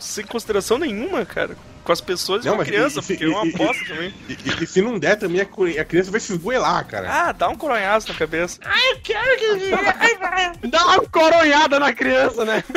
[0.00, 1.56] sem consideração nenhuma, cara.
[1.84, 3.56] Com as pessoas e Não, com a criança, e- e- porque é uma e- e-
[3.56, 4.14] bosta também.
[4.28, 7.08] E, e- e se não der também, a, criança vai se esgoelar, cara.
[7.28, 8.58] Ah, dá um coronhaço na cabeça.
[10.68, 12.64] Dá uma coronhada na criança, né?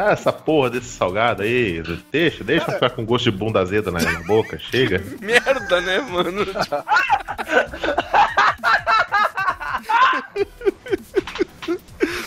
[0.00, 1.82] Ah, essa porra desse salgado aí.
[2.12, 4.56] Deixa, deixa eu ficar com gosto de bunda azeda na na boca.
[4.56, 5.02] Chega.
[5.20, 6.46] Merda, né, mano?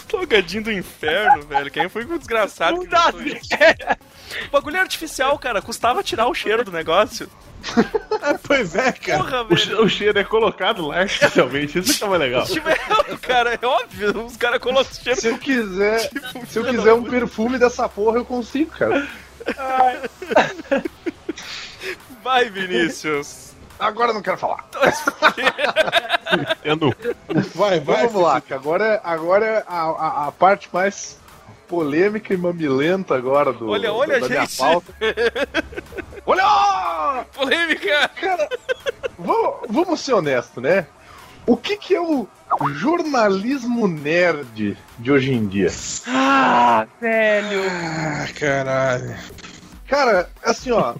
[0.09, 1.71] Salgadinho do inferno, velho.
[1.71, 3.47] Quem foi o desgraçado que inventou isso?
[4.47, 5.61] O bagulho é artificial, cara.
[5.61, 7.29] Custava tirar o cheiro do negócio.
[8.43, 9.23] Pois é, cara.
[9.23, 11.79] Porra, O, che- o cheiro é colocado lá artificialmente.
[11.79, 12.45] Isso que é mais legal.
[12.45, 12.77] Tipo, é,
[13.21, 14.25] cara, é óbvio.
[14.25, 15.19] Os caras colocam o cheiro.
[15.21, 19.07] Se eu quiser, Tipo, se eu quiser um perfume dessa porra, eu consigo, cara.
[22.23, 23.50] Vai, Vinícius.
[23.81, 24.63] Agora eu não quero falar.
[26.63, 26.93] Eu não-
[27.55, 28.07] Vai, vai.
[28.07, 31.17] vamos lá, que agora é, agora a, a, a parte mais
[31.67, 34.57] polêmica e mamilenta agora do, Olha, olha, da minha gente.
[34.57, 34.93] pauta.
[36.25, 37.25] Olha!
[37.33, 38.09] Polêmica.
[38.19, 38.47] Cara,
[39.17, 40.85] vamos, vamos ser honestos, né?
[41.45, 42.27] O que, que é o
[42.73, 45.69] jornalismo nerd de hoje em dia?
[46.07, 47.63] Ah, velho.
[47.69, 49.15] Ah, caralho.
[49.87, 50.93] Cara, assim, ó.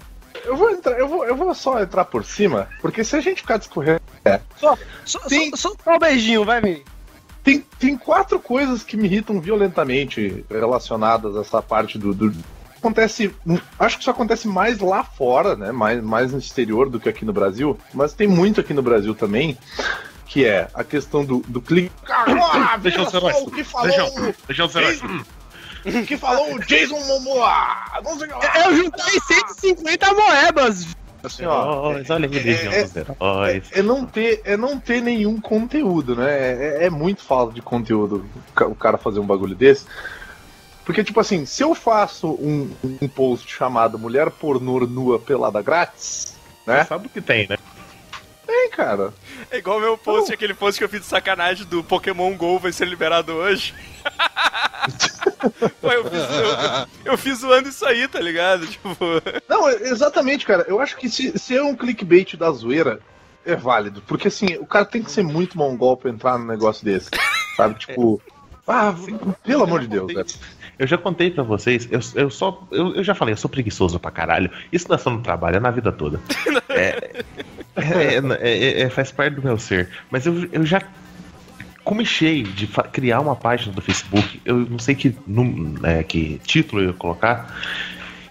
[0.46, 3.42] Eu vou, entrar, eu, vou, eu vou só entrar por cima, porque se a gente
[3.42, 4.02] ficar discorrendo.
[4.58, 6.84] Só, só, Tem- só, só um beijinho, vai, Vini.
[7.44, 12.14] Tem, tem quatro coisas que me irritam violentamente relacionadas a essa parte do.
[12.14, 12.34] do-
[12.78, 13.34] Acontece.
[13.80, 15.72] Acho que isso acontece mais lá fora, né?
[15.72, 17.78] Mais, mais no exterior do que aqui no Brasil.
[17.94, 19.58] Mas tem muito aqui no Brasil também.
[20.26, 21.92] Que é a questão do, do clique.
[22.10, 25.02] Agora, Deixa eu ser mais- o que falou, Deixa deixa eu ser.
[26.08, 27.78] Que falou o Jason Momoa.
[28.20, 28.66] Que lá.
[28.66, 30.88] Eu juntei 150 moedas.
[31.24, 33.70] Assim, ó, Heróis, olha Legião é- dos Heróis.
[33.72, 36.32] É, é não ter, é não ter nenhum conteúdo, né?
[36.32, 39.86] É, é muito falta de conteúdo o ca- o cara fazer um bagulho desse.
[40.84, 46.36] Porque, tipo assim, se eu faço um, um post chamado Mulher Pornô Nua Pelada Grátis,
[46.66, 46.86] né?
[46.86, 47.56] Sabe o que tem, né?
[48.62, 49.12] Tem, cara.
[49.50, 52.60] É igual o meu post, aquele post que eu fiz de sacanagem do Pokémon GO
[52.60, 53.74] vai ser liberado hoje.
[55.82, 56.22] Pô, eu, fiz,
[57.04, 58.68] eu, eu fiz zoando isso aí, tá ligado?
[58.68, 58.96] Tipo,
[59.50, 60.64] Não, é- exatamente, cara.
[60.68, 63.00] Eu acho que se, se é um clickbait da zoeira,
[63.44, 64.04] é válido.
[64.06, 67.10] Porque, assim, o cara tem que ser muito mongol pra entrar num negócio desse.
[67.58, 67.80] Sabe?
[67.80, 68.22] Tipo.
[68.68, 68.94] Ah,
[69.44, 70.26] pelo amor de Deus, velho.
[70.78, 72.64] Eu já contei pra vocês, eu, eu só.
[72.72, 74.50] Eu, eu já falei, eu sou preguiçoso pra caralho.
[74.72, 76.20] Isso não é só no trabalho, é na vida toda.
[76.74, 77.24] É,
[77.76, 79.90] é, é- é- faz parte do meu ser.
[80.10, 80.82] Mas eu, eu já
[81.84, 84.42] comecei de criar uma página do Facebook.
[84.46, 87.56] Eu não sei que, num- é, que título eu ia colocar.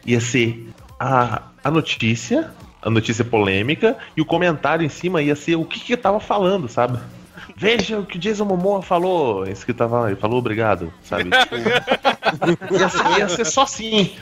[0.07, 0.69] Ia ser
[0.99, 2.51] a, a notícia,
[2.83, 6.21] a notícia polêmica, e o comentário em cima ia ser o que, que eu tava
[6.21, 6.99] falando, sabe?
[7.57, 9.47] Veja o que o Jason Momoa falou.
[9.47, 10.07] Isso que tava.
[10.11, 11.25] Ele falou obrigado, sabe?
[11.31, 11.57] Tipo,
[12.75, 14.13] ia, ser, ia ser só assim.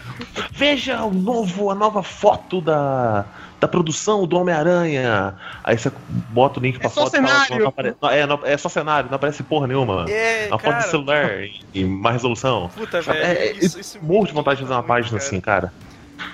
[0.50, 3.24] Veja o novo, a nova foto da,
[3.60, 5.34] da produção do Homem-Aranha.
[5.64, 5.90] Aí você
[6.30, 7.58] bota o link pra É foto e cenário.
[7.58, 10.04] não apare- não, é, não- é só cenário, não aparece porra nenhuma.
[10.08, 12.70] é, Uma foto cara, de celular em, em má resolução.
[12.76, 13.18] puta, velho.
[13.18, 15.22] É, isso, isso Morro de vontade de fazer uma página cara.
[15.28, 15.72] assim, cara.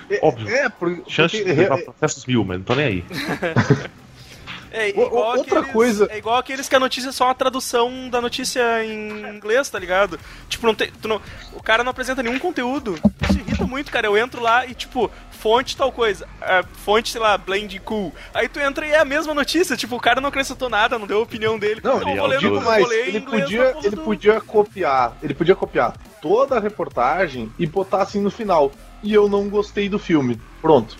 [0.09, 0.47] É, Óbvio.
[0.49, 1.11] É, por- porque.
[1.11, 3.03] Chance de levar processos mil, mas não tô nem aí.
[4.77, 7.35] É O- igual outra aqueles, coisa- É igual aqueles que a notícia é só uma
[7.35, 10.19] tradução da notícia em inglês, tá ligado?
[10.49, 10.91] Tipo, não tem.
[11.01, 11.21] tu não-
[11.53, 12.99] o cara não apresenta nenhum conteúdo.
[13.29, 14.07] Isso irrita muito, cara.
[14.07, 15.09] Eu entro lá e, tipo,
[15.45, 16.27] fonte tal coisa.
[16.41, 18.11] ah, fonte, sei lá, blend cool.
[18.33, 19.77] Aí tu entra e é a mesma notícia.
[19.77, 21.81] Tipo, o cara não acrescentou nada, não deu a opinião dele.
[21.83, 23.85] Não, Então, ele eu vou ler, digo mais, vou ler em ele inglês podia, porra
[23.85, 28.71] ele do- podia copiar, ele podia copiar toda a reportagem e botar assim no final.
[29.03, 30.41] E eu não gostei do filme.
[30.63, 30.97] Pronto.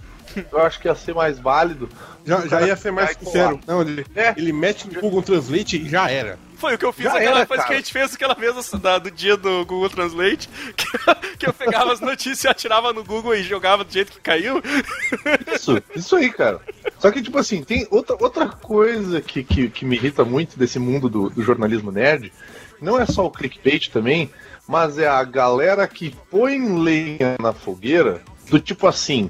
[0.51, 1.89] eu acho que ia ser mais válido.
[2.23, 3.59] Já, já ia ser mais sincero.
[3.65, 4.31] Não, ele, É.
[4.37, 6.37] ele mete no Google Translate e já era.
[6.65, 8.71] Foi o que eu fiz Já aquela era, coisa que a gente fez aquela vez
[8.71, 10.87] da- do dia do Google Translate, que,
[11.37, 14.59] que eu pegava as notícias, atirava no Google e jogava do jeito que caiu.
[15.53, 16.59] Isso, isso aí, cara.
[16.97, 20.79] Só que, tipo assim, tem outra, outra coisa que, que, que me irrita muito desse
[20.79, 22.33] mundo do, do jornalismo nerd.
[22.81, 24.31] Não é só o clickbait também,
[24.67, 29.29] mas é a galera que põe lenha na fogueira do tipo assim.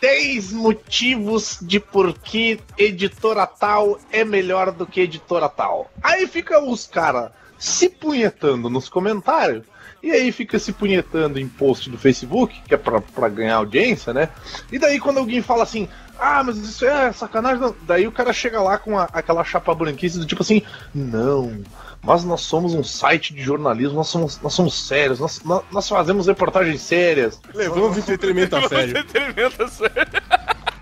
[0.00, 5.90] 10 motivos de por que editora tal é melhor do que editora tal.
[6.02, 9.64] Aí fica os caras se punhetando nos comentários.
[10.00, 14.14] E aí fica se punhetando em post do Facebook, que é pra, pra ganhar audiência,
[14.14, 14.28] né?
[14.70, 17.74] E daí quando alguém fala assim, ah, mas isso é sacanagem, não.
[17.82, 20.62] daí o cara chega lá com a- aquela chapa branquice do tipo assim,
[20.94, 21.60] não,
[22.02, 25.40] mas nós somos um site de jornalismo, nós somos, nós somos sérios, nós,
[25.70, 27.40] nós, fazemos reportagens sérias.
[27.54, 28.98] Levamos entretenimento a sério.
[28.98, 30.08] Entretenimento a sério.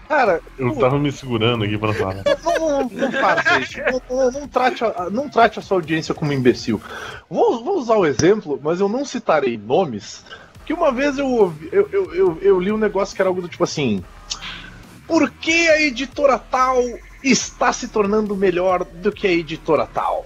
[0.09, 2.23] Cara, Eu tava me segurando aqui pra falar.
[2.45, 3.79] não, não, não faça isso.
[4.09, 6.81] Não, não- não trate a, não trate a sua audiência como imbecil.
[7.29, 10.25] Vou, vou usar o exemplo, mas eu não citarei nomes.
[10.65, 13.49] Que uma vez eu, eu, eu, eu, eu li um negócio que era algo do
[13.49, 14.03] tipo assim:
[15.09, 16.79] Por que a editora tal
[17.23, 20.25] está se tornando melhor do que a editora tal?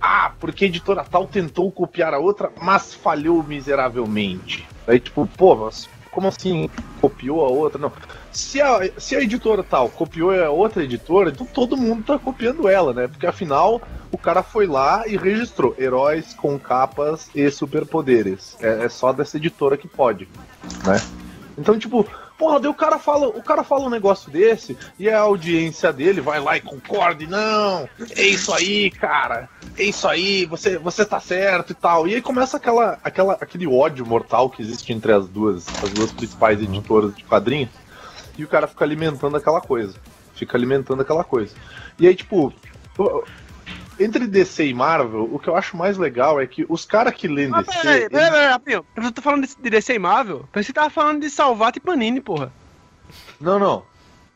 [0.00, 4.66] Ah, porque a editora tal tentou copiar a outra, mas falhou miseravelmente.
[4.86, 6.68] Aí, tipo, pô, mas como assim
[7.00, 7.78] copiou a outra?
[7.78, 7.92] Não.
[8.32, 12.68] Se a, se a editora tal copiou a outra editora, então todo mundo tá copiando
[12.68, 13.08] ela, né?
[13.08, 13.80] Porque afinal
[14.10, 18.56] o cara foi lá e registrou heróis com capas e superpoderes.
[18.60, 20.28] É, é só dessa editora que pode,
[20.84, 21.00] né?
[21.56, 22.06] Então, tipo,
[22.38, 26.20] porra, daí o cara fala, o cara fala um negócio desse e a audiência dele
[26.20, 31.04] vai lá e concorda, e não, é isso aí, cara, é isso aí, você, você
[31.04, 32.06] tá certo e tal.
[32.08, 36.12] E aí começa aquela, aquela, aquele ódio mortal que existe entre as duas, as duas
[36.12, 37.70] principais editoras de quadrinhos,
[38.36, 39.94] e o cara fica alimentando aquela coisa.
[40.34, 41.54] Fica alimentando aquela coisa.
[41.98, 42.52] E aí, tipo,
[43.98, 47.28] entre DC e Marvel, o que eu acho mais legal é que os caras que
[47.28, 47.78] lêem Ah, DC.
[47.78, 48.82] peraí, peraí, peraí.
[48.96, 50.48] Eu tô falando de, DC e Marvel.
[50.50, 52.50] Pensei que tava falando de Salvat e Panini, porra.
[53.38, 53.89] Não, não.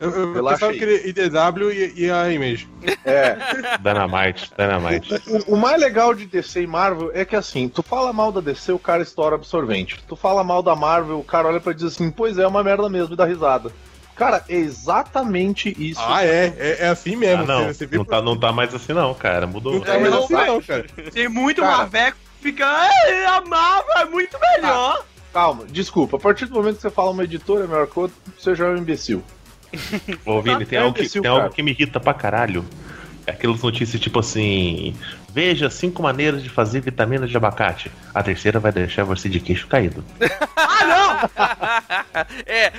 [0.05, 2.69] Eu, eu pensava que ele IDW e, e a Image.
[3.05, 3.37] É.
[3.81, 5.15] Dynamite, Dynamite.
[5.49, 8.41] O, o mais legal de DC e Marvel é que assim, tu fala mal da
[8.41, 10.03] DC, o cara estoura absorvente.
[10.07, 12.63] Tu fala mal da Marvel, o cara olha pra dizer assim, pois é, é uma
[12.63, 13.71] merda mesmo e dá risada.
[14.15, 16.01] Cara, é exatamente isso.
[16.07, 16.55] Ah, é.
[16.57, 17.43] É, é assim mesmo.
[17.43, 19.47] Ah, não, Você não tá, não tá mais assim não, cara.
[19.47, 19.75] Mudou.
[19.75, 20.87] Não tá mais assim, não, cara.
[21.13, 21.79] Tem muito Cara.
[21.79, 22.89] Marveco que fica.
[23.09, 25.05] "Ei, A Marvel é muito melhor.
[25.33, 26.17] Calma, desculpa.
[26.17, 28.67] A partir do momento que você fala uma editora é melhor que outra, você já
[28.67, 29.21] é um imbecil.
[30.25, 32.65] Ô, Vini, tem, Tá algo que, tem algo que me irrita pra caralho.
[33.27, 34.95] É aquelas notícias tipo assim:
[35.35, 37.91] Veja cinco maneiras de fazer vitamina de abacate.
[38.15, 40.05] A terceira vai deixar você de queixo caído.
[42.47, 42.73] É,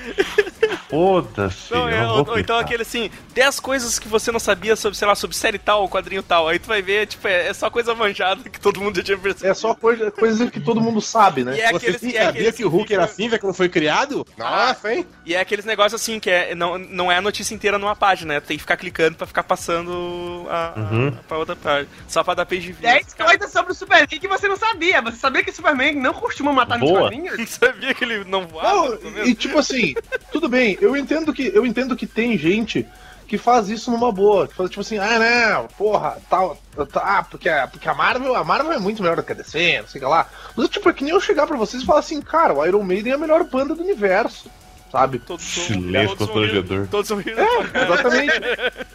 [0.89, 1.73] Foda-se.
[1.73, 4.97] não, eu é, não ou, então aquele assim, 10 coisas que você não sabia sobre,
[4.97, 6.47] sei lá, sobre série tal, quadrinho tal.
[6.47, 9.17] Aí tu vai ver, tipo, é, é só coisa manjada que todo mundo já tinha
[9.17, 9.51] percebido.
[9.51, 11.57] É só coisa, coisa que todo mundo sabe, né?
[11.57, 13.53] E é Você aqueles, e é sabia aqueles que o Hulk era assim, velho, quando
[13.53, 14.25] foi criado?
[14.37, 15.05] Nossa, hein?
[15.25, 18.35] E é aqueles negócios assim, que é, não, não é a notícia inteira numa página,
[18.35, 18.39] né?
[18.39, 21.11] Tem que ficar clicando pra ficar passando a, Uhum.
[21.27, 21.87] pra outra página.
[22.07, 22.81] Só pra dar page view.
[22.81, 25.01] 10 coisas sobre o Superman que você não sabia.
[25.01, 27.01] Você sabia que o Superman não costuma matar nos Boa.
[27.01, 27.37] quadrinhos?
[27.37, 28.99] Não sabia que ele não voava?
[29.03, 29.93] Não, e tipo assim,
[30.31, 32.85] tudo bem, eu entendo que eu entendo que tem gente
[33.27, 36.55] que faz isso numa boa, que faz tipo assim, ah não, porra, tal,
[36.93, 39.79] tá, porque, a- porque a Marvel, a Marvel é muito melhor do que a DC,
[39.81, 40.27] não sei o que lá.
[40.55, 42.83] Mas tipo, é que nem eu chegar pra vocês e falar assim, cara, o Iron
[42.83, 44.47] Maiden é a melhor banda do universo,
[44.95, 45.19] sabe?
[45.19, 46.87] Todos são- Silêncio todos constrangedor.
[46.87, 47.31] Todos são rindo.
[47.73, 48.33] Exatamente.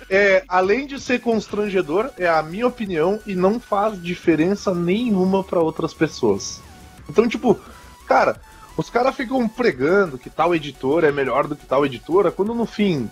[0.08, 5.60] É, além de ser constrangedor, é a minha opinião e não faz diferença nenhuma pra
[5.60, 6.62] outras pessoas.
[7.08, 7.60] Então, tipo,
[8.08, 8.40] cara,
[8.78, 12.64] os caras ficam pregando que tal editora é melhor do que tal editora, quando no
[12.64, 13.10] fim.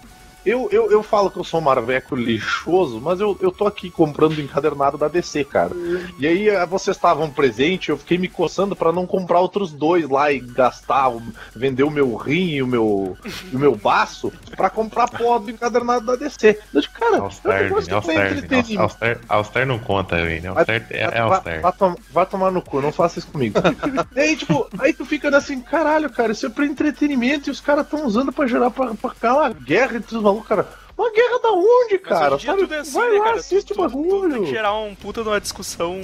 [0.48, 3.90] Eu, eu, eu falo que eu sou um marveco lixoso, mas eu, eu tô aqui
[3.90, 5.72] comprando o encadernado da DC, cara.
[6.18, 10.08] E aí eh, vocês estavam presentes, eu fiquei me coçando pra não comprar outros dois
[10.08, 11.12] lá e gastar,
[11.54, 13.16] vender o meu rim e o meu,
[13.52, 16.58] o meu baço pra comprar porra do encadernado da DC.
[16.72, 17.18] Eu digo, cara,
[17.58, 18.80] Vini, entretenimento.
[18.80, 20.46] All-Star, All-Star não conta, Vini.
[20.46, 21.60] All-Star é, é Vai, All-Star.
[21.60, 23.58] vai tom- vai tomar no cu, não faça isso comigo.
[24.16, 27.60] e aí, tipo, aí tu fica assim, caralho, cara, isso é pra entretenimento e os
[27.60, 30.68] caras tão usando pra gerar pra, pra uma guerra entre os malucos, cara.
[30.96, 32.36] Uma guerra da onde, Mas cara?
[32.36, 32.74] dia Sabe?
[32.74, 33.36] é assim, Vai né, lá, cara?
[33.36, 34.44] assiste o tudo tem bagulho.
[34.44, 35.94] que gerar um puta de uma discussão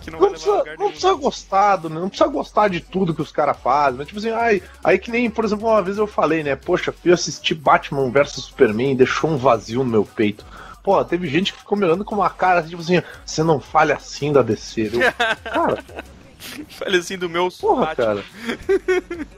[0.00, 2.80] que não, Não vai levar precisa, lugar não precisa gostar, do, não precisa gostar de
[2.80, 5.82] tudo que os caras fazem, mas tipo assim, ai, aí que nem, por exemplo, uma
[5.82, 9.90] vez eu falei, né, poxa, fui assistir Batman vs Superman e deixou um vazio no
[9.90, 10.44] meu peito.
[10.84, 13.58] Pô, teve gente que ficou me olhando com uma cara assim, tipo assim, você não
[13.58, 14.90] fale assim da DC.
[14.94, 15.00] Eu,
[15.50, 15.84] cara,
[16.70, 18.04] Fale assim do meu Porra, Batman.
[18.06, 18.24] cara.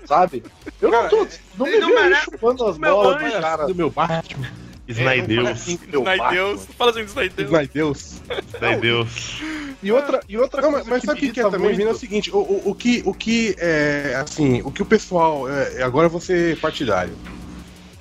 [0.06, 0.42] Sabe?
[0.80, 1.26] Eu Cara, não tô.
[1.58, 4.48] Não me não merece chupando as bolas, Cara, do meu Batman.
[4.88, 5.68] Snaideus.
[5.68, 6.66] Snaideus.
[6.76, 7.54] Fala assim do Snaideus.
[7.54, 8.20] Ai, Deus.
[8.54, 9.40] Snaideus.
[9.82, 11.76] E outra, e outra Não, mas, coisa mas sabe o que, que é também, muito-
[11.76, 11.88] Vini?
[11.88, 15.48] É o seguinte, o, o, o que, o que é, assim, o que o pessoal,
[15.48, 17.14] é, agora eu vou ser partidário.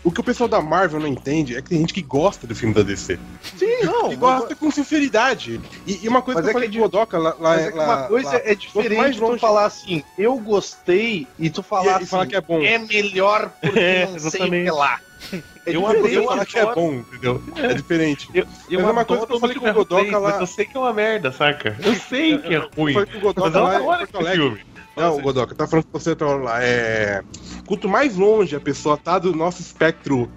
[0.04, 2.56] O que o pessoal da Marvel não entende é que tem gente que gosta do
[2.56, 3.20] filme da DC.
[3.58, 4.12] Sim, não.
[4.14, 5.60] E gosta com sinceridade.
[5.86, 7.62] E, e uma coisa Mas que eu é falei que o Godoka lá, lá, Mas
[7.68, 11.28] é que lá- uma coisa lá- é mais diferente tu longe- falar assim, eu gostei,
[11.38, 12.60] e tu falar E- e assim, falar que é bom.
[12.60, 14.72] melhor porque É, não sei que exatamente.
[14.72, 15.00] lá.
[15.34, 15.42] É
[15.76, 17.44] Eu Uma é eu falar que é bom, entendeu?
[17.58, 18.30] É diferente.
[18.34, 20.40] Eu, eu Mas é uma coisa que eu falei o com o Godoka lá- Mas
[20.40, 21.76] eu sei que é uma merda, saca?
[21.84, 22.94] Eu sei que é Eu ruim.
[22.94, 24.42] falei com o Godoka Mas eu lá em adoro Porto esse Alegre.
[24.42, 24.62] filme.
[25.00, 26.64] Não, o Godoka, tá falando que você tá lá.
[26.64, 27.24] É...
[27.66, 30.30] Quanto mais longe a pessoa tá do nosso espectro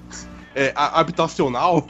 [0.55, 1.87] é, habitacional,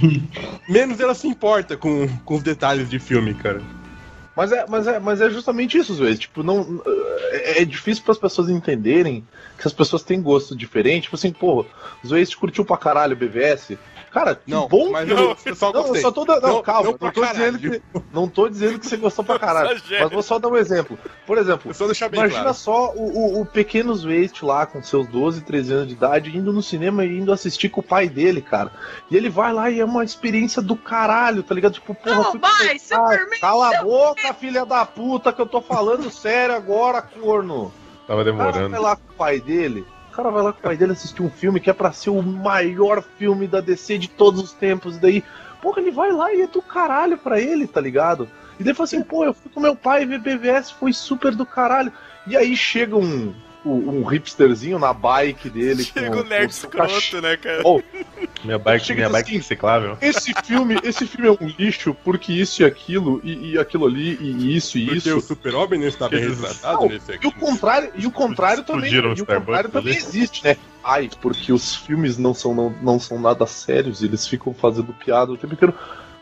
[0.68, 3.60] menos ela se importa com, com os detalhes de filme, cara.
[4.38, 6.20] Mas é, mas é, mas é justamente isso, às vezes.
[6.20, 6.80] Tipo, não,
[7.32, 9.26] é, é difícil para as pessoas entenderem
[9.58, 11.04] que as pessoas têm gosto diferente.
[11.04, 11.66] Tipo assim, pô,
[12.04, 13.76] Waze curtiu pra caralho o BVS.
[14.10, 15.12] Cara, que Não, bom mas que
[15.50, 16.42] eu, só Não, eu só tô dando.
[16.42, 17.58] Não, Não, calma, não não, tô caralho.
[17.58, 17.82] dizendo que,
[18.12, 19.80] não tô dizendo que você gostou pra caralho.
[20.00, 20.98] Mas vou só dar um exemplo.
[21.26, 22.54] Por exemplo, só Imagina claro.
[22.54, 26.52] só o, o, o pequenos Waste lá, com seus 12, 13 anos de idade, indo
[26.52, 28.72] no cinema e indo assistir com o pai dele, cara.
[29.10, 31.74] E ele vai lá e é uma experiência do caralho, tá ligado?
[31.74, 32.78] Tipo, porra, Não, vai,
[33.40, 37.72] Cala a boca, filha da puta, que eu tô falando sério agora, corno.
[38.06, 38.70] Tava O cara demorando.
[38.70, 39.86] vai lá com o pai dele.
[40.18, 42.20] Cara vai lá com o pai dele assistir um filme que é pra ser o
[42.20, 44.96] maior filme da DC de todos os tempos.
[44.96, 45.24] E daí,
[45.62, 48.28] porra, ele vai lá e é do caralho pra ele, tá ligado?
[48.58, 51.46] E daí fala assim, pô, eu fui com meu pai ver BVS, foi super do
[51.46, 51.92] caralho.
[52.26, 53.32] E aí chega um,
[53.70, 55.82] um, um hipsterzinho na bike dele.
[55.84, 57.62] Chega com, o nerd com cach- escroto, né, cara?
[57.64, 57.80] Oh,
[58.44, 59.98] Minha bike, Chega minha e bike assim, reciclável.
[60.00, 64.16] esse filme, esse filme é um lixo porque isso e aquilo, e, e aquilo ali,
[64.20, 65.16] e isso e Porque isso.
[65.16, 67.26] o Super-Homem não está bem retratado Não, nesse E aqui.
[67.26, 70.02] o contrário, e o contrário também, e o contrário também ali.
[70.02, 70.56] existe, né?
[70.82, 75.32] Ai, porque os filmes não são, não, não são nada sérios, eles ficam fazendo piada
[75.32, 75.74] o tempo inteiro.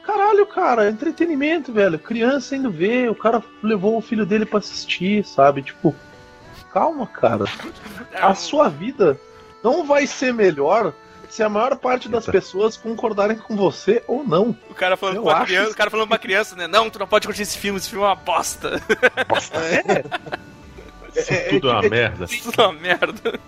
[0.03, 1.99] Caralho, cara, é entretenimento, velho.
[1.99, 5.63] Criança indo ver, o cara levou o filho dele pra assistir, sabe?
[5.63, 5.95] Tipo,
[6.77, 7.45] calma, cara.
[8.15, 9.19] A sua vida
[9.65, 10.93] não vai ser melhor
[11.31, 14.57] se a maior parte das pessoas concordarem com você ou não.
[14.71, 16.67] O cara falando Eu pra criança, que- o cara falando pra criança, né?
[16.67, 18.81] Não, tu não pode curtir esse filme, esse filme é uma bosta.
[21.17, 22.25] Isso é- tudo é uma é- merda.
[22.27, 23.41] Isso é uma merda.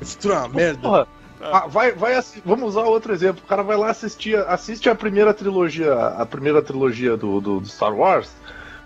[0.00, 0.80] Isso tudo é uma merda.
[0.80, 1.06] Porra,
[1.42, 3.42] ah, vai, vai vamos usar outro exemplo.
[3.44, 7.68] O cara vai lá assistir, assiste a primeira trilogia, a primeira trilogia do, do, do
[7.68, 8.30] Star Wars.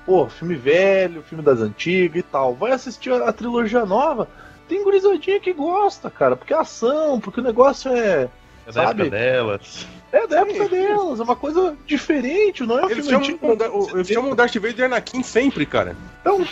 [0.07, 2.55] Pô, filme velho, filme das antigas e tal.
[2.55, 4.28] Vai assistir a, a trilogia nova.
[4.69, 8.28] Tem gurizadinha que gosta, cara, porque é ação, porque o negócio é.
[8.66, 9.03] É da Sabe?
[9.03, 9.87] época delas.
[10.12, 13.91] É da época delas, é uma coisa diferente, não é um Eles filme chamam, antigo.
[13.97, 15.95] eles chamam o Darth Vader de Anakin sempre, cara.
[16.20, 16.45] Então,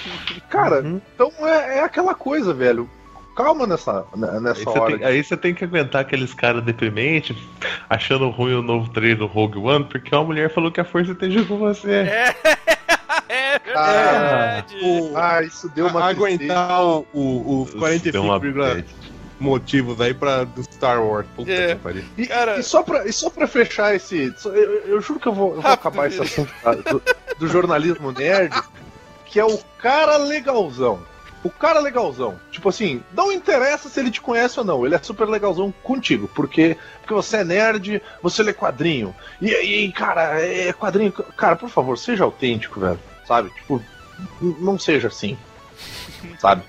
[0.51, 1.01] cara, Uhum.
[1.14, 2.89] então é, é aquela coisa, velho.
[3.36, 4.97] Calma nessa, né, Aí nessa você, hora.
[4.98, 7.36] tem, aí você tem que aguentar aqueles caras deprimentes,
[7.90, 11.10] achando ruim o novo trailer do Rogue One, porque uma mulher falou que a força
[11.12, 11.90] esteja com você.
[11.90, 12.35] É
[13.74, 14.76] Ah, verdade.
[14.82, 18.86] O- Ah, isso deu uma aguentar o, o, os Deu 45 uma vírgula bad.
[19.39, 21.26] motivos aí pra, do Star Wars.
[21.35, 21.68] Puta É.
[21.74, 22.05] que pariu.
[22.16, 24.32] E, Cara- e só pra, e só pra fechar esse.
[24.39, 26.52] só- Eu, eu juro que eu vou, eu vou acabar esse assunto
[26.90, 27.02] do,
[27.39, 28.55] do jornalismo nerd,
[29.26, 31.01] que é o cara legalzão.
[31.43, 32.39] O cara legalzão.
[32.51, 36.26] Tipo assim, não interessa se ele te conhece ou não, ele é super legalzão contigo,
[36.35, 39.14] porque, porque você é nerd, você lê quadrinho.
[39.43, 41.12] E aí, cara, é quadrinho.
[41.12, 42.98] Cara, por favor, seja autêntico, velho.
[43.26, 43.51] Sabe?
[43.51, 43.82] Tipo,
[44.40, 45.36] não seja assim.
[46.38, 46.62] Sabe?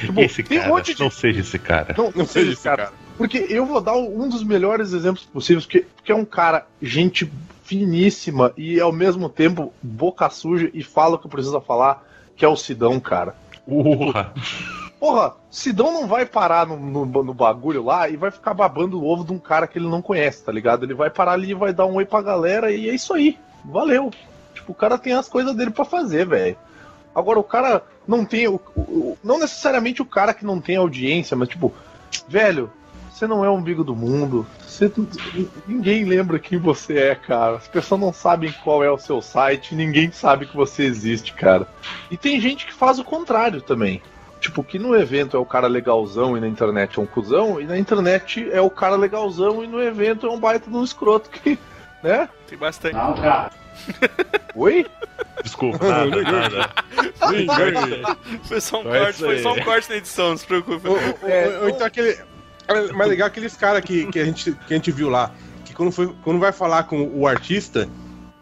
[0.00, 1.94] Tipo, esse tem um cara, monte de- não seja esse cara.
[1.96, 2.92] Não, não seja esse cara.
[3.16, 7.30] Porque eu vou dar um dos melhores exemplos possíveis, porque, porque é um cara, gente
[7.64, 12.04] finíssima e ao mesmo tempo boca suja e fala o que precisa falar,
[12.34, 13.34] que é o Sidão, cara.
[13.66, 14.32] Urra.
[14.98, 19.06] Porra, Sidão não vai parar no, no, no bagulho lá e vai ficar babando o
[19.06, 20.84] ovo de um cara que ele não conhece, tá ligado?
[20.84, 23.38] Ele vai parar ali e vai dar um oi pra galera e é isso aí.
[23.64, 24.10] Valeu.
[24.70, 26.56] Tipo, o cara tem as coisas dele pra fazer, velho.
[27.14, 28.46] Agora, o cara não tem.
[28.48, 31.72] O, o- não necessariamente o cara que não tem audiência, mas tipo,
[32.28, 32.70] velho,
[33.10, 34.46] você não é o umbigo do mundo.
[34.66, 34.90] Você,
[35.66, 37.56] ninguém lembra quem você é, cara.
[37.56, 41.66] As pessoas não sabem qual é o seu site, ninguém sabe que você existe, cara.
[42.10, 44.00] E tem gente que faz o contrário também.
[44.40, 47.64] Tipo, que no evento é o cara legalzão e na internet é um cuzão, e
[47.66, 51.28] na internet é o cara legalzão e no evento é um baita de um escroto
[51.28, 51.58] que.
[52.02, 52.26] Né?
[52.46, 52.96] Tem bastante.
[54.54, 54.86] Oi?
[55.42, 56.70] Desculpa, nada, nada.
[58.44, 60.86] Foi só um É corte, foi só um corte na edição, não se preocupe.
[60.88, 62.18] Ou, ou- ou- ou então aquele.
[62.68, 65.32] é Mais legal aqueles caras que, que, a gente, que a gente viu lá.
[65.64, 67.88] Que quando, foi, quando vai falar com o artista,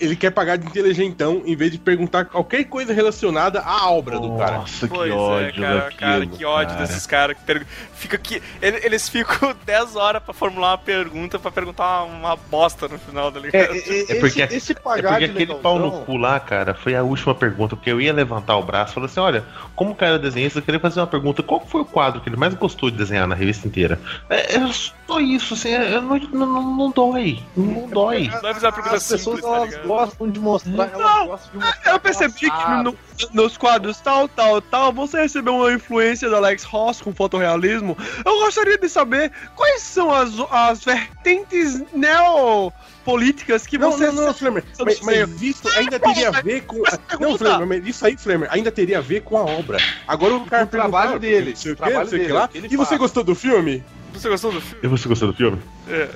[0.00, 4.36] ele quer pagar de inteligentão em vez de perguntar qualquer coisa relacionada à obra do
[4.36, 4.58] cara.
[4.58, 6.86] Nossa, que Pois ódio é, cara, daquilo, cara, que ódio cara.
[6.86, 8.20] desses caras que pergun- fica
[8.60, 13.32] eles ficam 10 horas pra formular uma pergunta pra perguntar uma, uma bosta no final,
[13.32, 13.62] tá ligado?
[13.74, 16.74] É porque, esse, esse é pagar porque de aquele pau no legalzão- cu lá, cara,
[16.74, 19.44] foi a última pergunta, porque eu ia levantar o braço e falei assim, olha,
[19.74, 22.28] como o cara é desenhista, eu queria fazer uma pergunta, qual foi o quadro que
[22.28, 23.98] ele mais gostou de desenhar na revista inteira?
[24.30, 28.28] É, é só isso, assim, é- não, não, não, não dói, não dói.
[28.28, 28.40] Uma
[28.72, 29.87] pergunta As pessoas simples, tá elas ligado?
[29.88, 31.92] Gostam de mostrar, elas Não, gostam de mostrar.
[31.92, 32.96] Eu percebi que no-
[33.32, 37.96] nos quadros tal, tal, tal, você recebeu uma influência do Alex Ross com fotorrealismo.
[38.24, 44.06] Eu gostaria de saber quais são as, as vertentes neopolíticas que Não, você...
[44.06, 44.64] não, não, Flamer.
[44.84, 46.82] Mas, mas isso ainda teria a ver com.
[47.20, 49.78] Não, Flamer, mas isso aí, Flamer, ainda teria a ver com a obra.
[50.06, 52.48] Agora o cara O trabalho dele, não sei o não sei que lá.
[52.48, 53.84] que E você gostou do filme?
[54.12, 54.80] Você gostou do filme?
[54.82, 55.58] E você gostou do filme?
[55.88, 56.08] É.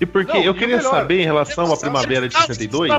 [0.00, 2.90] E porque Não, eu queria melhor, saber em relação à primavera de 62,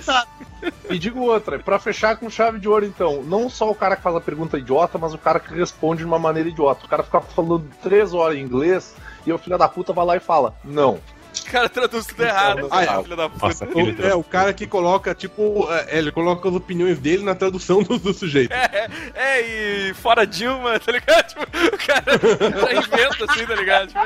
[0.89, 4.01] E digo outra, pra fechar com chave de ouro então, não só o cara que
[4.01, 6.85] faz a pergunta idiota, mas o cara que responde de uma maneira idiota.
[6.85, 8.95] O cara fica falando três horas em inglês
[9.25, 10.99] e o filho da puta vai lá e fala, não.
[11.47, 13.03] O cara traduz tudo errado, Ah, é.
[13.03, 13.45] filho da puta.
[13.47, 17.35] Nossa, O, é, o cara que coloca, tipo, é, ele coloca as opiniões dele na
[17.35, 18.51] tradução do, do sujeito.
[18.53, 19.41] É, é,
[19.89, 21.23] e fora Dilma, tá ligado?
[21.33, 22.19] Tipo, o cara,
[22.59, 23.87] cara inventa assim, tá ligado?
[23.87, 23.99] Tipo,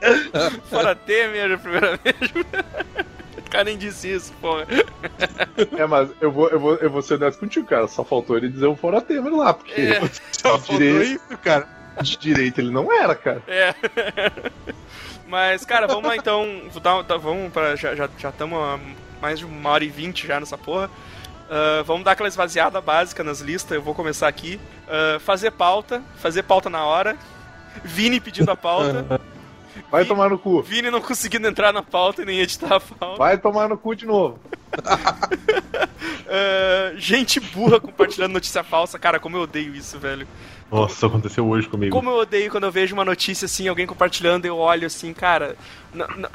[0.00, 2.34] é, e fora Temer, primeiramente.
[3.38, 4.64] O cara nem disse isso, porra.
[5.76, 7.88] É, mas eu vou, eu vou, eu vou ser honesto contigo, cara.
[7.88, 10.00] Só faltou ele dizer o fora Temer lá, porque É.
[10.32, 11.20] Só faltou direito.
[11.28, 11.66] isso, cara.
[12.00, 13.42] de direito ele não era, cara.
[13.48, 13.74] É.
[15.30, 16.62] Mas, cara, vamos lá então.
[16.82, 17.76] Dar, tá, vamos pra.
[17.76, 18.78] Já estamos já, há
[19.22, 20.90] mais de uma hora e vinte já nessa porra.
[21.48, 23.72] Ah, vamos dar aquela esvaziada básica nas listas.
[23.72, 24.60] Eu vou começar aqui.
[24.88, 26.02] Ah, fazer pauta.
[26.16, 27.16] Fazer pauta na hora.
[27.84, 29.20] Vini pedindo a pauta.
[29.88, 30.62] Vai tomar no cu.
[30.62, 33.16] Vini não conseguindo entrar na pauta e nem editar a pauta.
[33.16, 34.38] Vai tomar no cu de novo.
[36.32, 39.00] Ah, gente burra compartilhando notícia falsa.
[39.00, 40.28] Cara, como eu odeio isso, velho.
[40.70, 41.94] Nossa, isso aconteceu hoje comigo.
[41.94, 45.56] Como eu odeio quando eu vejo uma notícia assim, alguém compartilhando, eu olho assim, cara,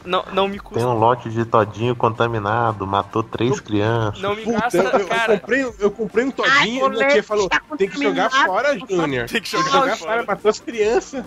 [0.03, 0.79] não, não me custa.
[0.79, 4.21] Tem um lote de todinho contaminado, matou três crianças.
[4.21, 5.39] Não me gasta, eu, eu cara.
[5.39, 9.29] comprei, eu comprei um todinho e a tia falou: tem que jogar fora, Júnior.
[9.29, 10.23] Tem que Tem que jogar fora.
[10.25, 11.23] matou as crianças.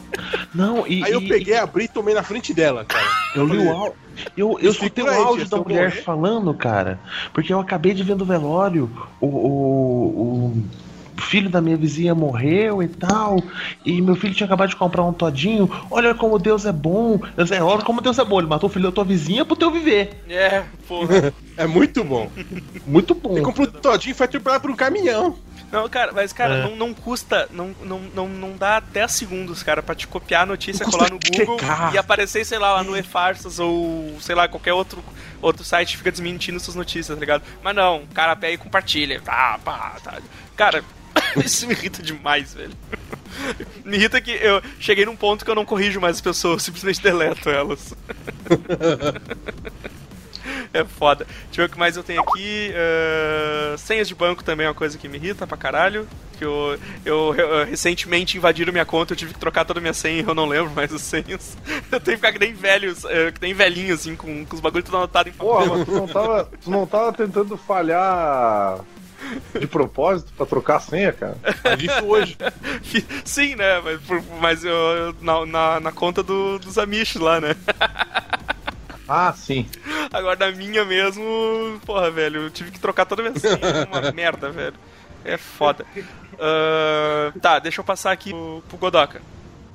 [0.55, 3.07] Não, e, Aí eu e- peguei, abri e tomei na frente dela, cara.
[3.35, 3.97] Eu li o áudio.
[4.37, 7.01] Eu, eu escutei o áudio da mulher falando, cara.
[7.33, 8.91] Porque eu acabei de ver no velório.
[9.21, 10.65] O, o, o
[11.21, 13.43] filho da minha vizinha morreu e tal.
[13.85, 15.71] E meu filho tinha acabado de comprar um todinho.
[15.91, 17.21] Olha como Deus é bom.
[17.37, 18.39] Eu sei, olha como Deus é bom.
[18.39, 20.23] Ele matou o filho da tua vizinha pro teu viver.
[20.29, 21.33] É, porra.
[21.59, 22.31] É muito bom.
[22.87, 23.35] Muito bom.
[23.35, 25.37] Você comprou um todinho e foi atropelado por um caminhão.
[25.73, 26.63] Não, cara, mas, cara, É.
[26.63, 30.47] não, não custa, não, não, não, não dá 10 segundos, cara, pra te copiar a
[30.47, 31.93] notícia, Não colar no Google checar.
[31.93, 35.03] e aparecer, sei lá, lá no E-Farsas ou, sei lá, qualquer outro,
[35.43, 37.43] outro site fica desmentindo suas notícias, tá ligado?
[37.61, 39.21] Mas não, cara pega e compartilha.
[39.21, 40.19] Tá, pá, tá.
[40.57, 40.85] Cara,
[41.45, 42.73] isso me irrita demais, velho.
[43.85, 47.03] Me irrita que eu cheguei num ponto que eu não corrijo mais as pessoas, simplesmente
[47.03, 47.95] deleto elas.
[50.73, 51.27] É foda.
[51.47, 52.73] Deixa eu ver o que mais eu tenho aqui.
[52.75, 56.07] Ah, senhas de banco também é uma coisa que me irrita pra caralho.
[56.39, 59.93] Que eu, eu, eu, recentemente invadiram minha conta, eu tive que trocar toda a minha
[59.93, 61.57] senha, eu não lembro mais as senhas.
[61.91, 64.61] Eu tenho que ficar que nem velhos, eh, que nem velhinho, assim, com, com os
[64.61, 65.79] bagulhos tudo anotado em Porra, papel.
[65.79, 68.79] mas tu não tava, tu não tava tentando falhar
[69.59, 71.37] de propósito pra trocar a senha, cara?
[71.65, 72.37] Mas isso hoje.
[73.25, 73.81] Sim, né?
[73.81, 74.01] Mas,
[74.41, 77.55] mas eu, eu- na, na, na conta do, dos Amish lá, né?
[79.11, 79.67] Ah, sim.
[80.13, 83.59] Agora na minha mesmo, porra, velho, eu tive que trocar toda a minha senha.
[83.91, 84.75] Uma merda, velho.
[85.25, 85.87] É foda.
[86.39, 89.23] Ah, tá, deixa eu passar aqui pro, pro Godoka.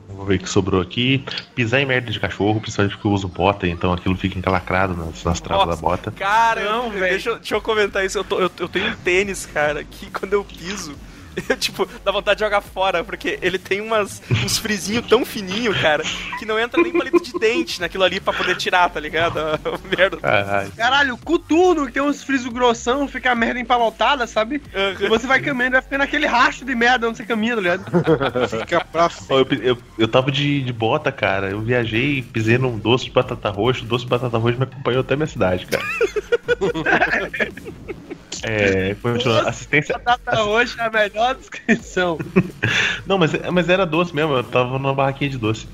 [0.10, 1.24] Vou ver o que sobrou aqui.
[1.56, 5.24] Pisar em merda de cachorro, principalmente porque eu uso bota, então aquilo fica encalacrado nas,
[5.24, 5.82] nas travas Nossa.
[5.82, 6.12] da bota.
[6.12, 7.12] Cara, Não, eu- velho.
[7.14, 8.18] deixa, eu- deixa eu comentar isso.
[8.18, 10.96] Eu, tô- eu- eu tenho um tênis, cara, que quando eu piso,
[11.60, 16.04] tipo, dá vontade de jogar fora, porque ele tem umas, uns frisinhos tão fininho, cara,
[16.40, 19.40] que não entra nem palito de dente naquilo ali pra poder tirar, tá ligado?
[19.96, 20.18] Merda.
[20.18, 20.72] Caralho.
[20.72, 24.62] Caralho, coturno, que tem uns frisos grossão, fica a merda empalotada, sabe?
[25.00, 27.84] E você vai caminhando, vai ficando aquele rastro de merda onde você caminha, tá ligado?
[28.50, 31.50] Fica pra Eu, eu, eu tava de, de bota, cara.
[31.50, 33.84] Eu viajei, pisei num doce de batata roxa.
[33.84, 35.84] O doce de batata roxa me acompanhou até minha cidade, cara.
[38.44, 39.48] É, continuando.
[39.49, 39.98] Assistência.
[39.98, 42.18] Batata roxa é a melhor descrição.
[43.06, 44.34] Não, mas, mas era doce mesmo.
[44.34, 45.68] Eu tava numa barraquinha de doce.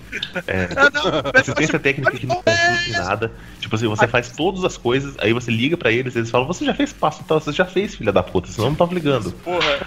[0.48, 2.42] É, Ah, não, assistência técnica que não
[2.88, 3.32] em nada.
[3.60, 6.66] Tipo assim, você faz todas as coisas, aí você liga pra eles, eles falam, você
[6.66, 9.32] já fez passo, então você já fez, filha da puta, senão eu não tava ligando.
[9.32, 9.80] Porra.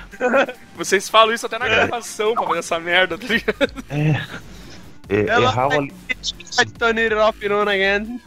[0.77, 3.85] Vocês falam isso até na gravação pra fazer essa merda, tá ligado?
[3.91, 4.23] É.
[5.09, 5.91] É, Ela errar o, I
[6.79, 8.21] turn it off and on again.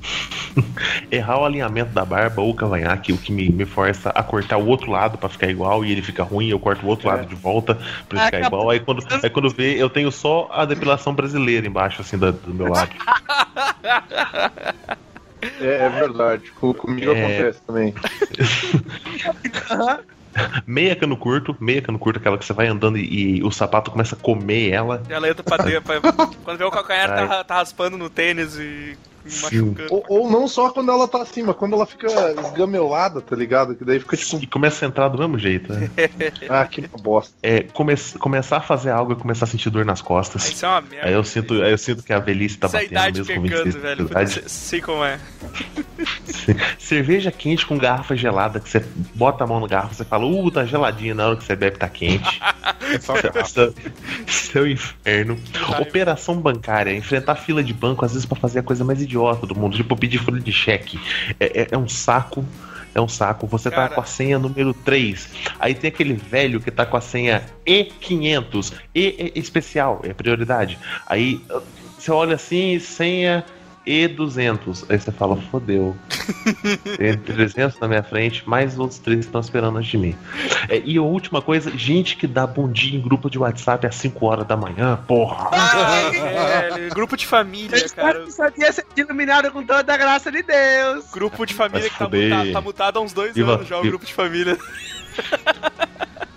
[1.10, 4.66] Errar o alinhamento da barba ou cavanhaque, o que me, me força a cortar o
[4.66, 7.34] outro lado pra ficar igual e ele fica ruim, eu corto o outro lado de
[7.34, 8.60] volta pra ele Ah, ficar acabou.
[8.60, 8.70] igual.
[8.70, 12.54] Aí quando, aí quando vê, eu tenho só a depilação brasileira embaixo, assim, do, do
[12.54, 12.90] meu lado.
[15.58, 16.50] É, é verdade.
[16.60, 17.24] Com- Comigo É.
[17.24, 17.94] acontece também.
[20.66, 23.90] Meia cano curto, meia cano curto, aquela que você vai andando e, e o sapato
[23.90, 25.02] começa a comer ela.
[25.08, 25.82] Ela entra pra dentro.
[25.82, 26.00] pra-
[26.44, 29.86] Quando vê o calcanhar, tá, tá raspando no tênis e machucando.
[29.90, 32.06] Ou, ou não só quando ela tá acima, quando ela fica
[32.40, 33.74] esgamelada, tá ligado?
[33.74, 35.72] Que daí fica tipo, E começa a entrar do mesmo jeito.
[35.72, 35.90] Né?
[36.48, 37.34] ah, que bosta.
[37.42, 40.48] É, come começar a fazer algo e começar a sentir dor nas costas.
[40.48, 41.08] Isso é uma merda.
[41.08, 43.34] Aí eu sinto, aí eu sinto que a velhice tá Isso é batendo idade mesmo
[43.34, 44.06] com pecando, 26 velho.
[44.06, 44.42] idade.
[44.46, 45.18] Sei como é.
[46.78, 48.84] Cerveja quente com garrafa gelada, que você
[49.14, 51.78] bota a mão na garrafa, você fala, uh, tá geladinha, na hora que você bebe
[51.78, 52.40] tá quente.
[53.46, 53.74] Seu,
[54.26, 55.38] seu inferno.
[55.80, 59.54] Operação bancária, enfrentar fila de banco, às vezes pra fazer a coisa mais idiota do
[59.54, 60.98] mundo, tipo pedir folha de cheque.
[61.38, 62.44] É, é- é um saco.
[62.92, 63.46] É um saco.
[63.46, 63.94] Você tá Cara.
[63.94, 65.28] com a senha número 3.
[65.60, 68.72] Aí tem aquele velho que tá com a senha E500.
[68.94, 70.76] E é especial, é prioridade.
[71.06, 71.40] Aí
[71.96, 73.44] você olha assim, senha
[73.86, 74.84] E200.
[74.88, 75.96] Aí você fala, fodeu.
[76.98, 80.14] Tem 300 na minha frente, mais outros três estão esperando antes de mim.
[80.68, 83.94] É, e a última coisa, gente que dá bom dia em grupo de WhatsApp às
[83.96, 85.50] 5 horas da manhã, porra.
[86.10, 88.22] Velho, grupo de família, Eu espero cara.
[88.24, 91.06] que isso aqui ia ser iluminado com toda a graça de Deus.
[91.12, 93.82] Grupo de família que tá mutado, tá mutado há uns dois Viva- anos já, o
[93.82, 94.56] grupo de família.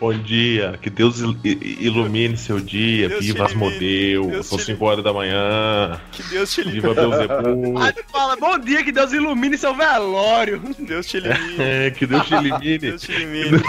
[0.00, 3.74] Bom dia, que Deus ilumine seu dia, Deus te viva as ilumine,
[4.16, 7.10] model, Deus são te 5 horas da manhã, Que Deus te viva elimine.
[7.28, 10.62] Beuzebu, Aí tu fala, bom dia, que Deus ilumine seu velório.
[10.78, 11.56] Deus te elimine.
[11.62, 12.78] é, que Deus te elimine.
[12.78, 13.62] Deus te elimine.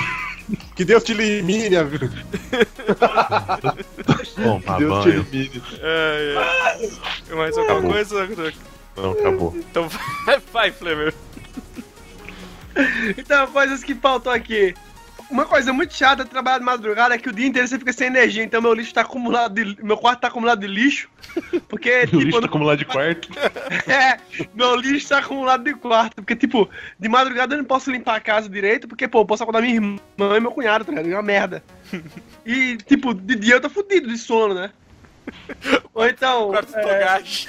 [0.76, 2.10] Que Deus te elimine, a vida.
[4.36, 5.28] Tomar Deus te banho.
[5.34, 5.62] elimine.
[5.84, 6.38] Ai,
[7.30, 7.36] ai.
[7.36, 7.92] Mais alguma Acabou.
[7.92, 8.54] coisa?
[8.96, 9.56] Não, acabou.
[9.58, 9.90] Então
[10.26, 11.14] vai, vai Flemer.
[13.18, 14.74] Então, coisas que faltam aqui.
[15.32, 17.94] Uma coisa muito chata de trabalhar de madrugada é que o dia inteiro você fica
[17.94, 21.10] sem energia, então meu lixo tá acumulado de, meu quarto tá acumulado de lixo.
[21.70, 23.30] Porque, O tipo, lixo eu tá não- acumulado de quarto.
[23.90, 24.18] é,
[24.54, 26.16] meu lixo tá acumulado de quarto.
[26.16, 29.42] Porque, tipo, de madrugada eu não posso limpar a casa direito, porque, pô, eu posso
[29.44, 30.00] acordar minha irmã
[30.36, 31.10] e meu cunhado, tá ligado?
[31.10, 31.64] É uma merda.
[32.44, 34.72] E, tipo, de dia eu tô fudido de sono, né?
[35.94, 36.50] Ou então.
[36.50, 37.48] Quarto do é, Togashi.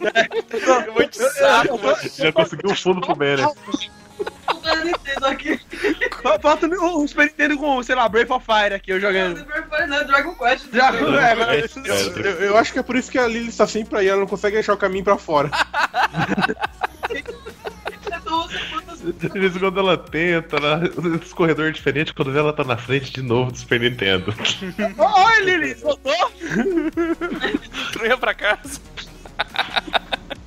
[0.00, 1.96] Eu saco, mano.
[2.16, 3.46] Já conseguiu o fundo pro Banner.
[4.68, 5.60] Super Nintendo aqui.
[6.42, 9.38] Falta o Super Nintendo com, sei lá, Breath of Fire aqui, eu jogando.
[9.38, 10.04] Super Fire, né?
[10.04, 10.66] Dragon Quest.
[10.70, 11.76] Dragon- é, mas-
[12.16, 14.26] Eu, eu acho que é por isso que a Lily está sempre aí, ela não
[14.26, 15.50] consegue achar o caminho pra fora.
[19.20, 20.82] De vez em quando ela tenta, ela,
[21.22, 24.34] esse corredor diferente, quando vê ela tá na frente de novo do Super Nintendo.
[24.98, 26.32] Oi, Lili, voltou?
[28.04, 28.80] Ia pra casa.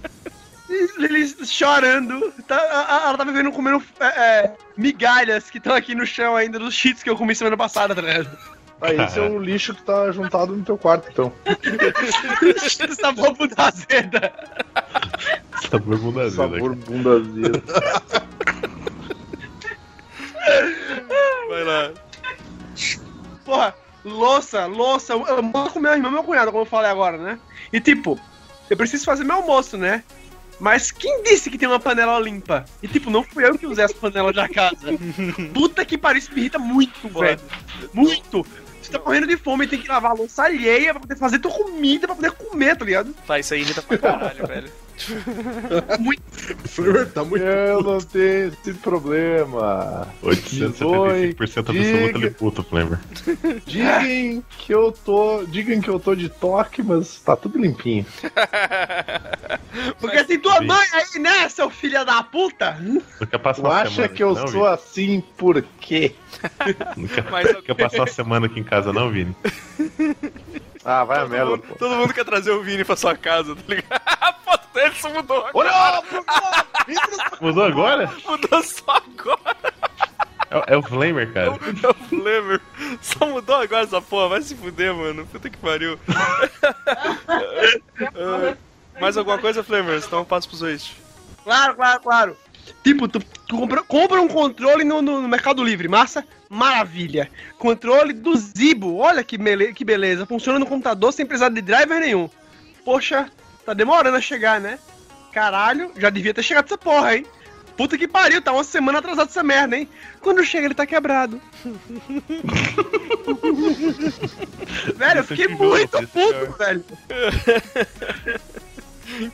[0.98, 2.32] Lili chorando.
[2.48, 2.58] Tá,
[3.06, 7.04] ela tá vivendo comendo é, é, migalhas que estão aqui no chão ainda dos cheats
[7.04, 8.38] que eu comi semana passada, tá ligado?
[8.82, 11.32] Ah, esse é um lixo que tá juntado no teu quarto, então.
[13.00, 14.34] Sabor bunda azeda.
[15.70, 17.64] Sabor bunda azeda, Sabor bunda azeda.
[21.48, 21.92] Vai lá.
[23.46, 25.14] Porra, louça, louça.
[25.14, 27.40] Eu eu moro com meu irmão e meu cunhado, como eu falei agora, né?
[27.72, 28.20] E tipo,
[28.68, 30.04] eu preciso fazer meu almoço, né?
[30.62, 32.66] Mas quem disse que tem uma panela limpa?
[32.84, 34.96] E tipo, não fui eu que usei essa panela da casa.
[35.52, 37.30] Puta que pariu, isso me irrita muito, Porra.
[37.30, 37.42] velho.
[37.92, 38.46] Muito.
[38.80, 41.40] Você tá morrendo de fome e tem que lavar a louça alheia pra poder fazer
[41.40, 43.12] tua comida, pra poder comer, tá ligado?
[43.26, 44.72] Tá, isso aí irrita pra caralho, velho.
[47.14, 47.44] tá muito.
[47.44, 50.08] Eu não tenho esse problema.
[50.24, 52.18] 875% absoluto Diga.
[52.18, 53.00] ele puto, Flamer.
[53.66, 55.44] Digam que eu tô.
[55.46, 58.06] Digam que eu tô de toque, mas tá tudo limpinho.
[60.00, 62.78] Porque tem tua mãe aí, né, seu filho da puta?
[63.56, 66.14] Tu acha semana que eu não, sou assim por quê?
[66.66, 67.08] Vini?
[67.08, 69.36] Quer, Mas passar uma semana aqui em casa, não, Vini?
[70.84, 73.62] Ah, vai a merda, mundo, todo mundo quer trazer o Vini pra sua casa, tá
[73.68, 74.02] ligado?
[74.22, 75.48] A foto dele só mudou.
[75.54, 76.04] Olha!
[77.40, 78.12] Mudou agora?
[78.26, 79.56] Mudou só agora.
[80.50, 81.48] É, é o Flamer, cara.
[81.48, 82.62] É o Flamer.
[83.02, 84.30] Só mudou agora essa porra.
[84.30, 85.26] Vai se fuder, mano.
[85.28, 86.00] Puta que pariu.
[89.00, 90.02] Mais alguma coisa, Flamer?
[90.02, 90.98] Senão eu passo pros Waste.
[91.44, 92.38] Claro, claro, claro.
[92.84, 96.26] Tipo, tu, tu compra, compra um controle no, no- Mercado Livre, massa?
[96.50, 97.30] Maravilha.
[97.58, 100.26] Controle do Zibo, olha que, mele- que beleza.
[100.26, 102.30] Funciona no computador sem precisar de driver nenhum.
[102.84, 103.30] Poxa,
[103.66, 104.80] tá demorando a chegar, né?
[105.32, 107.26] Caralho, já devia ter chegado essa porra, hein?
[107.78, 109.88] Puta que pariu, tá uma semana atrasado essa merda, hein?
[110.20, 111.40] Quando chega ele tá quebrado.
[114.96, 116.84] velho, eu fiquei muito puto, velho.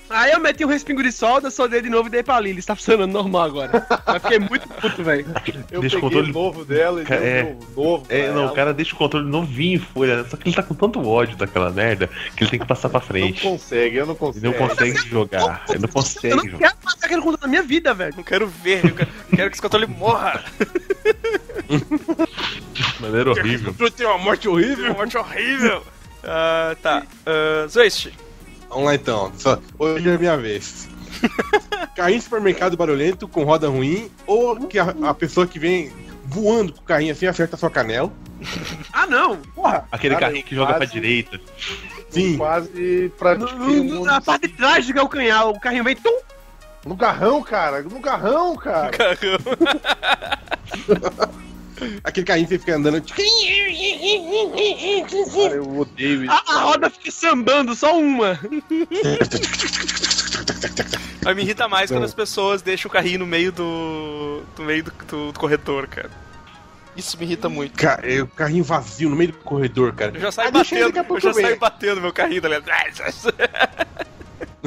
[0.10, 2.60] Aí eu meti um respingo de solda, soldei de novo e dei pra Lily.
[2.60, 3.88] Está funcionando normal agora.
[4.06, 5.26] Mas fiquei muito puto, velho.
[5.72, 7.44] Eu Deixa o peguei controle- o novo dela e Ca- dei é.
[7.44, 8.06] um novo.
[8.10, 8.52] É, não, ela.
[8.52, 11.38] o cara deixa o controle novinho em folha, só que ele tá com tanto ódio
[11.38, 13.42] daquela merda que ele tem que passar pra Não frente.
[13.42, 14.46] consegue, eu não Ele consigo.
[14.46, 15.64] não consegue jogar.
[15.70, 16.58] Ele não Eu consegue não jogar.
[16.58, 18.14] quero passar aquele controle na minha vida, velho.
[18.18, 20.44] Não quero ver, eu quero, quero que esse controle morra.
[21.68, 23.74] De maneira horrível.
[23.92, 24.86] Tem uma morte horrível?
[24.86, 25.84] Uma morte horrível.
[26.24, 27.04] Ah, tá.
[27.26, 28.12] Uh, Zoist.
[28.78, 29.32] Vamos lá então.
[29.40, 30.88] Só- hoje é a minha vez.
[31.96, 35.92] carrinho de supermercado barulhento com roda ruim, ou que a, a pessoa que vem
[36.26, 38.14] voando com o carrinho assim acerta a sua canela.
[38.94, 39.38] Ah, não.
[39.56, 39.88] Porra.
[39.92, 41.42] Aquele Cara, carrinho que joga pra direita.
[42.12, 42.38] Sim.
[42.38, 46.20] Quase No- pratiquei no- no- na parte de trás do calcanhar, o carrinho vem tum.
[46.86, 47.82] No garrão, cara.
[47.82, 48.92] No garrão, cara.
[48.92, 49.40] Carrão.
[52.04, 53.02] Aquele carrinho que você fica andando.
[55.34, 56.32] Cara, eu odeio isso.
[56.32, 58.40] A, a roda fica sambando, só uma.
[61.24, 64.44] Mas me irrita mais quando as pessoas deixam o carrinho no meio do.
[64.56, 66.10] do meio do, do- do corredor, cara.
[66.96, 67.78] Isso me irrita muito.
[67.78, 70.14] Ca- é, o carrinho vazio no meio do corredor, cara.
[70.16, 72.66] Eu já saio Ah, batendo, eu já saio batendo meu carrinho, tá ligado?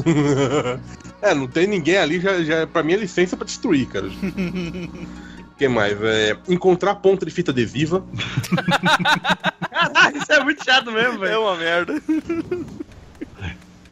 [1.22, 4.06] é, não tem ninguém ali, já, já, pra mim é licença pra destruir, cara.
[5.60, 5.92] O que mais?
[6.02, 8.02] É, encontrar ponta de fita adesiva.
[9.70, 11.42] Caralho, isso é muito chato mesmo, É velho.
[11.42, 11.94] uma merda.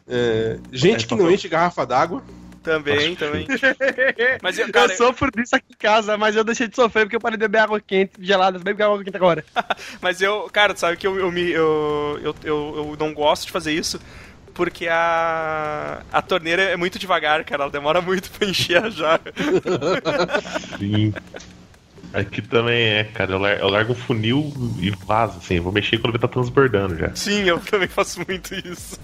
[0.07, 2.23] É, gente É, que só- não enche garrafa d'água.
[2.63, 3.45] Também, também.
[4.41, 7.15] Mas, eu, eu cara, sofro disso aqui em casa, mas eu deixei de sofrer porque
[7.15, 8.59] eu parei de beber água quente, gelada.
[8.59, 9.45] Bebe água quente agora.
[10.01, 13.45] Mas eu, cara, tu sabe que eu, eu, me, eu, eu, eu, eu não gosto
[13.45, 13.99] de fazer isso
[14.53, 17.63] porque a, a torneira é muito devagar, cara.
[17.63, 19.21] Ela demora muito pra encher a jarra.
[20.77, 21.13] Sim.
[22.13, 23.33] Aqui também é, cara.
[23.33, 25.55] Eu lar- eu largo um funil e vazo, assim.
[25.57, 27.15] Eu vou mexer quando ele tá transbordando já.
[27.15, 28.97] Sim, eu também faço muito isso.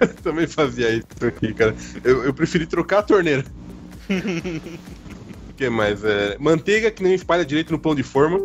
[0.00, 1.74] Eu também fazia isso aqui, cara.
[2.02, 3.44] Eu, eu preferi trocar a torneira.
[5.48, 6.04] O que mais?
[6.04, 8.38] É, manteiga que não espalha direito no pão de forma.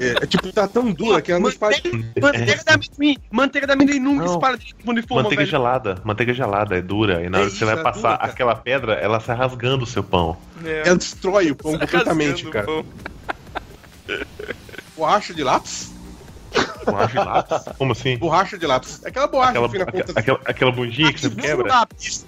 [0.00, 1.76] É, é tipo, tá tão dura que ela não espalha.
[2.20, 3.18] Manteiga da amendoim.
[3.30, 4.32] Manteiga da amendoim nunca Não.
[4.34, 5.46] espalha de forma, Manteiga velho.
[5.50, 6.00] gelada.
[6.04, 7.22] Manteiga gelada, é dura.
[7.24, 9.84] E na É hora que você vai é passar dura, aquela pedra, ela sai rasgando
[9.84, 10.36] o seu pão.
[10.64, 10.82] É.
[10.86, 14.18] Ela destrói o pão completamente, Rasgando o cara.
[14.96, 15.92] Borracha de lápis?
[16.84, 17.64] Borracha de lápis?
[17.76, 18.16] Como assim?
[18.18, 19.04] Borracha de lápis.
[19.04, 21.68] Aquela borracha Aquela, aquela, aquela, aquela bundinha que você quebra?
[21.68, 22.26] lápis.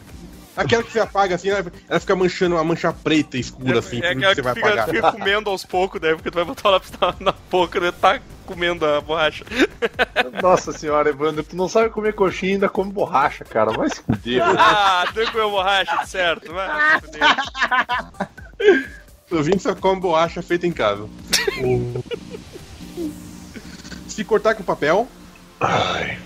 [0.57, 4.19] Aquela que você apaga assim, ela, fica manchando uma mancha preta escura assim, é tudo
[4.19, 4.89] aquela que você vai fica, apagar.
[4.89, 6.15] fica comendo aos poucos, né?
[6.15, 7.93] Porque tu vai botar o lápis na, na boca, né?
[7.93, 9.45] Tá comendo a borracha.
[10.43, 13.71] Nossa senhora, Evandro, tu não sabe comer coxinha e ainda come borracha, cara.
[13.71, 14.43] Vai se fuder.
[14.59, 16.53] Ah, tu comeu borracha, certo?
[16.53, 17.21] Vai se fuder.
[19.31, 21.09] Eu vim só come borracha feita em casa.
[24.09, 25.07] Se cortar com papel
[25.61, 26.19] Ai.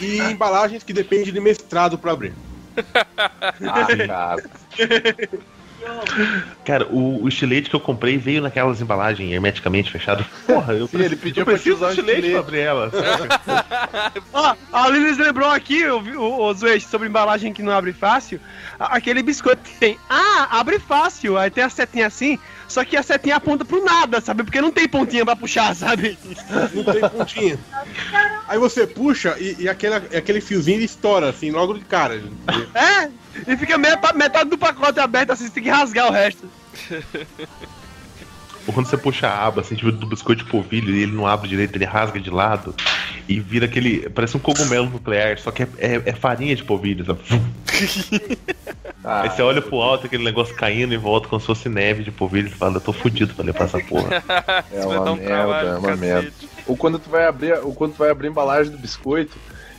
[0.00, 2.32] e embalagens que dependem de mestrado pra abrir.
[3.66, 4.42] Ah, cara.
[6.64, 10.26] Cara, o, o estilete que eu comprei veio naquelas embalagens hermeticamente fechadas.
[10.46, 12.90] Porra, eu Sim, ele pediu eu preciso usar estilete abrir ela.
[14.32, 18.40] Ó, a Lilis lembrou aqui, o, o, o sobre embalagem que não abre fácil.
[18.78, 19.98] Aquele biscoito que tem.
[20.08, 21.38] Ah, abre fácil.
[21.38, 22.38] Aí tem a setinha assim,
[22.68, 24.42] só que a setinha aponta pro nada, sabe?
[24.42, 26.18] Porque não tem pontinha pra puxar, sabe?
[26.74, 27.58] Não tem pontinha.
[28.48, 32.22] Aí você puxa e, e aquele, aquele fiozinho estoura assim, logo de cara.
[32.74, 33.10] É,
[33.46, 36.48] e fica metade, metade do pacote aberto assim, você tem que rasgar o resto.
[38.66, 41.24] Ou quando você puxa a aba, assim, tipo, do biscoito de polvilho e ele não
[41.26, 42.74] abre direito, ele rasga de lado
[43.28, 44.08] e vira aquele.
[44.10, 47.20] Parece um cogumelo nuclear, só que é, é- é farinha de polvilho, sabe?
[49.04, 52.02] Ah, Aí você olha pro alto, aquele negócio caindo e volta como se fosse neve
[52.02, 54.16] de polvilho e fala, eu tô fudido pra levar essa porra.
[54.72, 56.00] é dar uma um merda, trabalho é uma cacete.
[56.00, 56.32] merda.
[56.66, 59.36] Ou quando tu vai abrir, ou quando tu vai abrir a embalagem do biscoito,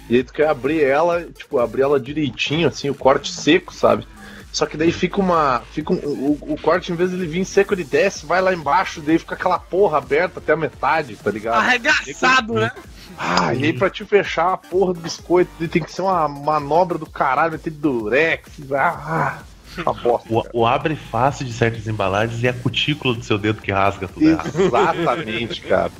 [0.09, 4.07] e aí tu quer abrir ela, tipo, abrir ela direitinho, assim, o corte seco, sabe?
[4.51, 5.61] Só que daí fica uma.
[5.71, 8.53] Fica um- o, o corte, em vez de ele vir seco, ele desce, vai lá
[8.53, 11.57] embaixo, daí fica aquela porra aberta até a metade, tá ligado?
[11.59, 12.71] Arregaçado, né?
[13.19, 16.97] Ah, e aí pra te fechar a porra do biscoito, tem que ser uma manobra
[16.97, 18.49] do caralho, vai ter durex.
[18.73, 19.39] Ah,
[19.77, 20.27] uma bosta.
[20.31, 24.07] O, o abre fácil de certas embalagens e a cutícula do seu dedo que rasga
[24.07, 24.51] tudo errado.
[24.59, 25.91] Exatamente, cara.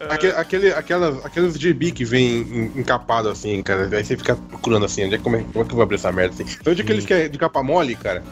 [0.00, 3.88] Aquele, aquele, aquelas, aqueles GB que vem en- encapado assim, cara.
[3.96, 5.96] Aí você fica procurando assim, onde é, como, é, como é que eu vou abrir
[5.96, 6.56] essa merda assim?
[6.60, 8.22] Então, onde aqueles que é de capa mole, cara,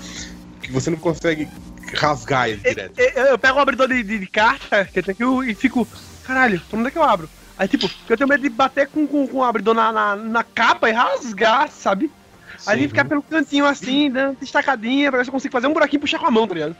[0.61, 1.49] que você não consegue
[1.95, 2.99] rasgar ele direto.
[2.99, 5.87] Eu, eu pego o abridor de, de, de carta, que eu aqui, e fico,
[6.23, 7.29] caralho, por onde é que eu abro?
[7.57, 10.43] Aí, tipo, eu tenho medo de bater com, com, com o abridor na, na, na
[10.43, 12.11] capa e rasgar, sabe?
[12.67, 15.99] Aí ficar pelo cantinho assim, dando destacadinha, pra ver se eu consigo fazer um buraquinho
[15.99, 16.77] e puxar com a mão, tá ligado?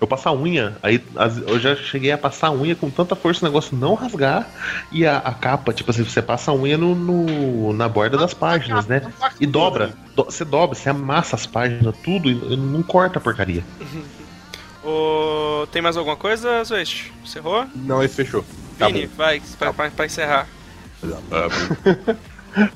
[0.00, 3.14] Eu passo a unha, aí as- eu já cheguei a passar a unha com tanta
[3.16, 4.46] força o negócio não rasgar
[4.92, 8.34] e a, a capa, tipo assim, você passa a unha no, no- na borda das
[8.34, 9.02] páginas, né?
[9.40, 9.94] E dobra.
[10.14, 13.64] do- você dobra, você amassa as páginas, tudo e e não corta a porcaria.
[14.84, 17.10] Ô, tem mais alguma coisa, Zwest?
[17.22, 17.64] Encerrou?
[17.74, 18.44] Não, esse fechou.
[18.78, 20.46] Vini, vai, pra, pra, pra encerrar.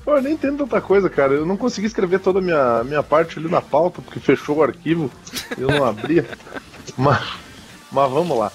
[0.04, 1.34] Pô, eu nem entendo tanta coisa, cara.
[1.34, 4.62] Eu não consegui escrever toda a minha, minha parte ali na pauta, porque fechou o
[4.62, 5.10] arquivo.
[5.56, 6.26] Eu não abria.
[6.96, 7.26] Mas,
[7.92, 8.52] mas vamos lá.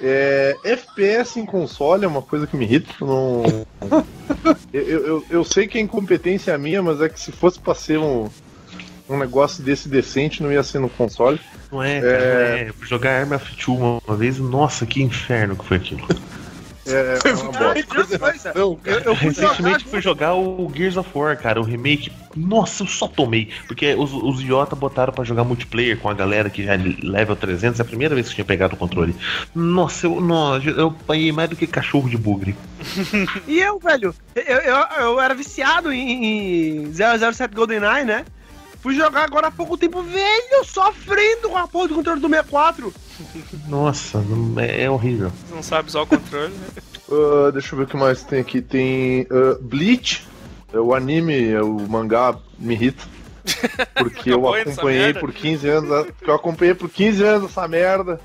[0.00, 2.92] É, FPS em console é uma coisa que me irrita.
[3.00, 3.44] eu Não...
[4.72, 7.74] Eu, eu, eu- sei que a incompetência é minha, mas é que se fosse pra
[7.76, 8.28] ser um,
[9.08, 11.38] um negócio desse decente, não ia ser no console.
[11.70, 12.68] Não é, cara, não é.
[12.70, 16.04] Eu fui jogar Arma of Two uma vez, nossa, que inferno que foi aquilo.
[16.86, 18.52] É, é uma bosta.
[18.54, 22.12] Eu, eu fui jogar Recentemente fui jogar o Gears of War, cara, o remake.
[22.36, 23.50] Nossa, eu só tomei.
[23.66, 27.36] Porque os, os idiota botaram pra jogar multiplayer com a galera que já é level
[27.36, 27.80] 300.
[27.80, 29.14] É a primeira vez que eu tinha pegado o controle.
[29.54, 32.54] Nossa, eu, nossa, eu apanhei mais do que cachorro de bugre.
[33.46, 38.24] E eu, velho, eu, eu, eu era viciado em, em 007 GoldenEye, né?
[38.84, 42.92] Fui jogar agora há pouco tempo, velho, sofrendo com a porra do controle do 64.
[43.66, 45.32] Nossa, não- é, é horrível.
[45.50, 46.66] Não sabe usar o controle, né?
[47.10, 48.60] Ah, deixa eu ver o que mais tem aqui.
[48.60, 50.26] Tem ah, Bleach,
[50.70, 53.04] é o anime, é o mangá me irrita.
[53.94, 55.90] Porque eu acompanhei por 15 anos.
[55.90, 58.20] a- eu acompanhei por 15 anos essa merda.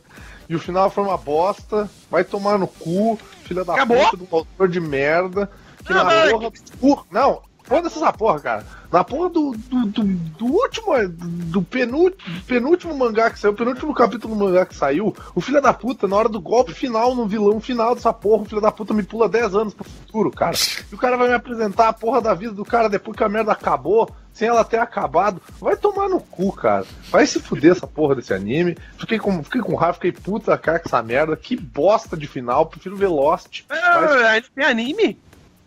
[0.49, 1.89] E o final foi uma bosta.
[2.11, 3.97] Vai tomar no cu, filha da Acabou?
[4.09, 5.49] puta do autor de merda.
[5.85, 7.05] Que Não, na mas- porra do.
[7.11, 8.65] Não, foda-se essa porra, cara.
[8.91, 10.89] Na porra do, do, do, do último.
[11.07, 15.71] Do penúltimo, penúltimo mangá que saiu, penúltimo capítulo do mangá que saiu, o filho da
[15.71, 18.93] puta, na hora do golpe final, no vilão final dessa porra, o filho da puta
[18.93, 20.55] me pula 10 anos pro futuro, cara.
[20.91, 23.29] E o cara vai me apresentar a porra da vida do cara depois que a
[23.29, 25.39] merda acabou, sem ela ter acabado.
[25.59, 26.85] Vai tomar no cu, cara.
[27.11, 28.75] Vai se fuder essa porra desse anime.
[28.97, 31.37] Fiquei com, fiquei com raiva, fiquei puta cara com essa merda.
[31.37, 33.63] Que bosta de final, prefiro ver Lost.
[33.69, 35.19] Ah, ainda tem anime?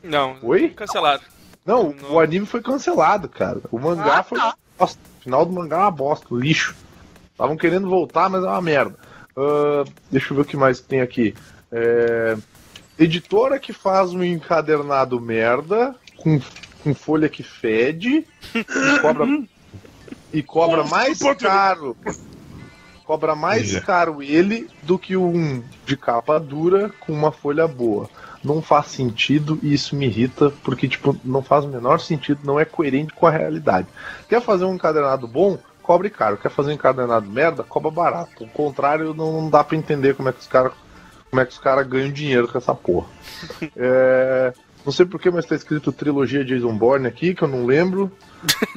[0.03, 0.71] Não, Oi?
[0.71, 1.23] cancelado.
[1.65, 2.13] Não, Não.
[2.15, 3.61] o anime foi cancelado, cara.
[3.71, 4.45] O mangá Ah, foi tá.
[4.47, 5.01] uma bosta.
[5.19, 6.75] O final do mangá é uma bosta, lixo.
[7.31, 8.97] Estavam querendo voltar, mas é uma merda.
[9.37, 11.35] Ah, deixa eu ver o que mais tem aqui.
[11.71, 12.37] É,
[12.99, 16.41] Editora que faz um encadernado merda, com,
[16.85, 19.27] com folha que fede, e cobra,
[20.33, 21.97] e cobra mais caro.
[23.05, 28.09] Cobra mais caro ele do que um de capa dura com uma folha boa
[28.43, 32.59] não faz sentido e isso me irrita porque tipo não faz o menor sentido, não
[32.59, 33.89] é coerente com a realidade.
[34.29, 36.37] Quer fazer um encadernado bom, cobre caro.
[36.37, 38.45] Quer fazer um encadernado merda, cobra barato.
[38.45, 40.73] O contrário não, dá pra entender como é que os caras
[41.31, 43.07] como é que os caras ganham dinheiro com essa porra.
[43.75, 44.53] É,
[44.85, 48.13] não sei porquê, mas tá escrito trilogia Jason Bourne aqui, que eu não lembro.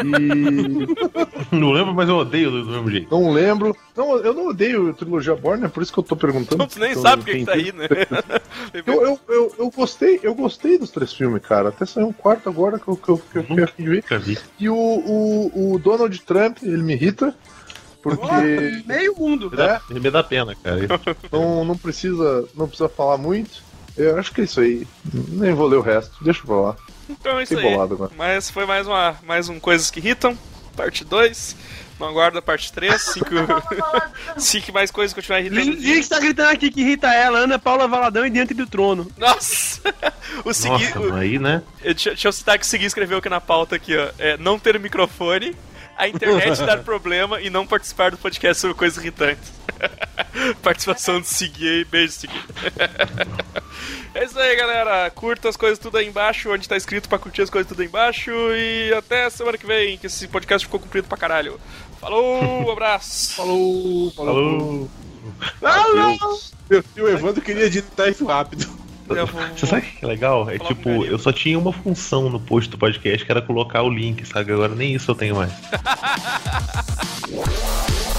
[0.04, 3.08] E Não lembro, mas eu odeio do mesmo jeito.
[3.12, 3.76] não lembro.
[3.96, 6.56] Não, eu não odeio trilogia Bourne, é por isso que eu tô perguntando.
[6.56, 7.88] Então tu nem Então, sabe o que, que tá aí, né?
[8.86, 11.70] Eu, eu, eu, eu gostei, eu gostei dos três filmes, cara.
[11.70, 14.42] Até saiu um quarto agora que eu, que eu, que eu fiquei a ver.
[14.60, 17.34] E o, o, o Donald Trump, ele me irrita.
[18.02, 19.50] Porque Meio mundo.
[19.56, 20.80] né, Me dá pena, cara.
[21.32, 23.64] não, não, precisa, não precisa falar muito.
[23.98, 24.86] Eu acho que é isso aí.
[25.30, 26.24] Nem vou ler o resto.
[26.24, 26.76] Deixa pra lá.
[27.10, 27.64] Então é isso aí.
[27.64, 28.12] bolado.
[28.18, 30.38] Mas foi mais uma mais um Coisas que Irritam,
[30.76, 31.56] parte 2.
[32.00, 33.02] Não aguarda a parte 3.
[33.02, 33.30] Cinco,
[34.38, 35.62] cinco mais coisas que continuar irritando.
[35.78, 39.10] Link tá gritando aqui que irrita ela, Ana Paula Valadão e Diante do Trono.
[39.18, 39.82] Nossa!
[40.44, 41.62] O Segui, Nossa, o- mas aí, né?
[41.82, 44.10] deixa, deixa eu citar que o Segui escreveu aqui na pauta aqui, ó.
[44.20, 45.56] É, não ter microfone,
[45.98, 49.52] a internet dar problema e não participar do podcast sobre coisas irritantes.
[50.62, 51.86] Participação do Segui aí.
[51.86, 52.42] Beijo, Segui.
[54.14, 55.10] é isso aí, galera.
[55.12, 57.88] Curta as coisas tudo aí embaixo, onde tá escrito pra curtir as coisas tudo aí
[57.88, 58.32] embaixo.
[58.32, 61.60] E até semana que vem, que esse podcast ficou comprido pra caralho.
[62.00, 63.36] Falou, abraço.
[63.36, 64.90] Falou, falou.
[65.60, 66.40] Falou!
[66.96, 68.68] E o Evandro queria editar isso rápido.
[69.10, 70.50] Eu vou- Você sabe o que é legal?
[70.50, 73.90] É tipo, eu só tinha uma função no post do podcast que era colocar o
[73.90, 74.52] link, sabe?
[74.54, 75.52] Agora nem isso eu tenho mais.